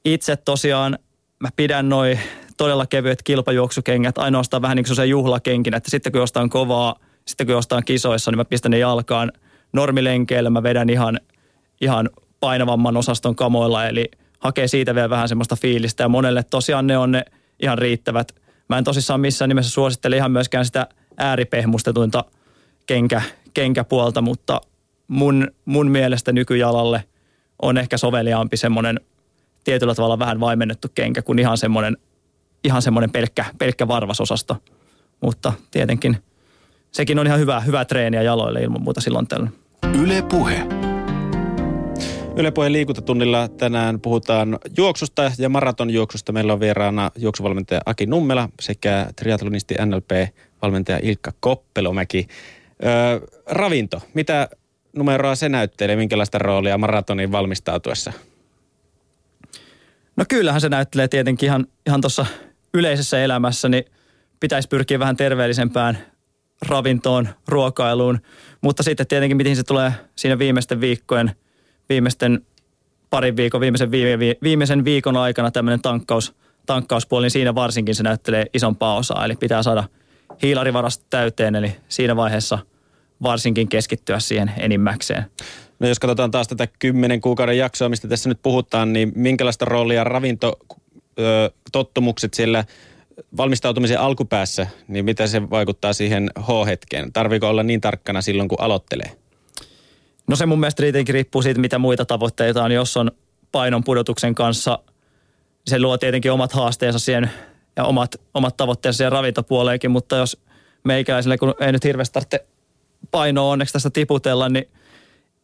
Itse 0.05 0.37
tosiaan 0.37 0.99
mä 1.41 1.49
pidän 1.57 1.89
noin 1.89 2.21
todella 2.57 2.87
kevyet 2.87 3.23
kilpajuoksukengät, 3.23 4.19
ainoastaan 4.19 4.63
vähän 4.63 4.77
niin 4.77 4.85
kuin 4.85 4.97
se 4.97 5.07
juhlakenkin, 5.07 5.75
että 5.75 5.91
sitten 5.91 6.13
kun 6.13 6.21
jostain 6.21 6.51
kovaa, 6.51 6.95
sitten 7.25 7.47
kun 7.47 7.55
jostain 7.55 7.85
kisoissa, 7.85 8.31
niin 8.31 8.39
mä 8.39 8.45
pistän 8.45 8.71
ne 8.71 8.79
jalkaan 8.79 9.33
normilenkeillä, 9.73 10.51
mä 10.51 10.63
vedän 10.63 10.91
ihan, 10.91 11.21
ihan 11.81 12.11
painavamman 12.41 12.97
osaston 12.97 13.37
kamoilla, 13.37 13.87
eli 13.87 14.11
hakee 14.39 14.69
siitä 14.69 14.95
vielä 14.95 15.11
vähän 15.11 15.29
semmoista 15.29 15.57
fiilistä 15.57 16.03
ja 16.03 16.09
monelle 16.09 16.43
tosiaan 16.43 16.87
ne 16.87 16.99
on 16.99 17.13
ne 17.13 17.25
ihan 17.63 17.79
riittävät. 17.79 18.44
Mä 18.75 18.79
en 18.79 18.85
tosissaan 18.85 19.21
missään 19.21 19.49
nimessä 19.49 19.71
suosittele 19.71 20.17
ihan 20.17 20.31
myöskään 20.31 20.65
sitä 20.65 20.87
ääripehmustetuinta 21.17 22.25
kenkä, 22.87 23.23
kenkäpuolta, 23.55 24.23
mutta 24.23 24.61
mun, 25.09 25.49
mun 25.65 25.91
mielestä 25.91 26.33
nykyjalalle 26.33 27.05
on 27.63 27.79
ehkä 27.79 27.99
soveliaampi 27.99 28.57
semmoinen 28.57 29.01
tietyllä 29.65 29.95
tavalla 29.95 30.19
vähän 30.19 30.41
vaimennettu 30.41 30.89
kenkä 30.95 31.23
kuin 31.23 31.39
ihan 31.39 31.59
semmoinen 31.59 31.97
ihan 32.65 32.83
semmoinen 32.83 33.11
pelkkä, 33.11 33.45
pelkkä 33.59 33.89
varvasosasto. 33.89 34.57
Mutta 35.21 35.53
tietenkin 35.71 36.17
sekin 36.93 37.19
on 37.19 37.27
ihan 37.27 37.39
hyvä, 37.39 37.61
hyvä 37.61 37.85
treeniä 37.85 38.23
jaloille 38.23 38.63
ilman 38.63 38.83
muuta 38.83 39.01
silloin 39.01 39.27
tällä. 39.27 39.49
Yle 40.01 40.23
Puhe. 40.23 40.84
Yle 42.37 42.51
Puheen 42.51 42.73
liikuntatunnilla 42.73 43.49
tänään 43.49 44.01
puhutaan 44.01 44.59
juoksusta 44.77 45.33
ja 45.39 45.49
maratonjuoksusta. 45.49 46.33
Meillä 46.33 46.53
on 46.53 46.61
vieraana 46.61 47.11
juoksuvalmentaja 47.17 47.81
Aki 47.87 48.07
Nummela 48.07 48.49
sekä 48.61 49.07
triatlonisti 49.17 49.75
NLP-valmentaja 49.75 50.99
Ilkka 51.03 51.33
Koppelomäki. 51.41 52.29
Öö, 52.85 53.21
ravinto, 53.47 54.03
mitä 54.15 54.49
numeroa 54.97 55.35
se 55.35 55.49
näyttelee, 55.49 55.97
minkälaista 55.97 56.39
roolia 56.39 56.79
maratonin 56.79 57.33
valmistautuessa? 57.33 58.13
No 60.17 60.25
kyllähän 60.29 60.61
se 60.61 60.69
näyttelee 60.69 61.09
tietenkin 61.09 61.47
ihan, 61.47 61.67
ihan 61.87 62.01
tuossa 62.01 62.27
yleisessä 62.75 63.25
elämässä, 63.25 63.69
niin 63.69 63.85
pitäisi 64.41 64.69
pyrkiä 64.69 64.99
vähän 64.99 65.17
terveellisempään 65.17 65.99
ravintoon, 66.69 67.29
ruokailuun. 67.49 68.21
Mutta 68.61 68.83
sitten 68.83 69.07
tietenkin, 69.07 69.37
miten 69.37 69.57
se 69.57 69.63
tulee 69.63 69.93
siinä 70.17 70.39
viimeisten 70.39 70.81
viikkojen, 70.81 71.31
viimeisten 71.89 72.47
parin 73.11 73.37
viikon, 73.37 73.61
viimeisen, 73.61 73.91
viime, 73.91 74.37
viimeisen 74.43 74.85
viikon 74.85 75.17
aikana 75.17 75.51
tämmöinen 75.51 75.83
tankkaus, 75.83 76.35
tankkauspuoli, 76.67 77.25
niin 77.25 77.31
siinä 77.31 77.55
varsinkin 77.55 77.95
se 77.95 78.03
näyttelee 78.03 78.47
isompaa 78.55 78.97
osaa. 78.97 79.25
Eli 79.25 79.37
pitää 79.37 79.63
saada 79.63 79.85
hiilarivarasta 80.43 81.05
täyteen, 81.11 81.55
eli 81.55 81.77
siinä 81.89 82.17
vaiheessa 82.17 82.59
varsinkin 83.23 83.69
keskittyä 83.69 84.21
siihen 84.21 84.53
enimmäkseen. 84.59 85.25
No 85.81 85.89
jos 85.89 85.99
katsotaan 85.99 86.31
taas 86.31 86.49
tätä 86.49 86.69
kymmenen 86.79 87.21
kuukauden 87.21 87.59
jaksoa, 87.59 87.89
mistä 87.89 88.09
tässä 88.09 88.29
nyt 88.29 88.43
puhutaan, 88.43 88.93
niin 88.93 89.13
minkälaista 89.15 89.65
roolia 89.65 90.05
ravintotottumukset 90.05 92.35
siellä 92.35 92.65
valmistautumisen 93.37 94.01
alkupäässä, 94.01 94.67
niin 94.89 95.05
mitä 95.05 95.27
se 95.27 95.51
vaikuttaa 95.51 95.93
siihen 95.93 96.31
H-hetkeen? 96.39 97.13
Tarviiko 97.13 97.49
olla 97.49 97.63
niin 97.63 97.81
tarkkana 97.81 98.23
silloin, 98.23 98.49
kun 98.49 98.61
aloittelee? 98.61 99.11
No 100.27 100.37
se 100.37 100.47
mun 100.47 100.61
mielestä 100.61 100.83
tietenkin 100.83 101.13
riippuu 101.13 101.43
siitä, 101.43 101.61
mitä 101.61 101.79
muita 101.79 102.05
tavoitteita 102.05 102.65
on. 102.65 102.73
Jos 102.73 102.97
on 102.97 103.11
painon 103.53 103.85
pudotuksen 103.85 104.35
kanssa, 104.35 104.79
se 105.67 105.79
luo 105.79 105.99
tietenkin 105.99 106.33
omat 106.33 106.53
haasteensa 106.53 106.99
siihen 106.99 107.31
ja 107.77 107.85
omat, 107.85 108.17
omat 108.35 108.57
tavoitteensa 108.57 108.97
siihen 108.97 109.13
ravintopuoleenkin, 109.13 109.91
mutta 109.91 110.17
jos 110.17 110.41
meikäläisille, 110.85 111.39
kun 111.39 111.55
ei 111.61 111.73
nyt 111.73 111.85
hirveästi 111.85 112.13
tarvitse 112.13 112.47
painoa 113.11 113.53
onneksi 113.53 113.73
tästä 113.73 113.91
tiputella, 113.91 114.49
niin 114.49 114.69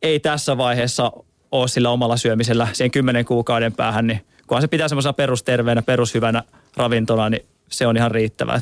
ei 0.03 0.21
tässä 0.21 0.57
vaiheessa 0.57 1.13
ole 1.53 1.69
sillä 1.69 1.91
omalla 1.91 2.17
syömisellä 2.17 2.69
siihen 2.73 2.91
kymmenen 2.91 3.25
kuukauden 3.25 3.73
päähän, 3.73 4.07
niin 4.07 4.27
kunhan 4.47 4.63
se 4.63 4.69
pitää 4.69 4.89
semmoisena 4.89 5.13
perusterveenä, 5.13 5.83
perushyvänä 5.83 6.43
ravintona, 6.77 7.29
niin 7.29 7.47
se 7.69 7.87
on 7.87 7.97
ihan 7.97 8.11
riittävää. 8.11 8.61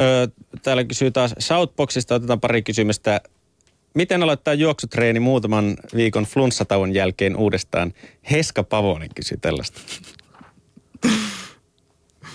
Öö, 0.00 0.26
täällä 0.62 0.84
kysyy 0.84 1.10
taas 1.10 1.34
Southboxista, 1.38 2.14
otetaan 2.14 2.40
pari 2.40 2.62
kysymystä. 2.62 3.20
Miten 3.94 4.22
aloittaa 4.22 4.54
juoksutreeni 4.54 5.20
muutaman 5.20 5.76
viikon 5.94 6.24
flunssatauon 6.24 6.94
jälkeen 6.94 7.36
uudestaan? 7.36 7.92
Heska 8.30 8.62
Pavonen 8.62 9.08
kysyy 9.14 9.38
tällaista. 9.40 9.80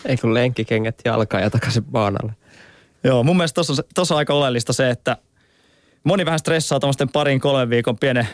Ei 0.06 0.18
kun 0.18 0.34
lenkkikengät 0.34 1.02
jalkaan 1.06 1.44
ja 1.44 1.50
takaisin 1.50 1.84
baanalle. 1.84 2.34
Joo, 3.04 3.24
mun 3.24 3.38
mielestä 3.38 3.62
tuossa 3.96 4.16
on 4.16 4.18
aika 4.18 4.34
oleellista 4.34 4.74
se, 4.74 4.90
että 4.90 5.18
moni 6.04 6.26
vähän 6.26 6.40
stressaa 6.40 6.80
tuommoisten 6.80 7.10
parin 7.10 7.40
kolmen 7.40 7.70
viikon 7.70 7.98
pienen 7.98 8.28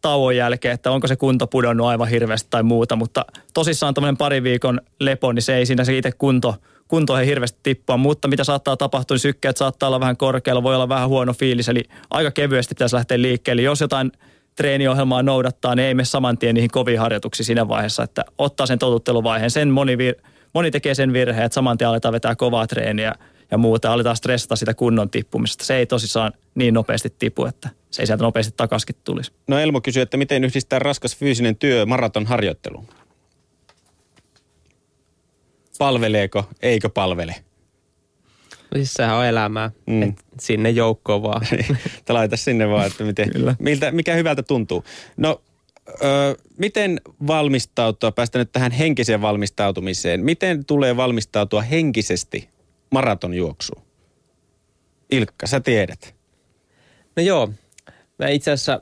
tauon 0.00 0.36
jälkeen, 0.36 0.74
että 0.74 0.90
onko 0.90 1.06
se 1.06 1.16
kunto 1.16 1.46
pudonnut 1.46 1.86
aivan 1.86 2.08
hirveästi 2.08 2.50
tai 2.50 2.62
muuta, 2.62 2.96
mutta 2.96 3.24
tosissaan 3.54 3.94
tämmöinen 3.94 4.16
pari 4.16 4.42
viikon 4.42 4.80
lepo, 5.00 5.32
niin 5.32 5.42
se 5.42 5.56
ei 5.56 5.66
siinä 5.66 5.84
se 5.84 5.96
itse 5.96 6.12
kunto, 6.12 6.54
kunto 6.90 7.18
ei 7.18 7.26
hirveästi 7.26 7.58
tippua, 7.62 7.96
mutta 7.96 8.28
mitä 8.28 8.44
saattaa 8.44 8.76
tapahtua, 8.76 9.14
niin 9.14 9.20
sykkeet 9.20 9.56
saattaa 9.56 9.86
olla 9.86 10.00
vähän 10.00 10.16
korkealla, 10.16 10.62
voi 10.62 10.74
olla 10.74 10.88
vähän 10.88 11.08
huono 11.08 11.32
fiilis, 11.32 11.68
eli 11.68 11.82
aika 12.10 12.30
kevyesti 12.30 12.74
pitäisi 12.74 12.96
lähteä 12.96 13.22
liikkeelle. 13.22 13.62
Jos 13.62 13.80
jotain 13.80 14.12
treeniohjelmaa 14.56 15.22
noudattaa, 15.22 15.74
niin 15.74 15.86
ei 15.86 15.94
mene 15.94 16.04
saman 16.04 16.38
tien 16.38 16.54
niihin 16.54 16.70
koviin 16.70 16.98
harjoituksiin 16.98 17.46
siinä 17.46 17.68
vaiheessa, 17.68 18.02
että 18.02 18.24
ottaa 18.38 18.66
sen 18.66 18.78
totutteluvaiheen. 18.78 19.50
Sen 19.50 19.68
moni, 19.68 19.96
vir- 19.96 20.28
moni 20.54 20.70
tekee 20.70 20.94
sen 20.94 21.12
virheen, 21.12 21.46
että 21.46 21.54
saman 21.54 21.78
tien 21.78 21.88
aletaan 21.88 22.12
vetää 22.12 22.34
kovaa 22.34 22.66
treeniä 22.66 23.14
ja 23.50 23.58
muuta, 23.58 23.92
aletaan 23.92 24.16
stressata 24.16 24.56
sitä 24.56 24.74
kunnon 24.74 25.10
tippumista. 25.10 25.64
Se 25.64 25.76
ei 25.76 25.86
tosissaan 25.86 26.32
niin 26.54 26.74
nopeasti 26.74 27.14
tipu, 27.18 27.44
että 27.44 27.68
se 27.90 28.02
ei 28.02 28.06
sieltä 28.06 28.24
nopeasti 28.24 28.54
takaskin 28.56 28.96
tulisi. 29.04 29.32
No 29.48 29.58
Elmo 29.58 29.80
kysyy, 29.80 30.02
että 30.02 30.16
miten 30.16 30.44
yhdistää 30.44 30.78
raskas 30.78 31.16
fyysinen 31.16 31.56
työ 31.56 31.86
maraton 31.86 32.26
harjoitteluun? 32.26 32.88
Palveleeko, 35.80 36.44
eikö 36.62 36.88
palvele? 36.88 37.34
No 38.54 38.74
siis 38.74 38.92
sehän 38.92 39.16
on 39.16 39.26
elämää, 39.26 39.70
mm. 39.86 40.02
Et 40.02 40.24
sinne 40.40 40.70
joukkoon 40.70 41.22
vaan. 41.22 41.46
Niin, 41.50 41.78
laita 42.08 42.36
sinne 42.36 42.68
vaan, 42.68 42.86
että 42.86 43.04
miten, 43.04 43.30
miltä, 43.58 43.90
mikä 43.90 44.14
hyvältä 44.14 44.42
tuntuu. 44.42 44.84
No, 45.16 45.42
ö, 45.88 46.36
miten 46.58 47.00
valmistautua, 47.26 48.12
päästä 48.12 48.38
nyt 48.38 48.52
tähän 48.52 48.72
henkiseen 48.72 49.22
valmistautumiseen. 49.22 50.24
Miten 50.24 50.64
tulee 50.64 50.96
valmistautua 50.96 51.62
henkisesti 51.62 52.48
maratonjuoksuun? 52.90 53.82
Ilkka, 55.10 55.46
sä 55.46 55.60
tiedät. 55.60 56.14
No 57.16 57.22
joo, 57.22 57.52
mä 58.18 58.28
itse 58.28 58.50
asiassa 58.50 58.80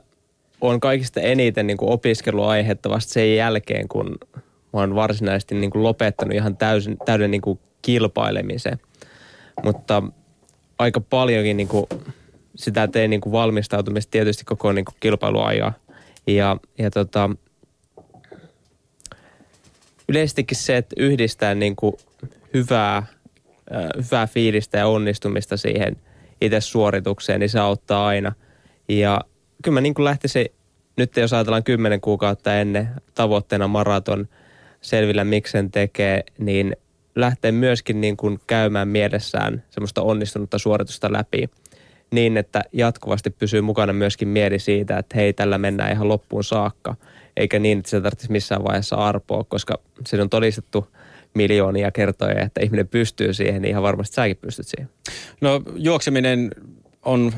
on 0.61 0.79
kaikista 0.79 1.19
eniten 1.19 1.67
niin 1.67 1.77
kuin 1.77 1.91
opiskeluaihetta 1.91 2.89
vasta 2.89 3.13
sen 3.13 3.35
jälkeen, 3.35 3.87
kun 3.87 4.17
mä 4.73 4.79
oon 4.79 4.95
varsinaisesti 4.95 5.55
niin 5.55 5.71
kuin 5.71 5.83
lopettanut 5.83 6.35
ihan 6.35 6.57
täysin, 6.57 6.97
täyden 7.05 7.31
niin 7.31 7.41
kuin 7.41 7.59
kilpailemisen. 7.81 8.79
Mutta 9.63 10.03
aika 10.79 11.01
paljonkin 11.01 11.57
niin 11.57 11.67
kuin 11.67 11.85
sitä 12.55 12.87
tein 12.87 13.09
niin 13.09 13.21
kuin 13.21 13.33
valmistautumista 13.33 14.11
tietysti 14.11 14.45
koko 14.45 14.71
niin 14.71 14.85
kuin 14.85 14.95
kilpailuajan. 14.99 15.73
Ja, 16.27 16.57
ja 16.77 16.91
tota, 16.91 17.29
yleisestikin 20.09 20.57
se, 20.57 20.77
että 20.77 20.95
yhdistää 20.97 21.55
niin 21.55 21.75
kuin 21.75 21.93
hyvää, 22.53 23.05
hyvää 24.05 24.27
fiilistä 24.27 24.77
ja 24.77 24.87
onnistumista 24.87 25.57
siihen 25.57 25.97
itse 26.41 26.61
suoritukseen, 26.61 27.39
niin 27.39 27.49
se 27.49 27.59
auttaa 27.59 28.07
aina. 28.07 28.33
Ja 28.89 29.21
kyllä 29.63 29.73
mä 29.73 29.81
niin 29.81 29.93
kuin 29.93 30.03
lähtisin, 30.05 30.45
nyt 30.97 31.17
jos 31.17 31.33
ajatellaan 31.33 31.63
kymmenen 31.63 32.01
kuukautta 32.01 32.55
ennen 32.55 32.89
tavoitteena 33.15 33.67
maraton 33.67 34.27
selvillä 34.81 35.23
miksen 35.23 35.71
tekee, 35.71 36.23
niin 36.37 36.75
lähtee 37.15 37.51
myöskin 37.51 38.01
niin 38.01 38.17
kuin 38.17 38.39
käymään 38.47 38.87
mielessään 38.87 39.63
semmoista 39.69 40.01
onnistunutta 40.01 40.57
suoritusta 40.57 41.13
läpi 41.13 41.49
niin, 42.11 42.37
että 42.37 42.61
jatkuvasti 42.73 43.29
pysyy 43.29 43.61
mukana 43.61 43.93
myöskin 43.93 44.27
mieli 44.27 44.59
siitä, 44.59 44.97
että 44.97 45.17
hei, 45.17 45.33
tällä 45.33 45.57
mennään 45.57 45.91
ihan 45.91 46.07
loppuun 46.07 46.43
saakka, 46.43 46.95
eikä 47.37 47.59
niin, 47.59 47.77
että 47.77 47.89
se 47.89 48.01
tarvitsisi 48.01 48.31
missään 48.31 48.63
vaiheessa 48.63 48.95
arpoa, 48.95 49.43
koska 49.43 49.79
se 50.07 50.21
on 50.21 50.29
todistettu 50.29 50.87
miljoonia 51.33 51.91
kertoja, 51.91 52.41
että 52.41 52.61
ihminen 52.63 52.87
pystyy 52.87 53.33
siihen, 53.33 53.61
niin 53.61 53.69
ihan 53.69 53.83
varmasti 53.83 54.15
säkin 54.15 54.37
pystyt 54.37 54.67
siihen. 54.67 54.89
No 55.41 55.61
juokseminen 55.75 56.51
on 57.05 57.33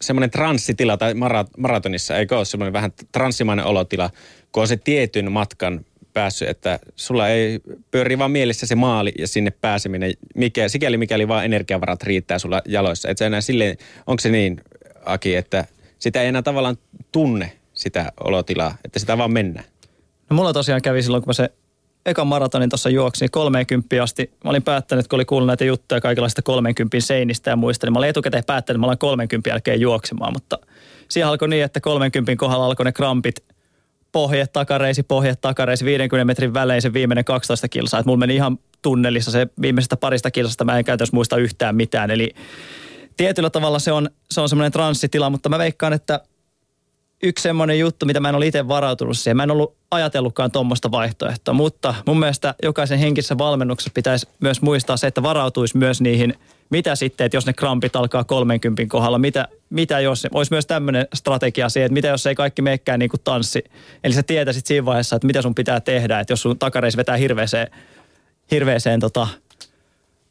semmoinen 0.00 0.30
transsitila 0.30 0.96
tai 0.96 1.14
maratonissa, 1.58 2.16
eikö 2.16 2.36
ole 2.36 2.44
semmoinen 2.44 2.72
vähän 2.72 2.92
transsimainen 3.12 3.64
olotila, 3.64 4.10
kun 4.52 4.60
on 4.60 4.68
se 4.68 4.76
tietyn 4.76 5.32
matkan 5.32 5.84
päässyt, 6.16 6.48
että 6.48 6.78
sulla 6.94 7.28
ei 7.28 7.60
pyöri 7.90 8.18
vaan 8.18 8.30
mielessä 8.30 8.66
se 8.66 8.74
maali 8.74 9.12
ja 9.18 9.28
sinne 9.28 9.50
pääseminen, 9.50 10.12
mikä, 10.34 10.68
sikäli 10.68 10.96
mikäli 10.96 11.28
vaan 11.28 11.44
energiavarat 11.44 12.02
riittää 12.02 12.38
sulla 12.38 12.62
jaloissa. 12.68 13.08
Et 13.08 13.20
enää 13.20 13.40
silleen, 13.40 13.76
onko 14.06 14.20
se 14.20 14.28
niin, 14.30 14.60
Aki, 15.04 15.36
että 15.36 15.64
sitä 15.98 16.22
ei 16.22 16.28
enää 16.28 16.42
tavallaan 16.42 16.76
tunne 17.12 17.52
sitä 17.74 18.12
olotilaa, 18.24 18.76
että 18.84 18.98
sitä 18.98 19.18
vaan 19.18 19.30
mennään? 19.30 19.66
No 20.30 20.36
mulla 20.36 20.52
tosiaan 20.52 20.82
kävi 20.82 21.02
silloin, 21.02 21.22
kun 21.22 21.28
mä 21.28 21.32
se 21.32 21.50
ekan 22.06 22.26
maratonin 22.26 22.68
tuossa 22.70 22.90
juoksin 22.90 23.30
30 23.30 24.02
asti. 24.02 24.30
Mä 24.44 24.50
olin 24.50 24.62
päättänyt, 24.62 25.08
kun 25.08 25.16
oli 25.16 25.24
kuullut 25.24 25.46
näitä 25.46 25.64
juttuja 25.64 26.00
kaikenlaista 26.00 26.42
30 26.42 27.00
seinistä 27.00 27.50
ja 27.50 27.56
muista, 27.56 27.86
niin 27.86 27.92
mä 27.92 27.98
olin 27.98 28.10
etukäteen 28.10 28.44
päättänyt, 28.44 28.76
että 28.76 28.80
mä 28.80 28.86
olen 28.86 28.98
30 28.98 29.50
jälkeen 29.50 29.80
juoksemaan, 29.80 30.32
mutta 30.32 30.58
siihen 31.08 31.28
alkoi 31.28 31.48
niin, 31.48 31.64
että 31.64 31.80
30 31.80 32.36
kohdalla 32.36 32.66
alkoi 32.66 32.84
ne 32.84 32.92
krampit– 32.92 33.36
pohje, 34.16 34.46
takareisi, 34.46 35.02
pohje, 35.02 35.36
takareisi, 35.36 35.84
50 35.84 36.24
metrin 36.24 36.54
välein 36.54 36.82
se 36.82 36.92
viimeinen 36.92 37.24
12 37.24 37.68
kilsaa. 37.68 38.02
Mulla 38.06 38.18
meni 38.18 38.34
ihan 38.34 38.58
tunnelissa 38.82 39.30
se 39.30 39.46
viimeisestä 39.60 39.96
parista 39.96 40.30
kilsasta, 40.30 40.64
mä 40.64 40.78
en 40.78 40.84
käytännössä 40.84 41.16
muista 41.16 41.36
yhtään 41.36 41.76
mitään. 41.76 42.10
Eli 42.10 42.34
tietyllä 43.16 43.50
tavalla 43.50 43.78
se 43.78 43.92
on, 43.92 44.10
se 44.30 44.40
on 44.40 44.48
semmoinen 44.48 44.72
transsitila, 44.72 45.30
mutta 45.30 45.48
mä 45.48 45.58
veikkaan, 45.58 45.92
että 45.92 46.20
yksi 47.22 47.42
semmoinen 47.42 47.78
juttu, 47.78 48.06
mitä 48.06 48.20
mä 48.20 48.28
en 48.28 48.34
ole 48.34 48.46
itse 48.46 48.68
varautunut 48.68 49.18
siihen. 49.18 49.36
Mä 49.36 49.42
en 49.42 49.50
ollut 49.50 49.76
ajatellutkaan 49.90 50.50
tuommoista 50.50 50.90
vaihtoehtoa, 50.90 51.54
mutta 51.54 51.94
mun 52.06 52.18
mielestä 52.18 52.54
jokaisen 52.62 52.98
henkisessä 52.98 53.38
valmennuksessa 53.38 53.90
pitäisi 53.94 54.28
myös 54.40 54.62
muistaa 54.62 54.96
se, 54.96 55.06
että 55.06 55.22
varautuisi 55.22 55.78
myös 55.78 56.00
niihin, 56.00 56.34
mitä 56.70 56.96
sitten, 56.96 57.24
että 57.24 57.36
jos 57.36 57.46
ne 57.46 57.52
krampit 57.52 57.96
alkaa 57.96 58.24
30 58.24 58.82
kohdalla, 58.88 59.18
mitä, 59.18 59.48
mitä 59.70 60.00
jos, 60.00 60.26
olisi 60.30 60.52
myös 60.52 60.66
tämmöinen 60.66 61.06
strategia 61.14 61.68
siihen, 61.68 61.86
että 61.86 61.94
mitä 61.94 62.08
jos 62.08 62.26
ei 62.26 62.34
kaikki 62.34 62.62
meekään 62.62 62.98
niin 62.98 63.10
kuin 63.10 63.20
tanssi. 63.24 63.64
Eli 64.04 64.14
sä 64.14 64.22
tietäisit 64.22 64.66
siinä 64.66 64.84
vaiheessa, 64.84 65.16
että 65.16 65.26
mitä 65.26 65.42
sun 65.42 65.54
pitää 65.54 65.80
tehdä, 65.80 66.20
että 66.20 66.32
jos 66.32 66.42
sun 66.42 66.58
takareisi 66.58 66.96
vetää 66.96 67.16
hirveeseen, 67.16 67.70
hirveeseen 68.50 69.00
tota, 69.00 69.28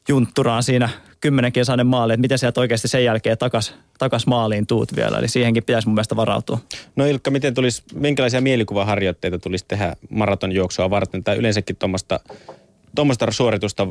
juntturaan 0.08 0.64
siinä 0.64 0.90
kymmenen 1.22 1.52
kilsainen 1.52 1.88
maali, 1.88 2.14
että 2.14 2.22
miten 2.22 2.40
sieltä 2.40 2.62
oikeasti 2.62 2.88
sen 2.88 3.04
jälkeen 3.04 3.38
takas, 3.38 3.76
takas 3.98 4.28
maaliin 4.28 4.68
tuut 4.68 4.96
vielä. 4.96 5.18
Eli 5.18 5.28
siihenkin 5.28 5.64
pitäisi 5.64 5.88
mun 5.88 5.96
mielestä 5.96 6.16
varautua. 6.16 6.60
No 6.96 7.06
Ilkka, 7.06 7.32
miten 7.32 7.54
tulisi, 7.54 7.84
minkälaisia 7.94 8.42
mielikuvaharjoitteita 8.42 9.40
tulisi 9.40 9.66
tehdä 9.68 9.96
maratonjuoksua 10.10 10.90
varten 10.90 11.24
tai 11.24 11.38
yleensäkin 11.38 11.76
tuommoista 11.76 13.32
suoritusta 13.32 13.88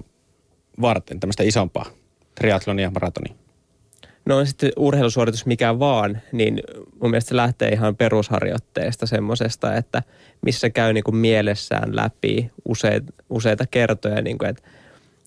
varten, 0.80 1.20
tämmöistä 1.20 1.42
isompaa 1.42 1.86
triatlonia, 2.35 2.91
maratonia? 2.91 3.35
No 4.26 4.37
on 4.37 4.47
sitten 4.47 4.72
urheilusuoritus 4.76 5.47
mikä 5.47 5.78
vaan, 5.78 6.22
niin 6.32 6.62
mun 7.01 7.11
mielestä 7.11 7.28
se 7.28 7.37
lähtee 7.37 7.68
ihan 7.68 7.97
perusharjoitteesta 7.97 9.07
semmoisesta, 9.07 9.74
että 9.74 10.03
missä 10.43 10.70
käy 10.70 10.93
niin 10.93 11.05
kuin 11.05 11.16
mielessään 11.16 11.97
läpi 11.97 12.51
useita, 12.64 13.12
useita 13.30 13.64
kertoja, 13.70 14.22
niin 14.22 14.39
kuin, 14.39 14.51
että, 14.51 14.62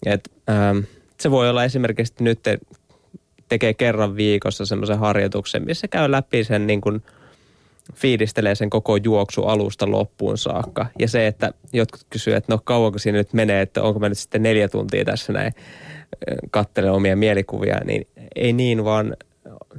että 0.06 0.30
ähm, 0.50 0.80
Se 1.20 1.32
voi 1.32 1.50
olla 1.50 1.64
esimerkiksi, 1.64 2.14
nyt 2.20 2.40
tekee 3.50 3.74
kerran 3.74 4.16
viikossa 4.16 4.66
semmoisen 4.66 5.00
harjoituksen, 5.00 5.66
missä 5.66 5.88
käy 5.88 6.12
läpi 6.12 6.44
sen 6.44 6.68
niin 6.68 6.82
kuin 6.82 7.04
fiilistelee 7.94 8.56
sen 8.56 8.70
koko 8.70 8.96
juoksu 8.96 9.44
alusta 9.44 9.92
loppuun 9.92 10.38
saakka. 10.38 10.86
Ja 11.00 11.08
se, 11.08 11.28
että 11.28 11.54
jotkut 11.74 12.02
kysyvät, 12.10 12.38
että 12.38 12.54
no 12.54 12.60
kauanko 12.64 13.00
siinä 13.00 13.18
nyt 13.18 13.34
menee, 13.34 13.62
että 13.62 13.84
onko 13.84 14.00
mä 14.00 14.10
nyt 14.10 14.18
sitten 14.18 14.44
neljä 14.44 14.68
tuntia 14.68 15.06
tässä 15.06 15.34
näin 15.34 15.54
kattele 16.52 16.92
omia 16.92 17.16
mielikuvia, 17.16 17.80
niin 17.86 18.08
ei 18.36 18.54
niin, 18.54 18.84
vaan 18.84 19.18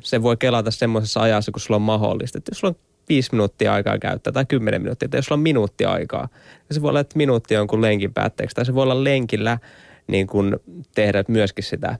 se 0.00 0.22
voi 0.22 0.36
kelata 0.36 0.70
semmoisessa 0.70 1.20
ajassa, 1.20 1.52
kun 1.52 1.60
sulla 1.60 1.76
on 1.76 1.82
mahdollista. 1.82 2.38
Että 2.38 2.50
jos 2.50 2.58
sulla 2.58 2.74
on 2.74 2.80
viisi 3.08 3.32
minuuttia 3.32 3.72
aikaa 3.72 3.98
käyttää 3.98 4.32
tai 4.32 4.44
kymmenen 4.46 4.82
minuuttia, 4.82 5.08
tai 5.08 5.18
jos 5.18 5.26
sulla 5.26 5.38
on 5.38 5.42
minuutti 5.42 5.84
aikaa, 5.84 6.28
niin 6.68 6.74
se 6.74 6.82
voi 6.82 6.88
olla, 6.88 7.00
että 7.00 7.16
minuutti 7.16 7.56
on 7.56 7.66
kuin 7.66 7.82
lenkin 7.82 8.14
päätteeksi, 8.14 8.56
tai 8.56 8.64
se 8.64 8.74
voi 8.74 8.82
olla 8.82 9.04
lenkillä 9.04 9.58
niin 10.06 10.26
kuin 10.26 10.56
tehdä 10.94 11.24
myöskin 11.28 11.64
sitä 11.64 11.98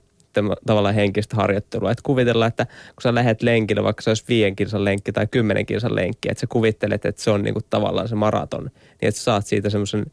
tavallaan 0.65 0.95
henkistä 0.95 1.35
harjoittelua. 1.35 1.91
Että 1.91 2.01
kuvitella, 2.05 2.45
että 2.45 2.65
kun 2.65 3.01
sä 3.03 3.15
lähdet 3.15 3.41
lenkille, 3.41 3.83
vaikka 3.83 4.01
se 4.01 4.09
olisi 4.09 4.23
viien 4.29 4.55
kilsan 4.55 4.85
lenkki 4.85 5.11
tai 5.11 5.27
kymmenen 5.27 5.65
kilsan 5.65 5.95
lenkki, 5.95 6.29
että 6.31 6.41
sä 6.41 6.47
kuvittelet, 6.47 7.05
että 7.05 7.21
se 7.21 7.31
on 7.31 7.43
niin 7.43 7.53
kuin 7.53 7.65
tavallaan 7.69 8.07
se 8.07 8.15
maraton, 8.15 8.63
niin 8.63 9.07
että 9.07 9.19
sä 9.19 9.23
saat 9.23 9.47
siitä 9.47 9.69
semmoisen 9.69 10.05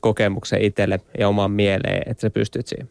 kokemuksen 0.00 0.62
itselle 0.62 1.00
ja 1.18 1.28
omaan 1.28 1.50
mieleen, 1.50 2.02
että 2.06 2.20
sä 2.20 2.30
pystyt 2.30 2.66
siihen. 2.66 2.90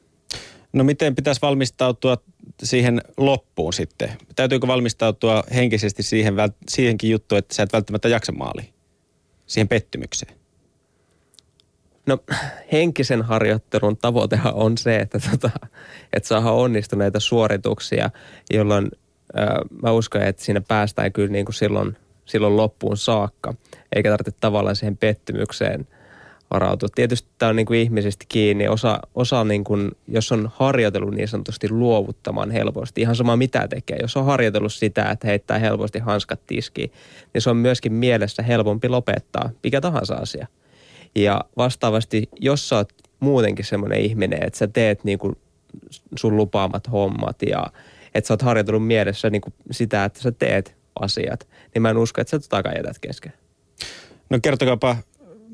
No 0.73 0.83
miten 0.83 1.15
pitäisi 1.15 1.41
valmistautua 1.41 2.17
siihen 2.63 3.01
loppuun 3.17 3.73
sitten? 3.73 4.09
Täytyykö 4.35 4.67
valmistautua 4.67 5.43
henkisesti 5.55 6.03
siihen, 6.03 6.35
siihenkin 6.69 7.09
juttuun, 7.09 7.39
että 7.39 7.55
sä 7.55 7.63
et 7.63 7.73
välttämättä 7.73 8.09
jaksa 8.09 8.31
maaliin? 8.31 8.69
Siihen 9.47 9.67
pettymykseen? 9.67 10.44
No 12.05 12.17
henkisen 12.71 13.21
harjoittelun 13.21 13.97
tavoitehan 13.97 14.53
on 14.53 14.77
se, 14.77 14.95
että, 14.95 15.19
tota, 15.31 15.49
että 16.13 16.27
saadaan 16.27 16.53
onnistuneita 16.53 17.19
suorituksia, 17.19 18.09
jolloin 18.53 18.91
äh, 19.39 19.47
mä 19.81 19.91
uskon, 19.91 20.21
että 20.21 20.43
siinä 20.43 20.61
päästään 20.61 21.13
kyllä 21.13 21.31
niin 21.31 21.45
kuin 21.45 21.55
silloin, 21.55 21.97
silloin 22.25 22.57
loppuun 22.57 22.97
saakka, 22.97 23.53
eikä 23.95 24.09
tarvitse 24.09 24.39
tavallaan 24.39 24.75
siihen 24.75 24.97
pettymykseen 24.97 25.87
varautua. 26.53 26.89
Tietysti 26.95 27.29
tämä 27.37 27.49
on 27.49 27.55
niin 27.55 27.65
kuin 27.65 27.79
ihmisistä 27.79 28.25
kiinni. 28.29 28.67
Osa, 28.67 28.99
osa 29.15 29.43
niin 29.43 29.63
kuin, 29.63 29.91
jos 30.07 30.31
on 30.31 30.51
harjoitellut 30.55 31.13
niin 31.13 31.27
sanotusti 31.27 31.69
luovuttamaan 31.69 32.51
helposti, 32.51 33.01
ihan 33.01 33.15
sama 33.15 33.35
mitä 33.37 33.67
tekee. 33.67 33.97
Jos 34.01 34.17
on 34.17 34.25
harjoitellut 34.25 34.73
sitä, 34.73 35.11
että 35.11 35.27
heittää 35.27 35.59
helposti 35.59 35.99
hanskat 35.99 36.39
tiskiin, 36.47 36.91
niin 37.33 37.41
se 37.41 37.49
on 37.49 37.57
myöskin 37.57 37.93
mielessä 37.93 38.43
helpompi 38.43 38.89
lopettaa 38.89 39.49
mikä 39.63 39.81
tahansa 39.81 40.15
asia. 40.15 40.47
Ja 41.15 41.41
vastaavasti, 41.57 42.29
jos 42.39 42.69
sä 42.69 42.75
oot 42.75 42.93
muutenkin 43.19 43.65
semmoinen 43.65 43.99
ihminen, 43.99 44.43
että 44.43 44.59
sä 44.59 44.67
teet 44.67 45.03
niin 45.03 45.19
kuin 45.19 45.35
sun 46.15 46.37
lupaamat 46.37 46.91
hommat 46.91 47.41
ja 47.41 47.65
että 48.13 48.27
sä 48.27 48.33
oot 48.33 48.41
harjoitellut 48.41 48.87
mielessä 48.87 49.29
niin 49.29 49.41
kuin 49.41 49.53
sitä, 49.71 50.05
että 50.05 50.21
sä 50.21 50.31
teet 50.31 50.75
asiat, 50.99 51.47
niin 51.73 51.81
mä 51.81 51.89
en 51.89 51.97
usko, 51.97 52.21
että 52.21 52.31
sä 52.31 52.39
totakaan 52.39 52.75
jätät 52.77 52.99
kesken. 52.99 53.33
No 54.29 54.39
kertokaapa 54.41 54.97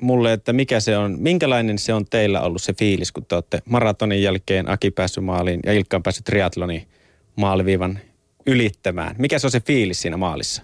mulle, 0.01 0.34
että 0.34 0.53
mikä 0.53 0.80
se 0.80 0.97
on, 0.97 1.16
minkälainen 1.20 1.78
se 1.78 1.93
on 1.93 2.05
teillä 2.05 2.41
ollut 2.41 2.62
se 2.62 2.74
fiilis, 2.74 3.12
kun 3.12 3.26
te 3.26 3.36
olette 3.36 3.62
maratonin 3.66 4.24
jälkeen 4.24 4.70
Aki 4.70 4.91
päässyt 4.91 5.24
maaliin 5.24 5.59
ja 5.66 5.74
Ilkka 5.74 5.97
on 5.97 6.03
päässyt 6.03 6.26
triatlonin 6.26 6.88
maaliviivan 7.36 7.99
ylittämään. 8.45 9.16
Mikä 9.18 9.39
se 9.39 9.47
on 9.47 9.51
se 9.51 9.59
fiilis 9.59 10.01
siinä 10.01 10.18
maalissa? 10.18 10.64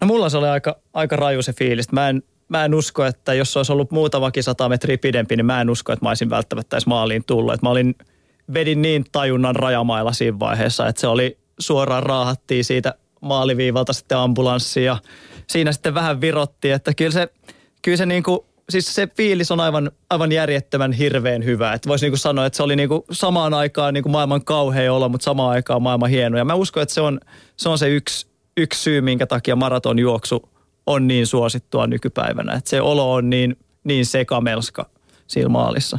No 0.00 0.06
mulla 0.06 0.28
se 0.28 0.36
oli 0.36 0.48
aika, 0.48 0.78
aika 0.92 1.16
raju 1.16 1.42
se 1.42 1.52
fiilis. 1.52 1.92
Mä 1.92 2.08
en, 2.08 2.22
mä 2.52 2.64
en 2.64 2.74
usko, 2.74 3.04
että 3.04 3.34
jos 3.34 3.56
olisi 3.56 3.72
ollut 3.72 3.90
muutamakin 3.90 4.42
sata 4.42 4.68
metriä 4.68 4.98
pidempi, 4.98 5.36
niin 5.36 5.46
mä 5.46 5.60
en 5.60 5.70
usko, 5.70 5.92
että 5.92 6.04
mä 6.04 6.10
olisin 6.10 6.30
välttämättä 6.30 6.76
edes 6.76 6.86
maaliin 6.86 7.24
tullut. 7.26 7.54
Että 7.54 7.66
mä 7.66 7.70
olin, 7.70 7.94
vedin 8.54 8.82
niin 8.82 9.04
tajunnan 9.12 9.56
rajamailla 9.56 10.12
siinä 10.12 10.38
vaiheessa, 10.38 10.88
että 10.88 11.00
se 11.00 11.06
oli 11.06 11.38
suoraan 11.58 12.02
raahattiin 12.02 12.64
siitä 12.64 12.94
maaliviivalta 13.20 13.92
sitten 13.92 14.18
ambulanssiin 14.18 14.86
ja 14.86 14.96
siinä 15.46 15.72
sitten 15.72 15.94
vähän 15.94 16.20
virotti, 16.20 16.70
että 16.70 16.94
kyllä 16.94 17.10
se, 17.10 17.28
kyllä 17.82 17.96
se 17.96 18.06
niin 18.06 18.22
kuin, 18.22 18.40
siis 18.70 18.94
se 18.94 19.08
fiilis 19.16 19.50
on 19.50 19.60
aivan, 19.60 19.90
aivan 20.10 20.32
järjettömän 20.32 20.92
hirveän 20.92 21.44
hyvä. 21.44 21.72
Että 21.72 21.88
voisi 21.88 22.04
niin 22.04 22.12
kuin 22.12 22.18
sanoa, 22.18 22.46
että 22.46 22.56
se 22.56 22.62
oli 22.62 22.76
niin 22.76 22.88
kuin 22.88 23.02
samaan 23.10 23.54
aikaan 23.54 23.94
niin 23.94 24.02
kuin 24.02 24.12
maailman 24.12 24.44
kauhea 24.44 24.94
olo, 24.94 25.08
mutta 25.08 25.24
samaan 25.24 25.50
aikaan 25.50 25.82
maailman 25.82 26.10
hieno. 26.10 26.38
Ja 26.38 26.44
mä 26.44 26.54
uskon, 26.54 26.82
että 26.82 26.94
se 26.94 27.00
on 27.00 27.20
se, 27.56 27.68
on 27.68 27.78
se 27.78 27.88
yksi, 27.88 28.26
yksi 28.56 28.82
syy, 28.82 29.00
minkä 29.00 29.26
takia 29.26 29.56
maratonjuoksu 29.56 30.51
on 30.86 31.08
niin 31.08 31.26
suosittua 31.26 31.86
nykypäivänä. 31.86 32.52
Että 32.52 32.70
se 32.70 32.80
olo 32.80 33.12
on 33.12 33.30
niin, 33.30 33.56
niin 33.84 34.06
sekamelska 34.06 34.90
siinä 35.26 35.48
maalissa. 35.48 35.98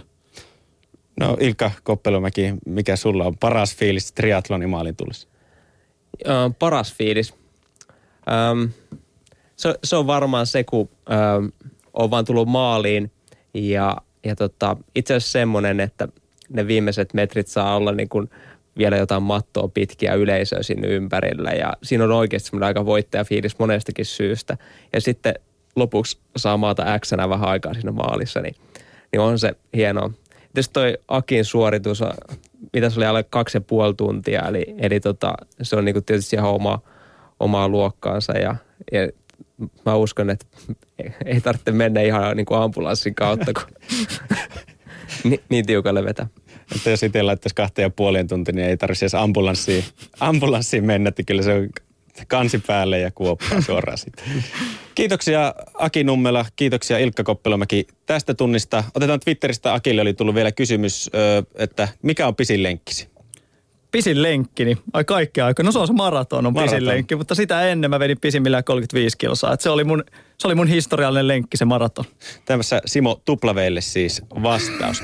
No 1.20 1.38
Ilkka 1.40 1.72
Koppelumäki, 1.84 2.54
mikä 2.66 2.96
sulla 2.96 3.26
on 3.26 3.38
paras 3.38 3.76
fiilis 3.76 4.12
triatlonin 4.12 4.70
maalin 4.70 4.96
tullessa? 4.96 5.28
Äh, 6.28 6.56
paras 6.60 6.94
fiilis? 6.94 7.34
Ähm, 8.30 8.72
se, 9.56 9.76
se 9.84 9.96
on 9.96 10.08
varmaan 10.08 10.48
se, 10.48 10.64
kun 10.64 10.90
ähm, 11.12 11.46
on 11.94 12.12
vaan 12.12 12.26
tullut 12.26 12.48
maaliin 12.48 13.12
ja, 13.54 13.98
ja 14.26 14.36
tota, 14.36 14.78
itse 14.96 15.14
asiassa 15.14 15.32
semmoinen, 15.32 15.80
että 15.80 16.08
ne 16.50 16.68
viimeiset 16.68 17.14
metrit 17.14 17.48
saa 17.48 17.76
olla 17.76 17.92
niin 17.92 18.10
kuin 18.10 18.30
vielä 18.78 18.98
jotain 18.98 19.24
mattoa 19.24 19.68
pitkiä 19.68 20.14
yleisöä 20.14 20.64
sinne 20.64 20.88
ympärillä 20.88 21.52
ja 21.52 21.74
siinä 21.84 22.04
on 22.04 22.12
oikeasti 22.12 22.50
semmoinen 22.50 22.68
aika 22.68 22.86
voittajafiilis 22.86 23.60
monestakin 23.60 24.06
syystä. 24.06 24.58
Ja 24.94 25.02
sitten 25.02 25.34
lopuksi 25.76 26.18
saa 26.38 26.58
maata 26.58 27.00
x 27.00 27.12
vähän 27.12 27.50
aikaa 27.50 27.74
siinä 27.74 27.92
maalissa, 27.92 28.42
niin, 28.42 28.56
niin 29.12 29.22
on 29.22 29.40
se 29.40 29.54
hienoa. 29.76 30.12
Tietysti 30.54 30.74
toi 30.74 30.98
Akin 31.08 31.46
suoritus, 31.46 32.02
mitä 32.74 32.90
se 32.90 33.00
oli 33.00 33.06
alle 33.06 33.24
kaksi 33.24 33.58
ja 33.58 33.62
puoli 33.62 33.94
tuntia, 33.94 34.48
eli, 34.48 34.66
eli 34.78 35.00
tota, 35.00 35.34
se 35.62 35.76
on 35.76 35.86
niinku 35.86 36.02
tietysti 36.02 36.36
ihan 36.36 36.52
oma, 36.52 36.80
omaa 37.40 37.68
luokkaansa 37.68 38.34
ja, 38.34 38.56
ja 38.92 39.08
mä 39.86 39.96
uskon, 39.96 40.30
että 40.30 40.46
ei 41.26 41.42
tarvitse 41.42 41.72
mennä 41.72 42.02
ihan 42.02 42.38
niin 42.38 42.46
kuin 42.46 42.60
ambulanssin 42.60 43.16
kautta, 43.16 43.54
kun 43.54 43.98
niin, 45.30 45.44
niin 45.50 45.66
tiukalle 45.66 46.04
vetää. 46.04 46.28
Että 46.76 46.90
jos 46.90 47.04
itse 47.04 47.22
laittaisi 47.22 47.56
kahteen 47.56 47.84
ja 47.84 47.90
puoleen 47.90 48.28
tunti, 48.28 48.52
niin 48.52 48.68
ei 48.68 48.78
tarvitse 48.78 49.06
edes 49.06 49.16
ambulanssiin, 49.16 49.84
ambulanssiin 50.20 50.86
mennä, 50.86 51.08
että 51.08 51.24
kyllä 51.24 51.42
se 51.42 51.54
on 51.54 51.70
kansi 52.28 52.60
päälle 52.68 53.00
ja 53.00 53.12
kuoppaa 53.12 53.62
suoraan 53.62 53.98
sitten. 53.98 54.26
Kiitoksia 54.96 55.56
Aki 55.74 56.04
Nummela, 56.04 56.46
kiitoksia 56.56 56.98
Ilkka 56.98 57.24
Koppelomäki 57.24 57.88
tästä 58.06 58.34
tunnista. 58.34 58.84
Otetaan 58.96 59.20
Twitteristä, 59.20 59.74
Akille 59.74 60.02
oli 60.02 60.14
tullut 60.14 60.36
vielä 60.36 60.52
kysymys, 60.52 61.10
että 61.56 61.88
mikä 62.02 62.28
on 62.28 62.36
pisin 62.36 62.64
lenkkisi? 62.64 63.14
pisin 63.94 64.22
lenkki, 64.22 64.66
niin 64.66 64.78
ai 64.94 65.04
kaikki 65.04 65.42
aika. 65.42 65.64
No 65.64 65.72
se 65.72 65.80
on 65.80 65.88
se 65.88 65.94
maraton 65.94 66.46
on 66.46 66.54
maraton. 66.54 66.76
pisin 66.76 66.88
lenkki, 66.88 67.16
mutta 67.16 67.36
sitä 67.36 67.70
ennen 67.70 67.90
mä 67.90 68.00
vedin 68.00 68.18
pisimmillään 68.22 68.64
35 68.64 69.18
kilsaa. 69.18 69.54
Et 69.54 69.62
se, 69.62 69.70
oli 69.70 69.84
mun, 69.84 70.04
se 70.38 70.48
oli 70.48 70.56
mun 70.56 70.68
historiallinen 70.68 71.28
lenkki, 71.28 71.58
se 71.58 71.66
maraton. 71.66 72.06
Tämässä 72.46 72.82
Simo 72.86 73.22
Tuplaveille 73.26 73.82
siis 73.82 74.22
vastaus. 74.44 75.04